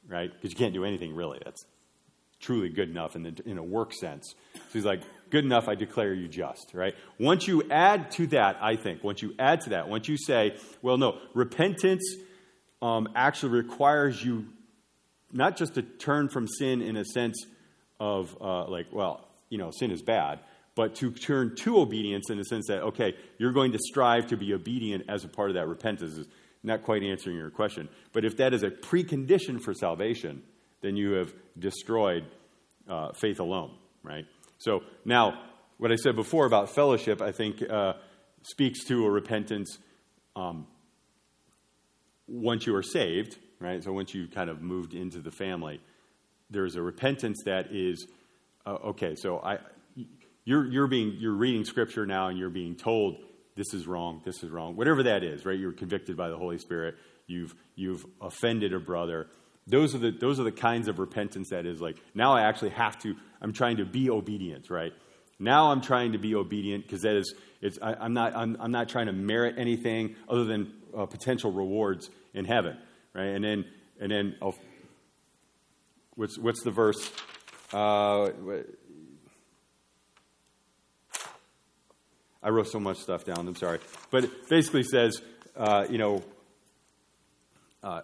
right? 0.08 0.30
Because 0.32 0.50
you 0.50 0.56
can't 0.56 0.74
do 0.74 0.84
anything 0.84 1.14
really. 1.14 1.38
That's 1.44 1.64
truly 2.42 2.68
good 2.68 2.90
enough 2.90 3.16
in, 3.16 3.22
the, 3.22 3.34
in 3.46 3.56
a 3.56 3.62
work 3.62 3.94
sense. 3.94 4.34
So 4.54 4.60
he's 4.72 4.84
like, 4.84 5.00
good 5.30 5.44
enough, 5.44 5.68
I 5.68 5.74
declare 5.74 6.12
you 6.12 6.28
just, 6.28 6.74
right? 6.74 6.94
Once 7.18 7.48
you 7.48 7.62
add 7.70 8.10
to 8.12 8.26
that, 8.28 8.58
I 8.60 8.76
think, 8.76 9.02
once 9.02 9.22
you 9.22 9.34
add 9.38 9.62
to 9.62 9.70
that, 9.70 9.88
once 9.88 10.08
you 10.08 10.18
say, 10.18 10.56
well, 10.82 10.98
no, 10.98 11.18
repentance 11.32 12.16
um, 12.82 13.08
actually 13.14 13.52
requires 13.52 14.22
you 14.22 14.46
not 15.32 15.56
just 15.56 15.74
to 15.74 15.82
turn 15.82 16.28
from 16.28 16.46
sin 16.46 16.82
in 16.82 16.96
a 16.96 17.04
sense 17.04 17.46
of 17.98 18.36
uh, 18.40 18.68
like, 18.68 18.86
well, 18.92 19.26
you 19.48 19.56
know, 19.56 19.70
sin 19.70 19.90
is 19.90 20.02
bad, 20.02 20.40
but 20.74 20.96
to 20.96 21.10
turn 21.12 21.54
to 21.56 21.78
obedience 21.78 22.28
in 22.28 22.38
the 22.38 22.44
sense 22.44 22.66
that, 22.66 22.82
okay, 22.82 23.14
you're 23.38 23.52
going 23.52 23.72
to 23.72 23.78
strive 23.78 24.26
to 24.26 24.36
be 24.36 24.52
obedient 24.52 25.04
as 25.08 25.24
a 25.24 25.28
part 25.28 25.48
of 25.48 25.54
that 25.54 25.68
repentance 25.68 26.18
is 26.18 26.26
not 26.62 26.82
quite 26.82 27.02
answering 27.02 27.36
your 27.36 27.50
question. 27.50 27.88
But 28.12 28.24
if 28.24 28.36
that 28.38 28.52
is 28.52 28.62
a 28.62 28.70
precondition 28.70 29.60
for 29.60 29.74
salvation, 29.74 30.42
then 30.82 30.96
you 30.96 31.12
have 31.12 31.32
destroyed 31.58 32.24
uh, 32.88 33.12
faith 33.12 33.40
alone, 33.40 33.74
right? 34.02 34.26
So 34.58 34.82
now, 35.04 35.40
what 35.78 35.90
I 35.90 35.96
said 35.96 36.16
before 36.16 36.46
about 36.46 36.74
fellowship, 36.74 37.22
I 37.22 37.32
think 37.32 37.62
uh, 37.68 37.94
speaks 38.42 38.84
to 38.84 39.06
a 39.06 39.10
repentance 39.10 39.78
um, 40.36 40.66
once 42.28 42.66
you 42.66 42.74
are 42.76 42.82
saved, 42.82 43.38
right? 43.58 43.82
So 43.82 43.92
once 43.92 44.14
you 44.14 44.28
kind 44.28 44.50
of 44.50 44.60
moved 44.60 44.94
into 44.94 45.20
the 45.20 45.30
family, 45.30 45.80
there's 46.50 46.76
a 46.76 46.82
repentance 46.82 47.42
that 47.44 47.72
is 47.72 48.06
uh, 48.66 48.76
okay. 48.84 49.14
So 49.16 49.38
I, 49.38 49.58
you're 50.44 50.66
you're 50.70 50.86
being 50.86 51.16
you're 51.18 51.34
reading 51.34 51.64
scripture 51.64 52.06
now, 52.06 52.28
and 52.28 52.38
you're 52.38 52.50
being 52.50 52.76
told 52.76 53.16
this 53.54 53.74
is 53.74 53.86
wrong, 53.86 54.22
this 54.24 54.42
is 54.42 54.50
wrong, 54.50 54.76
whatever 54.76 55.02
that 55.02 55.22
is, 55.22 55.44
right? 55.44 55.58
You're 55.58 55.72
convicted 55.72 56.16
by 56.16 56.28
the 56.30 56.36
Holy 56.36 56.58
Spirit, 56.58 56.96
you've, 57.26 57.54
you've 57.74 58.04
offended 58.20 58.72
a 58.72 58.80
brother. 58.80 59.28
Those 59.66 59.94
are, 59.94 59.98
the, 59.98 60.10
those 60.10 60.40
are 60.40 60.44
the 60.44 60.52
kinds 60.52 60.88
of 60.88 60.98
repentance 60.98 61.50
that 61.50 61.66
is 61.66 61.80
like, 61.80 61.96
now 62.14 62.34
I 62.34 62.42
actually 62.42 62.70
have 62.70 62.98
to, 63.02 63.14
I'm 63.40 63.52
trying 63.52 63.76
to 63.76 63.84
be 63.84 64.10
obedient, 64.10 64.70
right? 64.70 64.92
Now 65.38 65.70
I'm 65.70 65.80
trying 65.80 66.12
to 66.12 66.18
be 66.18 66.34
obedient 66.34 66.84
because 66.84 67.02
that 67.02 67.16
is, 67.16 67.34
it's, 67.60 67.78
I, 67.80 67.94
I'm, 67.94 68.12
not, 68.12 68.34
I'm, 68.34 68.56
I'm 68.60 68.72
not 68.72 68.88
trying 68.88 69.06
to 69.06 69.12
merit 69.12 69.56
anything 69.58 70.16
other 70.28 70.44
than 70.44 70.72
uh, 70.96 71.06
potential 71.06 71.52
rewards 71.52 72.10
in 72.34 72.44
heaven, 72.44 72.76
right? 73.14 73.28
And 73.28 73.44
then, 73.44 73.64
and 74.00 74.10
then, 74.10 74.36
oh, 74.42 74.54
what's, 76.16 76.38
what's 76.38 76.62
the 76.62 76.70
verse? 76.70 77.10
Uh, 77.72 78.30
I 82.42 82.48
wrote 82.50 82.68
so 82.68 82.80
much 82.80 82.98
stuff 82.98 83.24
down. 83.24 83.46
I'm 83.46 83.54
sorry, 83.54 83.78
but 84.10 84.24
it 84.24 84.48
basically 84.48 84.82
says, 84.82 85.22
uh, 85.56 85.86
you 85.88 85.98
know, 85.98 86.22
uh, 87.82 88.02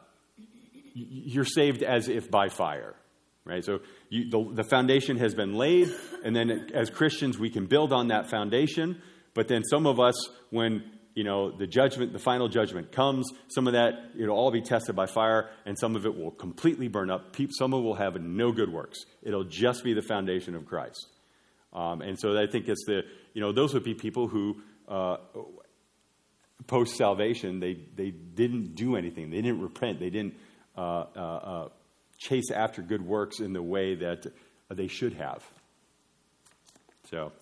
you're 0.98 1.44
saved 1.44 1.82
as 1.82 2.08
if 2.08 2.30
by 2.30 2.48
fire, 2.48 2.94
right? 3.44 3.64
So 3.64 3.80
you, 4.08 4.30
the, 4.30 4.62
the 4.62 4.64
foundation 4.64 5.16
has 5.18 5.34
been 5.34 5.54
laid, 5.54 5.94
and 6.24 6.34
then 6.34 6.70
as 6.74 6.90
Christians, 6.90 7.38
we 7.38 7.50
can 7.50 7.66
build 7.66 7.92
on 7.92 8.08
that 8.08 8.30
foundation. 8.30 9.00
But 9.34 9.48
then 9.48 9.62
some 9.64 9.86
of 9.86 10.00
us, 10.00 10.14
when 10.50 10.84
you 11.14 11.24
know 11.24 11.50
the 11.50 11.66
judgment, 11.66 12.12
the 12.12 12.18
final 12.18 12.48
judgment 12.48 12.92
comes, 12.92 13.30
some 13.48 13.66
of 13.66 13.74
that 13.74 13.92
it'll 14.18 14.36
all 14.36 14.50
be 14.50 14.62
tested 14.62 14.96
by 14.96 15.06
fire, 15.06 15.50
and 15.64 15.78
some 15.78 15.96
of 15.96 16.06
it 16.06 16.16
will 16.16 16.30
completely 16.30 16.88
burn 16.88 17.10
up. 17.10 17.36
Some 17.50 17.74
of 17.74 17.80
it 17.80 17.84
will 17.84 17.94
have 17.94 18.20
no 18.20 18.52
good 18.52 18.72
works. 18.72 18.98
It'll 19.22 19.44
just 19.44 19.84
be 19.84 19.94
the 19.94 20.02
foundation 20.02 20.54
of 20.54 20.66
Christ. 20.66 21.06
Um, 21.72 22.00
and 22.02 22.18
so 22.18 22.36
I 22.36 22.46
think 22.46 22.68
it's 22.68 22.84
the 22.86 23.02
you 23.34 23.40
know 23.40 23.52
those 23.52 23.74
would 23.74 23.84
be 23.84 23.94
people 23.94 24.28
who. 24.28 24.62
Uh, 24.86 25.18
Post 26.66 26.96
salvation, 26.96 27.60
they, 27.60 27.78
they 27.94 28.10
didn't 28.10 28.74
do 28.74 28.96
anything. 28.96 29.30
They 29.30 29.40
didn't 29.40 29.62
repent. 29.62 30.00
They 30.00 30.10
didn't 30.10 30.34
Uh, 30.78 31.06
uh, 31.16 31.20
uh, 31.20 31.68
chase 32.18 32.52
after 32.52 32.82
good 32.82 33.04
works 33.04 33.40
in 33.40 33.52
the 33.52 33.60
way 33.60 33.96
that 33.96 34.24
they 34.70 34.86
should 34.86 35.12
have. 35.12 35.44
So 37.10 37.32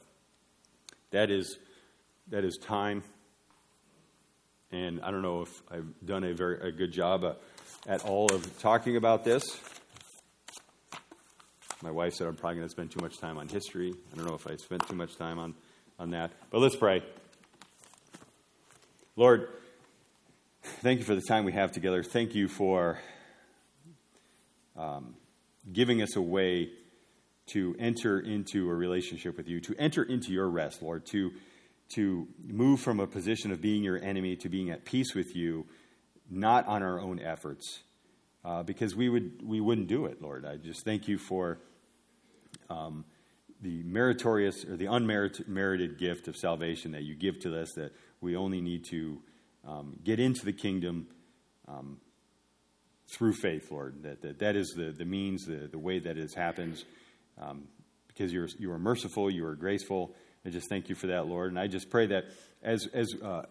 that 1.10 1.30
is 1.30 1.58
that 2.28 2.44
is 2.44 2.56
time, 2.56 3.02
and 4.72 5.02
I 5.02 5.10
don't 5.10 5.20
know 5.20 5.42
if 5.42 5.62
I've 5.70 5.84
done 6.02 6.24
a 6.24 6.32
very 6.32 6.66
a 6.66 6.72
good 6.72 6.92
job 6.92 7.24
uh, 7.24 7.34
at 7.86 8.06
all 8.06 8.32
of 8.32 8.58
talking 8.58 8.96
about 8.96 9.22
this. 9.22 9.44
My 11.82 11.90
wife 11.90 12.14
said 12.14 12.26
I'm 12.26 12.36
probably 12.36 12.56
going 12.56 12.68
to 12.68 12.72
spend 12.72 12.90
too 12.90 13.02
much 13.02 13.18
time 13.18 13.36
on 13.36 13.48
history. 13.48 13.92
I 13.92 14.16
don't 14.16 14.24
know 14.24 14.34
if 14.34 14.46
I 14.46 14.56
spent 14.56 14.88
too 14.88 14.96
much 14.96 15.14
time 15.16 15.38
on 15.38 15.54
on 15.98 16.12
that, 16.12 16.30
but 16.50 16.60
let's 16.60 16.76
pray. 16.76 17.02
Lord, 19.14 19.50
thank 20.80 21.00
you 21.00 21.04
for 21.04 21.14
the 21.14 21.20
time 21.28 21.44
we 21.44 21.52
have 21.52 21.72
together. 21.72 22.02
Thank 22.02 22.34
you 22.34 22.48
for 22.48 22.98
um, 24.76 25.14
giving 25.72 26.02
us 26.02 26.16
a 26.16 26.22
way 26.22 26.70
to 27.46 27.76
enter 27.78 28.18
into 28.18 28.68
a 28.68 28.74
relationship 28.74 29.36
with 29.36 29.48
you, 29.48 29.60
to 29.60 29.74
enter 29.78 30.02
into 30.02 30.32
your 30.32 30.48
rest, 30.48 30.82
Lord, 30.82 31.06
to, 31.06 31.32
to 31.94 32.26
move 32.44 32.80
from 32.80 33.00
a 33.00 33.06
position 33.06 33.52
of 33.52 33.60
being 33.60 33.84
your 33.84 34.02
enemy 34.02 34.36
to 34.36 34.48
being 34.48 34.70
at 34.70 34.84
peace 34.84 35.14
with 35.14 35.36
you, 35.36 35.66
not 36.28 36.66
on 36.66 36.82
our 36.82 37.00
own 37.00 37.20
efforts, 37.20 37.80
uh, 38.44 38.62
because 38.62 38.96
we, 38.96 39.08
would, 39.08 39.46
we 39.46 39.60
wouldn't 39.60 39.86
do 39.86 40.06
it, 40.06 40.20
Lord. 40.20 40.44
I 40.44 40.56
just 40.56 40.84
thank 40.84 41.06
you 41.06 41.18
for 41.18 41.58
um, 42.68 43.04
the 43.62 43.82
meritorious 43.84 44.64
or 44.64 44.76
the 44.76 44.86
unmerited 44.86 45.98
gift 45.98 46.28
of 46.28 46.36
salvation 46.36 46.92
that 46.92 47.02
you 47.02 47.14
give 47.14 47.38
to 47.40 47.60
us, 47.60 47.72
that 47.76 47.92
we 48.20 48.36
only 48.36 48.60
need 48.60 48.84
to 48.90 49.20
um, 49.66 49.98
get 50.04 50.20
into 50.20 50.44
the 50.44 50.52
kingdom 50.52 51.06
um, 51.68 51.98
through 53.08 53.34
faith, 53.34 53.70
Lord. 53.70 54.02
That, 54.02 54.22
that, 54.22 54.38
that 54.40 54.56
is 54.56 54.74
the, 54.76 54.92
the 54.92 55.04
means, 55.04 55.44
the, 55.46 55.68
the 55.70 55.78
way 55.78 55.98
that 55.98 56.18
it 56.18 56.34
happens, 56.34 56.84
um, 57.40 57.64
because 58.08 58.32
you're, 58.32 58.48
you 58.58 58.72
are 58.72 58.78
merciful, 58.78 59.30
you 59.30 59.46
are 59.46 59.54
graceful. 59.54 60.14
I 60.44 60.50
just 60.50 60.68
thank 60.68 60.88
you 60.88 60.94
for 60.94 61.08
that, 61.08 61.26
Lord. 61.26 61.50
And 61.50 61.58
I 61.58 61.66
just 61.66 61.90
pray 61.90 62.06
that 62.06 62.24
as, 62.62 62.86
as, 62.92 63.14
uh, 63.22 63.42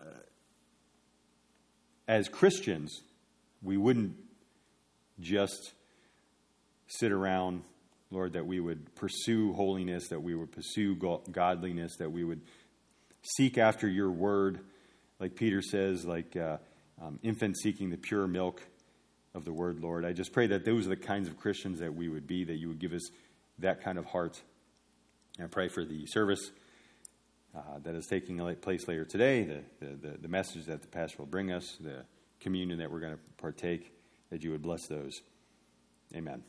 as 2.07 2.27
Christians, 2.29 3.01
we 3.61 3.77
wouldn't 3.77 4.15
just 5.19 5.73
sit 6.87 7.11
around, 7.11 7.63
Lord, 8.11 8.33
that 8.33 8.45
we 8.45 8.59
would 8.59 8.93
pursue 8.95 9.53
holiness, 9.53 10.09
that 10.09 10.21
we 10.21 10.35
would 10.35 10.51
pursue 10.51 10.95
godliness, 11.31 11.95
that 11.97 12.11
we 12.11 12.23
would 12.23 12.41
seek 13.37 13.57
after 13.57 13.87
your 13.87 14.11
word, 14.11 14.59
like 15.19 15.35
Peter 15.35 15.61
says, 15.61 16.05
like 16.05 16.35
uh, 16.35 16.57
um, 17.01 17.19
infants 17.23 17.61
seeking 17.63 17.89
the 17.89 17.97
pure 17.97 18.27
milk 18.27 18.61
of 19.35 19.43
the 19.43 19.53
word, 19.53 19.81
Lord. 19.81 20.05
I 20.05 20.13
just 20.13 20.31
pray 20.31 20.47
that 20.47 20.63
those 20.63 20.87
are 20.87 20.89
the 20.89 20.95
kinds 20.95 21.27
of 21.27 21.37
Christians 21.37 21.79
that 21.79 21.93
we 21.93 22.07
would 22.07 22.25
be, 22.25 22.45
that 22.45 22.55
you 22.55 22.69
would 22.69 22.79
give 22.79 22.93
us 22.93 23.11
that 23.59 23.83
kind 23.83 23.97
of 23.97 24.05
heart. 24.05 24.41
And 25.37 25.45
I 25.45 25.47
pray 25.49 25.67
for 25.67 25.83
the 25.83 26.05
service 26.05 26.51
uh, 27.55 27.79
that 27.83 27.95
is 27.95 28.07
taking 28.07 28.39
place 28.55 28.87
later 28.87 29.05
today, 29.05 29.43
the, 29.43 29.87
the, 29.87 30.17
the, 30.17 30.27
message 30.27 30.65
that 30.65 30.81
the 30.81 30.87
pastor 30.87 31.19
will 31.19 31.25
bring 31.25 31.51
us, 31.51 31.77
the 31.79 32.03
communion 32.39 32.79
that 32.79 32.91
we're 32.91 32.99
going 32.99 33.13
to 33.13 33.19
partake, 33.37 33.93
that 34.29 34.43
you 34.43 34.51
would 34.51 34.61
bless 34.61 34.87
those. 34.87 35.21
Amen. 36.13 36.43